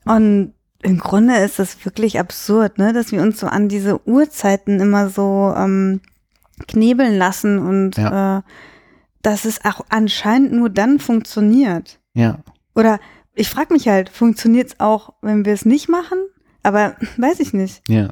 [0.07, 4.81] und im Grunde ist das wirklich absurd, ne, dass wir uns so an diese Uhrzeiten
[4.81, 6.01] immer so ähm,
[6.67, 8.41] knebeln lassen und äh,
[9.23, 12.01] dass es auch anscheinend nur dann funktioniert.
[12.15, 12.39] ja.
[12.75, 13.01] Oder
[13.35, 16.19] ich frage mich halt, funktioniert es auch, wenn wir es nicht machen?
[16.63, 17.83] Aber weiß ich nicht.
[17.89, 18.11] Ja.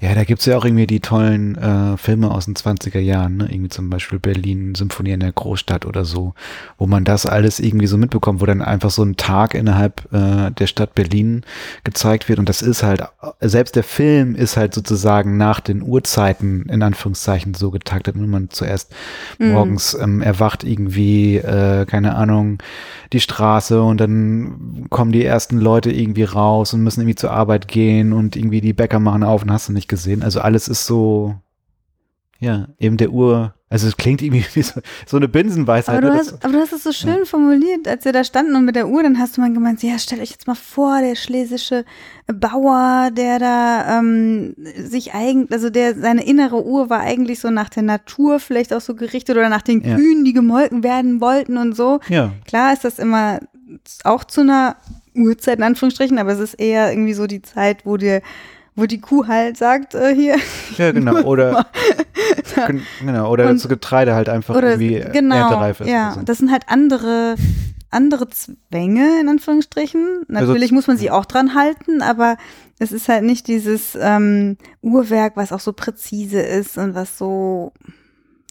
[0.00, 3.48] Ja, da gibt's ja auch irgendwie die tollen äh, Filme aus den 20er Jahren, ne?
[3.50, 6.34] irgendwie zum Beispiel Berlin, Symphonie in der Großstadt oder so,
[6.76, 10.50] wo man das alles irgendwie so mitbekommt, wo dann einfach so ein Tag innerhalb äh,
[10.50, 11.44] der Stadt Berlin
[11.82, 13.02] gezeigt wird und das ist halt,
[13.40, 18.50] selbst der Film ist halt sozusagen nach den Uhrzeiten in Anführungszeichen so getaktet, wenn man
[18.50, 18.92] zuerst
[19.38, 19.52] Mhm.
[19.52, 22.58] morgens ähm, erwacht irgendwie, äh, keine Ahnung,
[23.12, 27.68] die Straße und dann kommen die ersten Leute irgendwie raus und müssen irgendwie zur Arbeit
[27.68, 30.22] gehen und irgendwie die Bäcker machen auf und hast du nicht gesehen.
[30.22, 31.34] Also alles ist so,
[32.40, 35.98] ja, eben der Uhr, also es klingt irgendwie wie so, so eine Binsenweisheit.
[35.98, 36.18] Aber du, ne?
[36.18, 38.88] hast, aber du hast es so schön formuliert, als wir da standen und mit der
[38.88, 41.84] Uhr, dann hast du mal gemeint, ja, stellt euch jetzt mal vor, der schlesische
[42.26, 47.68] Bauer, der da ähm, sich eigentlich, also der seine innere Uhr war eigentlich so nach
[47.68, 49.96] der Natur vielleicht auch so gerichtet oder nach den Ja.
[49.96, 52.00] Kühen, die gemolken werden wollten und so.
[52.08, 53.40] ja, Klar ist das immer
[54.04, 54.76] auch zu einer
[55.14, 58.22] Uhrzeit in Anführungsstrichen, aber es ist eher irgendwie so die Zeit, wo dir
[58.78, 60.36] wo die Kuh halt sagt, äh, hier,
[60.78, 61.20] ja, genau.
[61.24, 61.66] Oder,
[62.66, 65.88] gen- genau, oder Und- das Getreide halt einfach Oder irgendwie genau, erntereif ist.
[65.88, 66.22] ja, so.
[66.22, 67.34] das sind halt andere
[67.90, 70.26] andere Zwänge in Anführungsstrichen.
[70.28, 72.36] Also Natürlich z- muss man sie auch dran halten, aber
[72.78, 77.72] es ist halt nicht dieses ähm, Uhrwerk, was auch so präzise ist und was so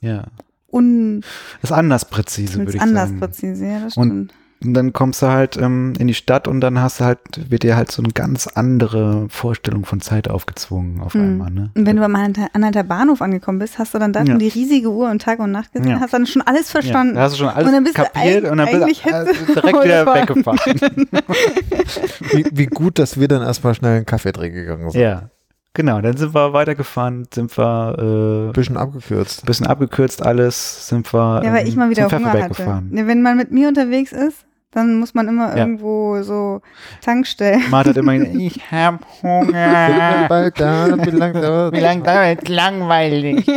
[0.01, 0.23] ja.
[0.71, 1.21] un
[1.61, 3.19] Ist anders präzise, würde ich anders sagen.
[3.19, 3.65] präzise.
[3.65, 4.11] Ja, das stimmt.
[4.11, 7.63] Und dann kommst du halt ähm, in die Stadt und dann hast du halt, wird
[7.63, 11.21] dir halt so eine ganz andere Vorstellung von Zeit aufgezwungen auf Hm.
[11.21, 11.69] einmal, ne?
[11.75, 14.25] Und wenn du beim Anhalter, Bahnhof angekommen bist, hast du dann da Ja.
[14.27, 15.99] schon die riesige Uhr und Tag und Nacht gesehen, Ja.
[15.99, 17.13] hast dann schon alles verstanden.
[17.15, 18.81] Ja, da hast du schon alles Und dann bist du kapiert eig- und dann bist
[18.83, 20.59] eigentlich du äh, du direkt wieder weggefahren.
[22.33, 25.01] Wie, wie gut, dass wir dann erstmal schnell einen Kaffee trinken gegangen sind.
[25.01, 25.29] ja,
[25.73, 26.01] genau.
[26.01, 29.45] Dann sind wir weitergefahren, sind wir äh, Ein bisschen abgekürzt.
[29.45, 32.47] bisschen abgekürzt alles, sind wir Ja, weil ähm, ich mal wieder zum Hunger hatte.
[32.49, 32.89] gefahren.
[32.91, 34.45] Wenn man mit mir unterwegs ist,
[34.77, 35.57] dann muss man immer Ja.
[35.57, 36.61] irgendwo so
[37.01, 37.63] Tankstellen.
[37.69, 40.25] Martha hat immer gesagt, ich hab Hunger.
[40.29, 43.45] Bald da, wie lange dauert Wie lange dauert langweilig?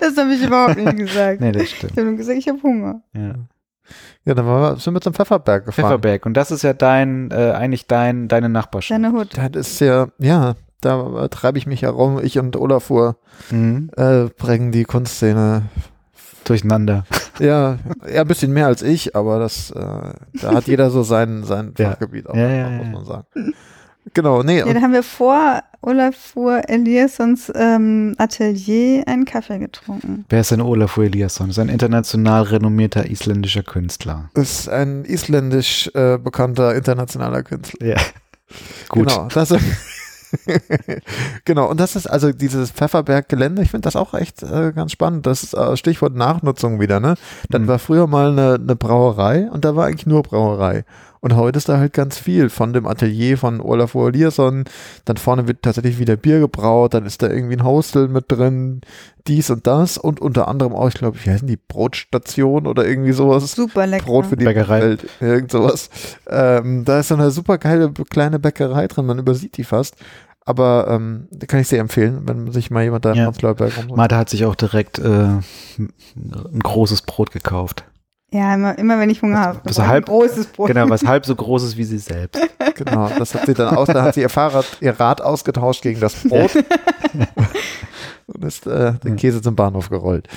[0.00, 1.40] Das habe ich überhaupt nicht gesagt.
[1.40, 1.92] nee, das stimmt.
[1.92, 3.00] Ich habe nur gesagt, ich habe Hunger.
[3.14, 3.34] Ja.
[4.24, 5.84] Ja, dann waren wir, sind wir zum Pfefferberg gefahren.
[5.84, 6.26] Pfefferberg.
[6.26, 8.90] Und das ist ja dein, äh, eigentlich dein, deine Nachbarschaft.
[9.02, 9.36] Deine Hut.
[9.52, 12.18] Das ist ja, ja, da treibe ich mich herum.
[12.22, 13.16] Ich und Olafur
[13.50, 13.90] Mhm.
[13.96, 15.62] äh, bringen die Kunstszene.
[16.46, 17.04] Durcheinander.
[17.38, 17.78] Ja,
[18.08, 19.80] eher ein bisschen mehr als ich, aber das, äh,
[20.40, 21.90] da hat jeder so sein, sein Ja.
[21.90, 22.92] Fachgebiet auch, Ja, ja, muss ja.
[22.92, 23.26] man sagen.
[24.14, 30.24] Genau, nee, Ja, da haben wir vor Olafur Eliassons ähm, Atelier einen Kaffee getrunken.
[30.28, 31.50] Wer ist denn Olafur Eliasson?
[31.50, 34.30] Ist ein international renommierter isländischer Künstler.
[34.34, 37.84] ist ein isländisch äh, bekannter internationaler Künstler.
[37.86, 37.96] Ja.
[38.88, 39.08] Gut.
[39.08, 39.52] Genau, das
[41.44, 45.26] genau, und das ist also dieses Pfefferberg-Gelände, ich finde das auch echt äh, ganz spannend.
[45.26, 47.14] Das ist äh, Stichwort Nachnutzung wieder, ne?
[47.50, 47.68] Das Mhm.
[47.68, 50.84] war früher mal eine, eine Brauerei und da war eigentlich nur Brauerei.
[51.20, 54.62] Und heute ist da halt ganz viel von dem Atelier von Olafur Eliasson.
[55.06, 58.82] Dann vorne wird tatsächlich wieder Bier gebraut, dann ist da irgendwie ein Hostel mit drin,
[59.26, 63.10] dies und das und unter anderem auch, ich glaube, wie heißen die, Brotstation oder irgendwie
[63.12, 63.50] sowas.
[63.52, 64.04] Super lecker.
[64.04, 64.80] Brot für die Bäckerei.
[64.82, 65.90] Welt, irgend sowas.
[66.28, 69.96] Ähm, da ist so eine super geile kleine Bäckerei drin, man übersieht die fast.
[70.46, 73.24] Aber ähm, kann ich sehr empfehlen, wenn sich mal jemand da in Ja.
[73.26, 73.96] Prenzlauer rumsucht.
[73.96, 75.02] Martha hat sich auch direkt äh,
[75.78, 77.84] ein großes Brot gekauft.
[78.32, 79.60] Ja, immer, immer wenn ich Hunger habe.
[79.86, 80.68] halb- großes Brot.
[80.68, 82.40] Genau, was halb so groß ist wie sie selbst.
[82.76, 85.98] Genau, das hat sie dann aus, da hat sie ihr Fahrrad, ihr Rad ausgetauscht gegen
[85.98, 86.50] das Brot.
[88.26, 90.28] und ist äh, den Käse zum Bahnhof gerollt.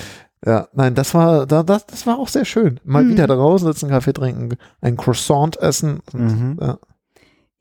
[0.45, 2.80] Ja, nein, das war, da, das, das war auch sehr schön.
[2.86, 3.10] Mal Mhm.
[3.12, 5.99] wieder draußen sitzen, Kaffee trinken, ein Croissant essen.
[6.14, 6.57] Und, Mhm.
[6.62, 6.78] ja.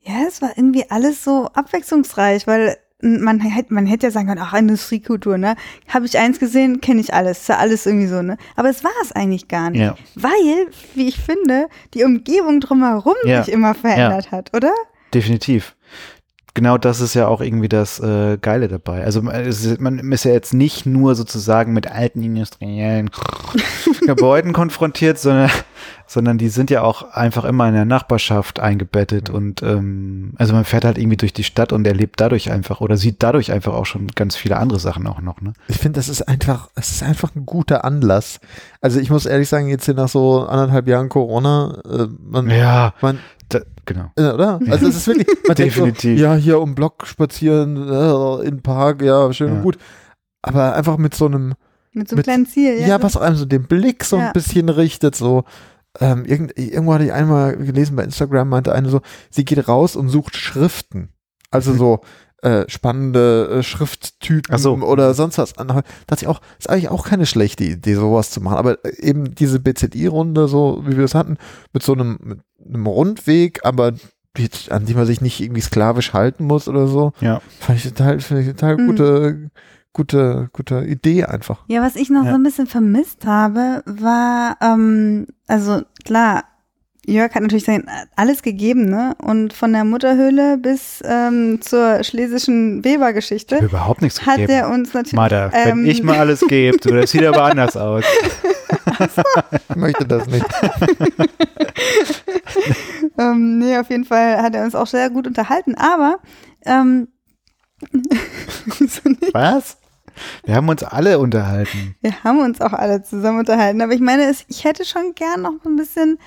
[0.01, 4.41] Ja, es war irgendwie alles so abwechslungsreich, weil man hätte, man hätte ja sagen können,
[4.43, 5.55] ach, Industriekultur, ne?
[5.87, 8.37] Habe ich eins gesehen, kenne ich alles, ist ja alles irgendwie so, ne?
[8.57, 9.81] Aber es war es eigentlich gar nicht.
[9.81, 9.95] Ja.
[10.15, 13.43] Weil, wie ich finde, die Umgebung drumherum Ja.
[13.43, 14.73] sich immer verändert hat, oder?
[15.13, 15.75] Definitiv.
[16.59, 19.05] Genau das ist ja auch irgendwie das äh, Geile dabei.
[19.05, 23.09] Also man ist, man ist ja jetzt nicht nur sozusagen mit alten industriellen
[24.05, 25.49] Gebäuden konfrontiert, sondern,
[26.05, 30.65] sondern die sind ja auch einfach immer in der Nachbarschaft eingebettet und ähm, also man
[30.65, 33.85] fährt halt irgendwie durch die Stadt und erlebt dadurch einfach oder sieht dadurch einfach auch
[33.85, 35.39] schon ganz viele andere Sachen auch noch.
[35.39, 35.53] Ne?
[35.69, 38.41] Ich finde, das ist einfach, es ist einfach ein guter Anlass.
[38.81, 42.95] Also ich muss ehrlich sagen, jetzt hier nach so anderthalb Jahren Corona, äh, man, Ja,
[42.99, 44.11] man da, genau.
[44.15, 44.59] äh, oder?
[44.69, 46.17] Also es ist wirklich, man Definitiv.
[46.19, 49.53] so, ja, hier um Block spazieren, äh, in den Park, ja, schön Ja.
[49.55, 49.77] und gut.
[50.41, 51.55] Aber einfach mit so einem,
[51.93, 53.03] Mit so einem Mit- kleinen Ziel, ja, ja.
[53.03, 54.27] was einem so den Blick so Ja.
[54.27, 55.43] ein bisschen richtet, so.
[55.99, 59.95] Ähm, irgend, irgendwo hatte ich einmal gelesen bei Instagram, meinte eine so, sie geht raus
[59.95, 61.09] und sucht Schriften.
[61.51, 62.01] Also so
[62.41, 64.73] äh, spannende äh, Schrifttypen so.
[64.75, 65.53] oder sonst was.
[65.53, 65.83] Da dachte
[66.23, 68.57] ich auch, ist eigentlich auch keine schlechte Idee, sowas zu machen.
[68.57, 71.37] Aber äh, eben diese BZI-Runde, so wie wir es hatten,
[71.73, 73.93] mit so einem, mit einem Rundweg, aber
[74.37, 77.13] die, an die man sich nicht irgendwie sklavisch halten muss oder so.
[77.19, 77.41] Ja.
[77.59, 78.85] Fand ich total, fand ich total Mhm.
[78.87, 79.49] gute,
[79.93, 81.65] gute, gute Idee einfach.
[81.67, 82.31] Ja, was ich noch Ja.
[82.31, 86.43] so ein bisschen vermisst habe, war, ähm, also klar,
[87.11, 89.15] Jörg hat natürlich sein, alles gegeben, ne?
[89.21, 94.53] Und von der Mutterhöhle bis ähm, zur schlesischen Weber-Geschichte Überhaupt nichts hat gegeben.
[94.53, 95.17] er uns natürlich.
[95.17, 98.03] Wenn ähm, ich mal alles gebe, du, das sieht aber anders aus.
[99.69, 100.45] Ich möchte das nicht.
[103.17, 106.19] Ähm, nee, auf jeden Fall hat er uns auch sehr gut unterhalten, aber
[106.65, 107.09] ähm?
[109.33, 109.77] Was?
[110.45, 111.95] Wir haben uns alle unterhalten.
[112.01, 115.41] wir haben uns auch alle zusammen unterhalten, aber ich meine, es, ich hätte schon gern
[115.41, 116.17] noch ein bisschen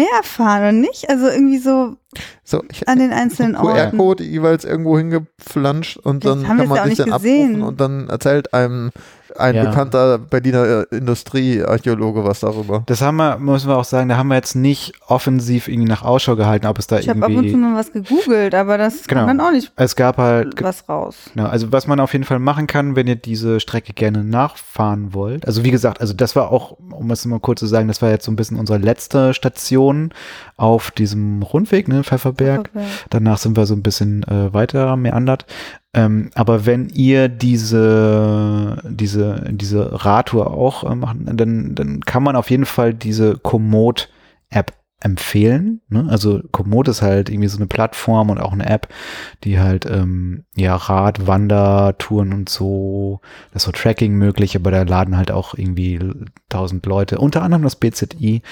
[0.00, 1.08] mehr erfahren, oder nicht?
[1.10, 1.96] Also irgendwie so
[2.44, 3.90] So, ich, an den einzelnen Orten.
[3.96, 7.46] QR-Code jeweils irgendwo hingeflanscht und Das dann kann jetzt man sich dann gesehen.
[7.46, 8.90] abrufen und dann erzählt einem
[9.38, 9.64] ein Ja.
[9.64, 12.82] bekannter Berliner äh, Industriearchäologe was darüber.
[12.86, 16.02] Das haben wir, müssen wir auch sagen, da haben wir jetzt nicht offensiv irgendwie nach
[16.02, 17.56] Ausschau gehalten, ob es da Ich habe ab und zu irgendwie.
[17.56, 19.22] mal was gegoogelt, aber das Genau.
[19.26, 21.16] kommt dann auch nicht Es gab halt was raus.
[21.34, 25.14] Genau, also was man auf jeden Fall machen kann, wenn ihr diese Strecke gerne nachfahren
[25.14, 25.46] wollt.
[25.46, 28.10] Also wie gesagt, also das war auch, um es mal kurz zu sagen, das war
[28.10, 30.10] jetzt so ein bisschen unsere letzte Station
[30.56, 32.70] auf diesem Rundweg, ne, Pfefferberg.
[33.10, 35.46] Danach sind wir so ein bisschen äh, weiter meandert.
[35.92, 42.36] Ähm, aber wenn ihr diese, diese, diese Radtour auch äh, machen, dann, dann kann man
[42.36, 45.80] auf jeden Fall diese Komoot-App empfehlen.
[45.88, 46.06] Ne?
[46.08, 48.88] Also Komoot ist halt irgendwie so eine Plattform und auch eine App,
[49.42, 53.20] die halt ähm, ja Rad, Wandertouren und so,
[53.52, 55.98] das ist so Tracking möglich, aber da laden halt auch irgendwie
[56.48, 58.42] tausend Leute, unter anderem das BZI,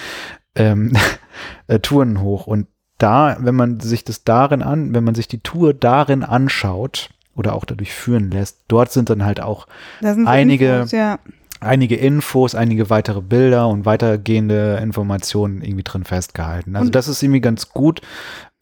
[0.57, 0.93] ähm,
[1.69, 2.67] äh, Touren hoch und
[2.97, 7.55] da, wenn man sich das darin an, wenn man sich die Tour darin anschaut oder
[7.55, 9.67] auch dadurch führen lässt, dort sind dann halt auch
[10.03, 11.19] einige- Infos, ja.
[11.61, 16.77] einige Infos, einige weitere Bilder und weitergehende Informationen irgendwie drin festgehalten.
[16.77, 18.01] Also Und- das ist irgendwie ganz gut,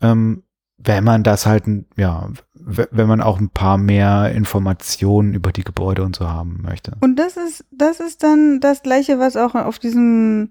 [0.00, 0.42] ähm,
[0.78, 1.64] wenn man das halt,
[1.96, 6.92] ja, wenn man auch ein paar mehr Informationen über die Gebäude und so haben möchte.
[7.00, 10.50] Und das ist, das ist dann das gleiche, was auch auf diesem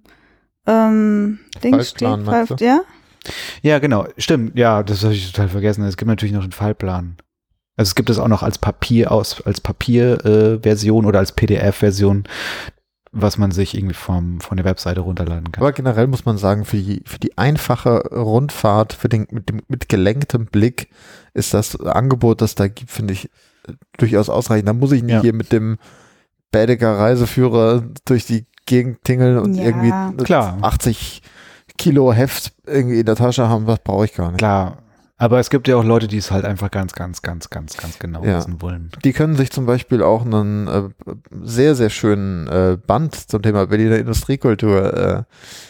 [0.68, 2.08] ähm, Ding steht.
[2.62, 2.82] Ja?
[3.62, 4.58] Ja, genau, stimmt.
[4.58, 5.84] Ja, das habe ich total vergessen.
[5.84, 7.18] Es gibt natürlich noch den Fallplan.
[7.78, 11.34] Also es gibt es auch noch als Papier aus, als Papierversion äh, Version oder als
[11.34, 12.24] PDF-Version,
[13.12, 15.62] was man sich irgendwie vom, von der Webseite runterladen kann.
[15.62, 19.62] Aber generell muss man sagen, für die, für die einfache Rundfahrt, für den, mit, dem,
[19.68, 20.90] mit gelenktem Blick
[21.34, 23.30] ist das Angebot, das da gibt, finde ich
[23.98, 24.68] durchaus ausreichend.
[24.70, 25.22] Da muss ich nicht Ja.
[25.22, 25.78] hier mit dem
[26.52, 29.64] Bädeger Reiseführer durch die Gegend tingeln und Ja.
[29.64, 30.58] irgendwie Klar.
[30.62, 31.22] 80
[31.78, 34.38] Kilo Heft irgendwie in der Tasche haben, was brauche ich gar nicht.
[34.38, 34.78] Klar.
[35.18, 38.00] Aber es gibt ja auch Leute, die es halt einfach ganz, ganz, ganz, ganz, ganz
[38.00, 38.38] genau Ja.
[38.38, 38.90] wissen wollen.
[39.06, 40.82] Die können sich zum Beispiel auch einen äh,
[41.44, 45.26] sehr, sehr schönen äh, Band zum Thema Berliner Industriekultur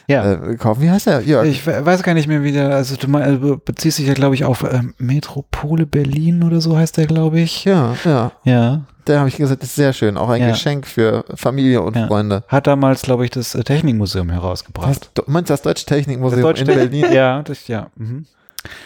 [0.08, 0.34] äh, Ja.
[0.34, 0.82] äh, kaufen.
[0.82, 1.22] Wie heißt der?
[1.22, 4.08] Ja, ich we- weiß gar nicht mehr, wie der, also du mein, also beziehst dich
[4.08, 7.66] ja, glaube ich, auf ähm, Metropole Berlin oder so heißt der, glaube ich.
[7.66, 8.32] ja, ja.
[8.46, 8.82] Ja.
[9.06, 10.18] Der habe ich gesagt, ist sehr schön.
[10.18, 10.50] Auch ein Ja.
[10.50, 11.96] Geschenk für Familie und.
[11.96, 12.43] Freunde.
[12.48, 15.12] Hat damals, glaube ich, das äh, Technikmuseum herausgebracht.
[15.14, 17.06] Das, du meinst das Deutsche Technikmuseum Das in Deutsche- Berlin?
[17.14, 17.91] Ja, das, ja.
[17.96, 18.26] Mhm.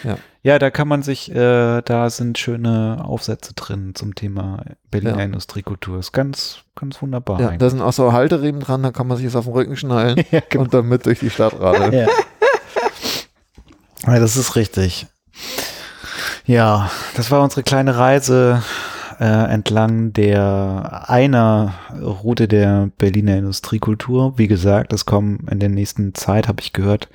[0.04, 0.18] Ja.
[0.42, 5.24] Ja, da kann man sich, äh, da sind schöne Aufsätze drin zum Thema Berliner Ja.
[5.26, 6.00] Industriekultur.
[6.00, 7.42] Ist ganz, ganz wunderbar.
[7.42, 7.60] Ja, eigentlich.
[7.60, 10.24] da sind auch so Halteriemen dran, da kann man sich das auf den Rücken schnallen
[10.32, 10.64] ja, genau.
[10.64, 11.92] und dann mit durch die Stadt radeln.
[11.92, 12.08] Ja.
[14.08, 15.08] ja, das ist richtig.
[16.46, 18.64] Ja, das war unsere kleine Reise
[19.20, 24.38] äh, entlang der einer Route der Berliner Industriekultur.
[24.38, 27.10] Wie gesagt, es kommen in der nächsten Zeit, habe ich gehört,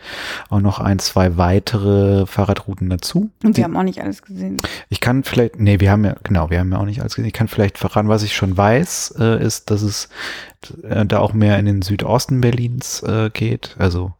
[0.51, 3.31] auch noch ein, zwei weitere Fahrradrouten dazu.
[3.43, 4.59] Und wir haben auch nicht alles gesehen.
[4.91, 7.29] ich kann vielleicht, nee, wir haben ja, genau, wir haben ja auch nicht alles gesehen.
[7.29, 10.09] Ich kann vielleicht verraten, was ich schon weiß, äh, ist, dass es
[10.83, 13.77] äh, da auch mehr in den Südosten Berlins äh, geht.
[13.79, 14.13] Also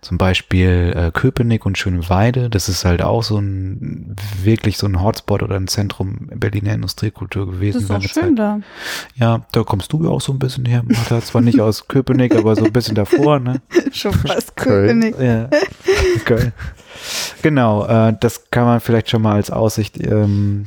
[0.00, 2.50] zum Beispiel äh, Köpenick und Schöneweide.
[2.50, 7.46] Das ist halt auch so ein, wirklich so ein Hotspot oder ein Zentrum Berliner Industriekultur
[7.46, 7.80] Das gewesen.
[7.80, 8.60] ist doch lange schön da.
[9.16, 11.20] Ja, da kommst du ja auch so ein bisschen her, Martha.
[11.20, 13.60] Zwar nicht aus Köpenick, aber so ein bisschen davor, ne?
[13.92, 15.00] Schon fast Köln.
[15.00, 15.18] Köpenick.
[15.20, 15.48] Ja,
[16.24, 16.52] Köln.
[17.42, 20.66] Genau, äh, das kann man vielleicht schon mal als Aussicht ähm,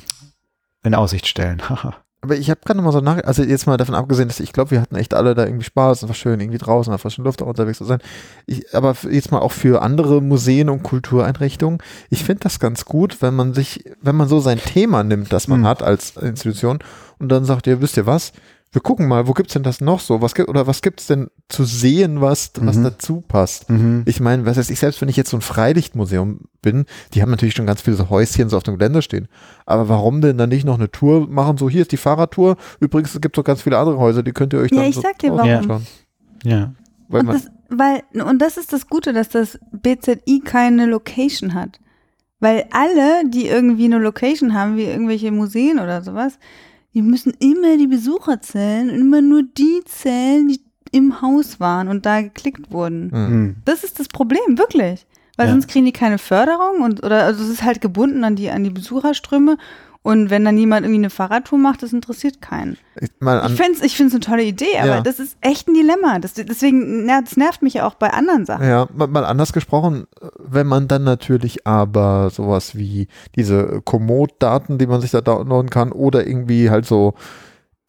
[0.84, 1.62] in Aussicht stellen.
[2.24, 4.70] Aber ich habe gerade mal so nach, also jetzt mal davon abgesehen, dass ich glaube,
[4.72, 7.42] wir hatten echt alle da irgendwie Spaß und war schön, irgendwie draußen der frischen Luft
[7.42, 8.00] auch unterwegs zu sein.
[8.46, 11.80] Ich, aber jetzt mal auch für andere Museen und Kultureinrichtungen,
[12.12, 15.48] ich finde das ganz gut, wenn man sich, wenn man so sein Thema nimmt, das
[15.48, 15.68] man Mhm.
[15.68, 16.80] hat als Institution
[17.18, 18.34] und dann sagt, ihr wisst ihr was,
[18.74, 20.22] wir gucken mal, wo gibt's denn das noch so?
[20.22, 22.84] Was gibt, oder was gibt's denn zu sehen, was, was Mhm.
[22.86, 23.70] dazu passt?
[23.70, 24.04] Mhm.
[24.06, 27.32] Ich meine, was heißt ich, selbst wenn ich jetzt so ein Freilichtmuseum bin, die haben
[27.32, 29.28] natürlich schon ganz viele so Häuschen so auf dem Gelände stehen.
[29.66, 31.58] Aber warum denn dann nicht noch eine Tour machen?
[31.58, 32.56] So, hier ist die Fahrradtour.
[32.80, 34.96] Übrigens, es gibt so ganz viele andere Häuser, die könnt ihr euch Ja, dann ich
[34.96, 35.50] so sag dir warum.
[35.50, 35.88] anschauen.
[36.44, 36.74] Ja.
[37.10, 41.54] Weil Und man, das, weil, und das ist das Gute, dass das BZI keine Location
[41.54, 41.80] hat.
[42.40, 46.40] Weil alle, die irgendwie eine Location haben, wie irgendwelche Museen oder sowas,
[46.94, 50.62] die müssen immer die Besucher zählen und immer nur die zählen, die
[50.92, 53.12] im Haus waren und da geklickt wurden.
[53.12, 53.28] Hm.
[53.28, 53.56] Hm.
[53.66, 55.06] Das ist das Problem, wirklich.
[55.38, 55.54] Weil Ja.
[55.54, 58.64] sonst kriegen die keine Förderung und oder also es ist halt gebunden an die an
[58.66, 59.58] die Besucherströme
[60.04, 62.78] und wenn dann jemand irgendwie eine Fahrradtour macht, das interessiert keinen.
[63.00, 65.02] Ich, Ich finde es ich find's eine tolle Idee, aber Ja.
[65.02, 66.18] das ist echt ein Dilemma.
[66.20, 68.68] Das, deswegen, na, das nervt mich ja auch bei anderen Sachen.
[68.68, 70.08] Ja, mal, mal anders gesprochen,
[70.40, 75.92] wenn man dann natürlich aber sowas wie diese Komoot-Daten, die man sich da downloaden kann,
[75.92, 77.14] oder irgendwie halt so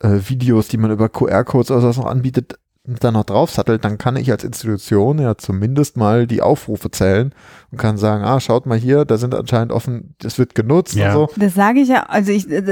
[0.00, 4.16] äh, Videos, die man über QR-Codes oder sowas noch anbietet, dann noch draufsattelt, dann kann
[4.16, 7.32] ich als Institution ja zumindest mal die Aufrufe zählen
[7.70, 11.14] und kann sagen, ah, schaut mal hier, da sind anscheinend offen, das wird genutzt Ja.
[11.14, 11.40] und so.
[11.40, 12.64] Das sage ich ja, also ich, das,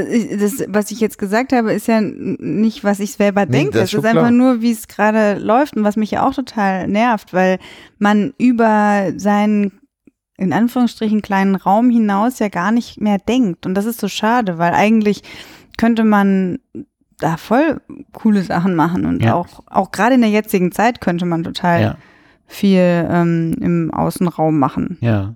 [0.58, 3.72] das, was ich jetzt gesagt habe, ist ja n- nicht, was ich selber Nee, denke.
[3.74, 4.30] das ist Es schon ist einfach klar.
[4.32, 7.58] nur, wie es gerade läuft und was mich ja auch total nervt, weil
[7.98, 9.72] man über seinen
[10.36, 13.66] in Anführungsstrichen kleinen Raum hinaus ja gar nicht mehr denkt.
[13.66, 15.22] Und das ist so schade, weil eigentlich
[15.76, 16.58] könnte man
[17.20, 17.80] da voll
[18.12, 19.34] coole Sachen machen und Ja.
[19.34, 21.96] auch, auch gerade in der jetzigen Zeit könnte man total Ja,
[22.46, 22.80] viel
[23.10, 24.98] ähm, im Außenraum machen.
[25.00, 25.34] ja.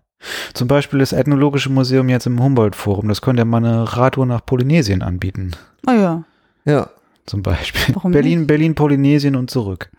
[0.55, 3.09] Zum Beispiel das Ethnologische Museum jetzt im Humboldt-Forum.
[3.09, 5.51] Das könnte ja mal eine Radtour nach Polynesien anbieten.
[5.87, 6.25] Oh ja.
[6.65, 6.89] Ja,
[7.27, 7.95] Zum Beispiel.
[7.95, 9.91] Warum Berlin, Berlin, Polynesien und zurück.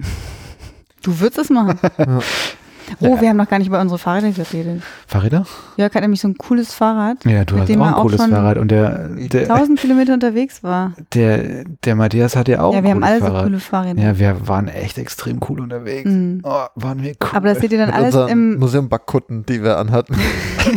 [1.04, 1.78] Du würdest es machen.
[2.00, 2.20] Ja.
[3.00, 4.82] Oh, wir haben noch gar nicht über unsere Fahrräder geredet.
[5.08, 5.46] Fahrräder?
[5.78, 8.32] Jörg hat nämlich so ein cooles Fahrrad, Ja, du hast auch ein auch cooles schon
[8.32, 8.58] Fahrrad.
[8.58, 10.94] Und der, der, 1000 Kilometer unterwegs war.
[11.14, 14.02] der, der Matthias hat ja auch ja, ein wir haben alle so coole Fahrräder.
[14.02, 16.10] Ja, wir waren echt extrem cool unterwegs.
[16.10, 16.42] Mhm.
[16.44, 17.30] Oh, waren wir cool.
[17.34, 18.58] Aber das seht ihr dann mit alles im.
[18.58, 20.16] Museum Backkutten, die wir anhatten,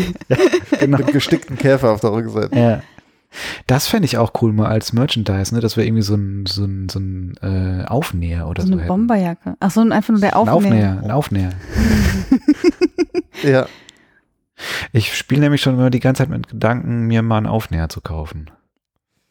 [0.80, 0.98] genau.
[0.98, 2.58] mit gestickten Käfer auf der Rückseite.
[2.58, 2.80] Ja.
[3.66, 5.60] Das fände ich auch cool mal als Merchandise, ne?
[5.60, 8.82] dass wir irgendwie so ein, so ein, so ein äh, Aufnäher oder So so, eine
[8.82, 8.88] hätten.
[8.88, 9.54] Bomberjacke.
[9.60, 10.54] Ach so, einfach nur der Ein Aufnäher.
[10.72, 11.50] Aufnäher, ein Aufnäher.
[13.42, 13.66] Ja,
[14.92, 18.00] Ich spiele nämlich schon immer die ganze Zeit mit Gedanken, mir mal einen Aufnäher zu
[18.00, 18.50] kaufen.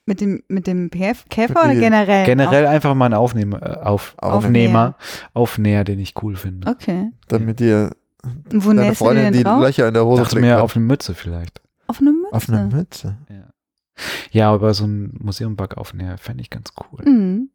[0.05, 2.25] Mit dem, mit dem PF Käfer Mit oder generell?
[2.25, 4.35] Generell einfach mal einen Aufnehmer, äh, auf, Aufnäher.
[4.37, 4.95] Aufnehmer,
[5.33, 6.69] Aufnäher, den ich cool finde.
[6.69, 7.11] Okay.
[7.27, 7.91] damit dir
[8.49, 9.61] Und wo deine Freundin die drauf?
[9.61, 10.61] Löcher in der Hose Dachte mir kann.
[10.61, 11.61] auf eine Mütze vielleicht.
[11.87, 12.33] Auf eine Mütze.
[12.33, 13.17] Auf eine Mütze.
[13.29, 13.46] Ja,
[14.43, 17.03] aber so ein Museum-Bug-Aufnäher fände ich ganz cool.
[17.05, 17.49] Mhm.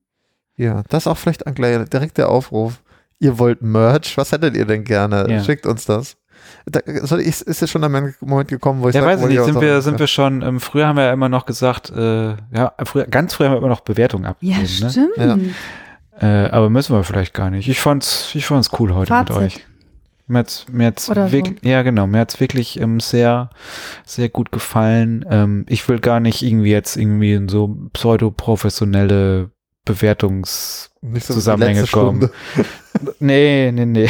[0.56, 2.82] Ja, das ist auch vielleicht ein gleich direkt der Aufruf.
[3.18, 5.26] Ihr wollt Merch, was hättet ihr denn gerne?
[5.28, 5.42] Ja.
[5.44, 6.16] Schickt uns das.
[6.66, 7.90] Da, soll ich, ist jetzt schon der
[8.20, 10.42] Moment gekommen, wo ich Ja, sag, weiß ich wo nicht, sind wir, sind wir schon,
[10.42, 13.58] ähm, früher haben wir ja immer noch gesagt, äh, ja, früher, ganz früher haben wir
[13.58, 14.90] immer noch Bewertungen Ja, abgegeben, ne?
[14.90, 15.16] stimmt.
[15.16, 15.38] Ja.
[16.20, 17.68] Äh, aber müssen wir vielleicht gar nicht.
[17.68, 19.34] Ich fand's, ich fand's cool heute Fazit.
[19.34, 19.66] mit euch.
[20.26, 21.32] Mir hat's, mir hat's Oder so.
[21.32, 23.50] wirklich, ja genau, mir hat's wirklich ähm, sehr,
[24.04, 25.24] sehr gut gefallen.
[25.28, 29.50] Ähm, ich will gar nicht irgendwie jetzt irgendwie in so pseudo-professionelle
[29.84, 31.86] Bewertungs, nicht so kommen.
[31.86, 32.30] Stunde.
[33.20, 34.08] nee, nee, nee.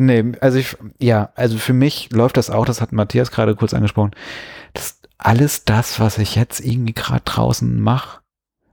[0.00, 3.74] Nee, also ich, ja, also für mich läuft das auch, das hat Matthias gerade kurz
[3.74, 4.12] angesprochen,
[4.72, 8.20] das alles das, was ich jetzt irgendwie gerade draußen mache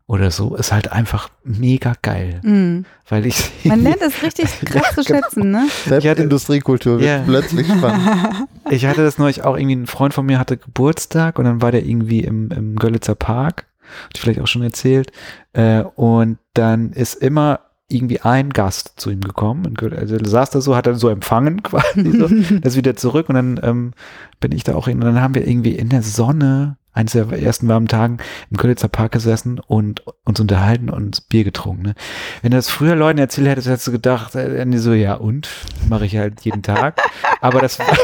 [0.08, 2.86] oder so, ist halt einfach mega geil, Mhm.
[3.10, 5.20] weil ich Man lernt es richtig krass zu genau.
[5.22, 5.68] schätzen, ne?
[5.86, 7.24] Selbst Ich hatte- Industriekultur wird Ja.
[7.26, 8.48] plötzlich spannend.
[8.70, 11.72] Ich hatte das neulich auch irgendwie, ein Freund von mir hatte Geburtstag und dann war
[11.72, 13.66] der irgendwie im, im Görlitzer Park,
[14.14, 15.12] ich vielleicht auch schon erzählt,
[15.54, 19.76] äh, und dann ist immer irgendwie ein Gast zu ihm gekommen.
[19.96, 22.28] Also er saß da so, hat dann so empfangen quasi, so,
[22.62, 23.94] das ist wieder zurück und dann ähm,
[24.40, 27.30] bin ich da auch hin und dann haben wir irgendwie in der Sonne, eines der
[27.32, 31.84] ersten warmen Tagen im Görlitzer Park gesessen und uns unterhalten und Bier getrunken.
[31.84, 31.96] Ne?
[32.42, 35.50] Wenn du das früher Leuten erzählt hättest, hättest du gedacht, äh, so, ja und?
[35.90, 37.02] Mache ich halt jeden Tag.
[37.42, 37.98] Aber das war,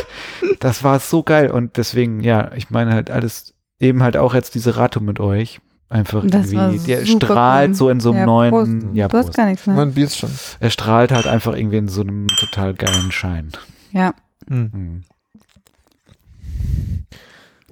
[0.59, 4.55] das war so geil und deswegen, ja, ich meine halt alles, eben halt auch jetzt
[4.55, 5.61] diese Radtour mit euch.
[5.91, 7.75] Einfach Das irgendwie, der strahlt cool.
[7.75, 8.71] so in so einem Ja, neuen, Prost.
[8.95, 9.75] ja, du hast gar nichts mehr.
[9.75, 10.31] Mein Bier ist schon.
[10.61, 13.49] Er strahlt halt einfach irgendwie in so einem total geilen Schein.
[13.91, 14.13] Ja.
[14.49, 14.69] Hm.
[14.73, 15.03] Mhm.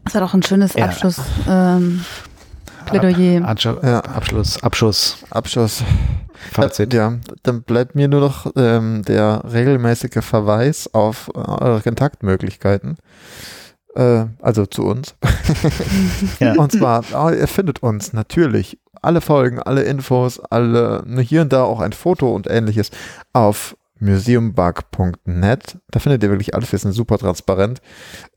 [0.03, 0.85] Das war doch ein schönes Ja.
[0.85, 1.21] Abschluss.
[1.47, 2.03] Ähm,
[2.85, 3.41] Plädoyer.
[3.47, 3.99] Abschu- Ja.
[4.01, 5.83] Abschluss, Abschuss, Abschuss.
[6.51, 6.93] Fazit.
[6.93, 7.13] Äh, Ja,
[7.43, 12.97] dann bleibt mir nur noch ähm, der regelmäßige Verweis auf äh, eure Kontaktmöglichkeiten.
[13.99, 15.15] Äh, also zu uns.
[16.39, 16.53] Ja.
[16.53, 21.51] Und zwar, ah, ihr findet uns natürlich alle Folgen, alle Infos, alle, ne, hier und
[21.51, 22.91] da auch ein Foto und ähnliches
[23.33, 25.77] auf museumbug.net.
[25.89, 26.71] Da findet ihr wirklich alles.
[26.71, 27.81] Wir sind super transparent.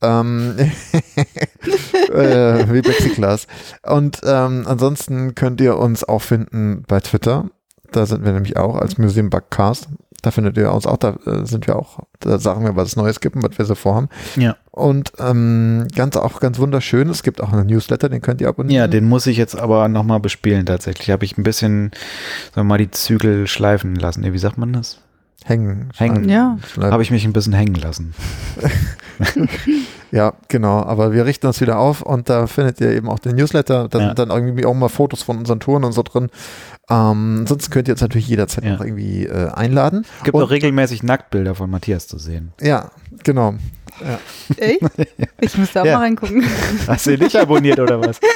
[0.01, 0.57] Ähm,
[2.13, 3.47] äh, wie Plexiglas.
[3.83, 7.51] Und ähm, ansonsten könnt ihr uns auch finden bei Twitter.
[7.93, 9.89] Da sind wir nämlich auch als Museumbugcast.
[10.23, 12.97] Da findet ihr uns auch, da äh, sind wir auch, da sagen wir, was es
[12.97, 14.09] Neues gibt und was wir so vorhaben.
[14.37, 14.57] Ja.
[14.71, 18.81] Und ähm, ganz auch ganz wunderschön, es gibt auch einen Newsletter, den könnt ihr abonnieren.
[18.81, 21.11] Ja, den muss ich jetzt aber nochmal bespielen tatsächlich.
[21.11, 21.91] Habe ich ein bisschen,
[22.55, 24.23] sagen wir mal, die Zügel schleifen lassen.
[24.33, 24.99] Wie sagt man das?
[25.45, 25.91] Hängen.
[25.97, 26.29] Hängen.
[26.29, 26.57] Ja.
[26.81, 28.15] Habe ich mich ein bisschen hängen lassen.
[30.11, 30.83] Ja, genau.
[30.83, 33.89] Aber wir richten uns wieder auf und da findet ihr eben auch den Newsletter.
[33.89, 34.07] Da Ja.
[34.09, 36.29] sind dann irgendwie auch mal Fotos von unseren Touren und so drin.
[36.91, 38.73] Ähm, ansonsten könnt ihr uns natürlich jederzeit Ja.
[38.75, 40.05] noch irgendwie äh, einladen.
[40.25, 42.53] Gibt Und- auch regelmäßig Nacktbilder von Matthias zu sehen.
[42.61, 42.91] Ja,
[43.23, 43.55] genau.
[44.57, 44.81] Echt?
[45.41, 45.99] Ich müsste auch Ja.
[45.99, 46.45] mal reingucken.
[46.87, 48.19] Hast du ihn nicht abonniert oder was?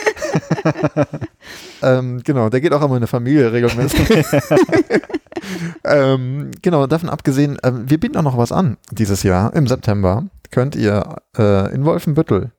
[1.82, 4.00] Ähm, genau, der geht auch immer in der Familie regelmäßig.
[5.84, 9.54] ähm, genau, davon abgesehen, ähm, wir bieten auch noch was an dieses Jahr.
[9.54, 12.50] Im September könnt ihr äh, in Wolfenbüttel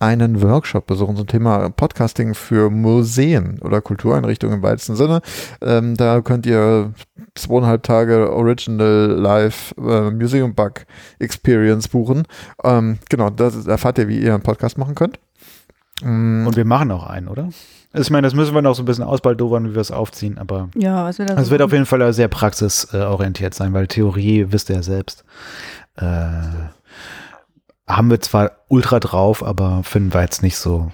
[0.00, 5.20] einen Workshop besuchen zum Thema Podcasting für Museen oder Kultureinrichtungen im weitesten Sinne.
[5.60, 6.92] Ähm, da könnt ihr
[7.34, 10.86] zweieinhalb Tage Original Live äh, Museum Bug
[11.18, 12.24] Experience buchen.
[12.64, 15.18] Ähm, genau, da erfahrt ihr, wie ihr einen Podcast machen könnt.
[16.02, 17.50] Mm, Und wir machen auch einen, oder?
[17.92, 20.38] Also Ich meine, das müssen wir noch so ein bisschen ausbaldowern, wie wir es aufziehen,
[20.38, 24.76] aber Ja, es so wird auf jeden Fall sehr praxisorientiert sein, weil Theorie, wisst ihr
[24.76, 25.24] ja selbst,
[25.96, 26.04] äh,
[27.96, 30.90] haben wir zwar ultra drauf, aber finden wir jetzt nicht so,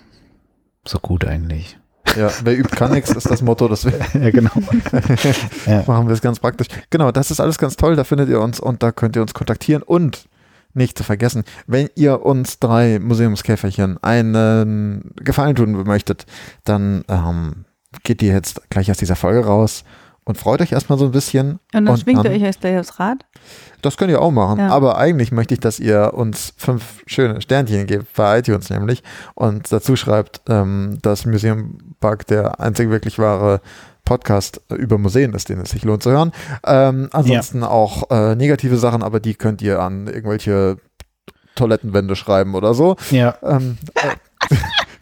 [0.86, 1.78] so gut eigentlich.
[2.16, 3.92] ja, wer übt, kann nichts, ist das Motto, das wir
[4.22, 4.50] ja, genau.
[5.66, 5.82] ja.
[5.86, 6.68] machen wir es ganz praktisch.
[6.90, 9.34] Genau, das ist alles ganz toll, da findet ihr uns und da könnt ihr uns
[9.34, 10.28] kontaktieren und
[10.74, 16.26] nicht zu vergessen, wenn ihr uns drei Museumskäferchen einen Gefallen tun möchtet,
[16.64, 17.64] dann ähm,
[18.02, 19.84] geht ihr jetzt gleich aus dieser Folge raus
[20.24, 21.52] und freut euch erstmal so ein bisschen.
[21.52, 23.24] Und dann und schwingt ihr dann- euch erst gleich aufs Rad.
[23.82, 24.68] Das könnt ihr auch machen, Ja.
[24.70, 29.02] aber eigentlich möchte ich, dass ihr uns fünf schöne Sternchen gebt, bei iTunes nämlich,
[29.34, 33.60] und dazu schreibt, ähm, dass Museum Bug der einzig wirklich wahre
[34.04, 36.32] Podcast über Museen ist, den es sich lohnt zu hören.
[36.64, 40.76] Ähm, ansonsten auch äh, negative Sachen, aber die könnt ihr an irgendwelche
[41.54, 42.96] Toilettenwände schreiben oder so.
[43.10, 43.34] ja.
[43.42, 44.00] Ähm, äh,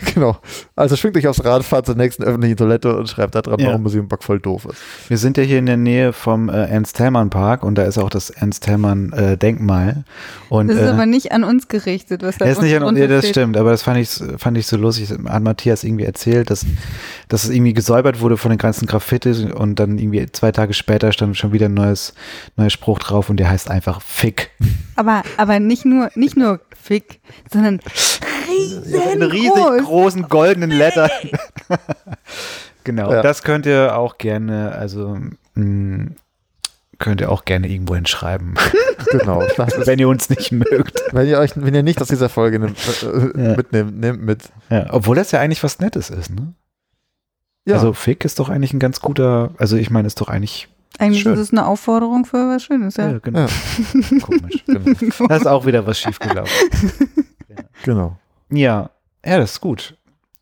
[0.14, 0.36] genau.
[0.76, 3.68] Also schwingt euch aufs Rad, fahrt zur nächsten öffentlichen Toilette und schreibt da dran, Ja.
[3.68, 4.78] warum Museum Bug voll doof ist.
[5.09, 8.31] Wir sind ja hier in der Nähe vom äh, Ernst-Thälmann-Park und da ist auch das
[8.31, 10.05] Ernst-Thälmann-Denkmal.
[10.48, 13.01] und Das ist äh, aber nicht an uns gerichtet, was da ist nicht an, unten
[13.01, 15.10] ja, das stimmt, aber das fand ich, fand ich so lustig.
[15.10, 16.66] Hat Matthias irgendwie erzählt, dass,
[17.28, 21.12] dass es irgendwie gesäubert wurde von den ganzen Graffiti und dann irgendwie zwei Tage später
[21.12, 22.14] stand schon wieder ein neues,
[22.56, 24.51] neuer Spruch drauf und der heißt einfach Fick.
[24.97, 27.20] Aber, aber nicht nur, nicht nur Fick,
[27.52, 27.81] sondern
[28.47, 29.83] In riesig riesengroß.
[29.85, 31.11] großen goldenen Lettern.
[32.85, 33.23] genau, Ja.
[33.23, 35.19] das könnt ihr auch gerne, also
[35.55, 36.09] mh,
[36.99, 38.55] könnt ihr auch gerne irgendwo hinschreiben,
[39.11, 39.41] Genau.
[39.85, 41.03] Wenn ihr uns nicht mögt.
[41.12, 43.57] wenn ihr euch, wenn ihr nicht aus dieser Folge nimmt, äh, Ja.
[43.57, 44.51] mitnehmt, nehmt mit.
[44.71, 46.55] Ja, obwohl das ja eigentlich was Nettes ist, ne?
[47.66, 47.75] Ja.
[47.77, 50.69] Also Fick ist doch eigentlich ein ganz guter, also ich meine, ist doch eigentlich
[50.99, 51.35] Eigentlich Schön.
[51.35, 53.11] ist es eine Aufforderung für was Schönes, ja.
[53.11, 53.41] Ja, genau.
[53.41, 53.49] Ja.
[54.23, 54.65] Komisch.
[54.66, 55.27] Genau.
[55.29, 56.53] Da ist auch wieder was schiefgelaufen.
[57.85, 58.16] Genau.
[58.55, 58.90] Ja,
[59.24, 59.97] ja, das ist gut.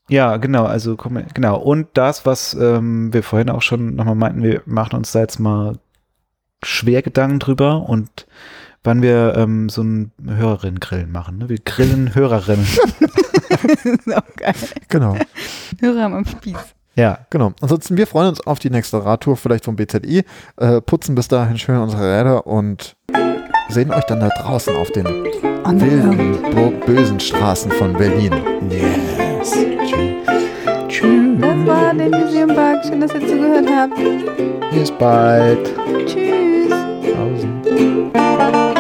[0.09, 1.59] Ja, genau, also genau.
[1.59, 5.39] Und das, was ähm, wir vorhin auch schon nochmal meinten, wir machen uns da jetzt
[5.39, 5.79] mal
[6.63, 8.27] schwer Gedanken drüber und
[8.85, 11.39] wann wir ähm, so ein Hörerinnen-Grillen machen.
[11.39, 11.49] Ne?
[11.49, 12.67] Wir grillen Hörerinnen.
[13.49, 14.55] das ist auch geil.
[14.89, 15.17] Genau.
[15.81, 16.57] Hörer am Spieß.
[16.97, 17.53] ja, Genau.
[17.61, 20.25] Ansonsten, wir freuen uns auf die nächste Radtour, vielleicht vom BZI,
[20.57, 22.97] äh, putzen bis dahin schön unsere Räder und
[23.69, 25.52] sehen euch dann da draußen auf den.
[25.65, 28.33] Wilden, bo- bösen Straßen von Berlin.
[28.71, 29.53] yes.
[31.41, 32.79] Das war der Museum Bug.
[32.87, 33.95] Schön, dass ihr zugehört habt.
[34.73, 35.59] Bis bald.
[36.07, 36.71] Tschüss.
[37.15, 38.72] Pausen.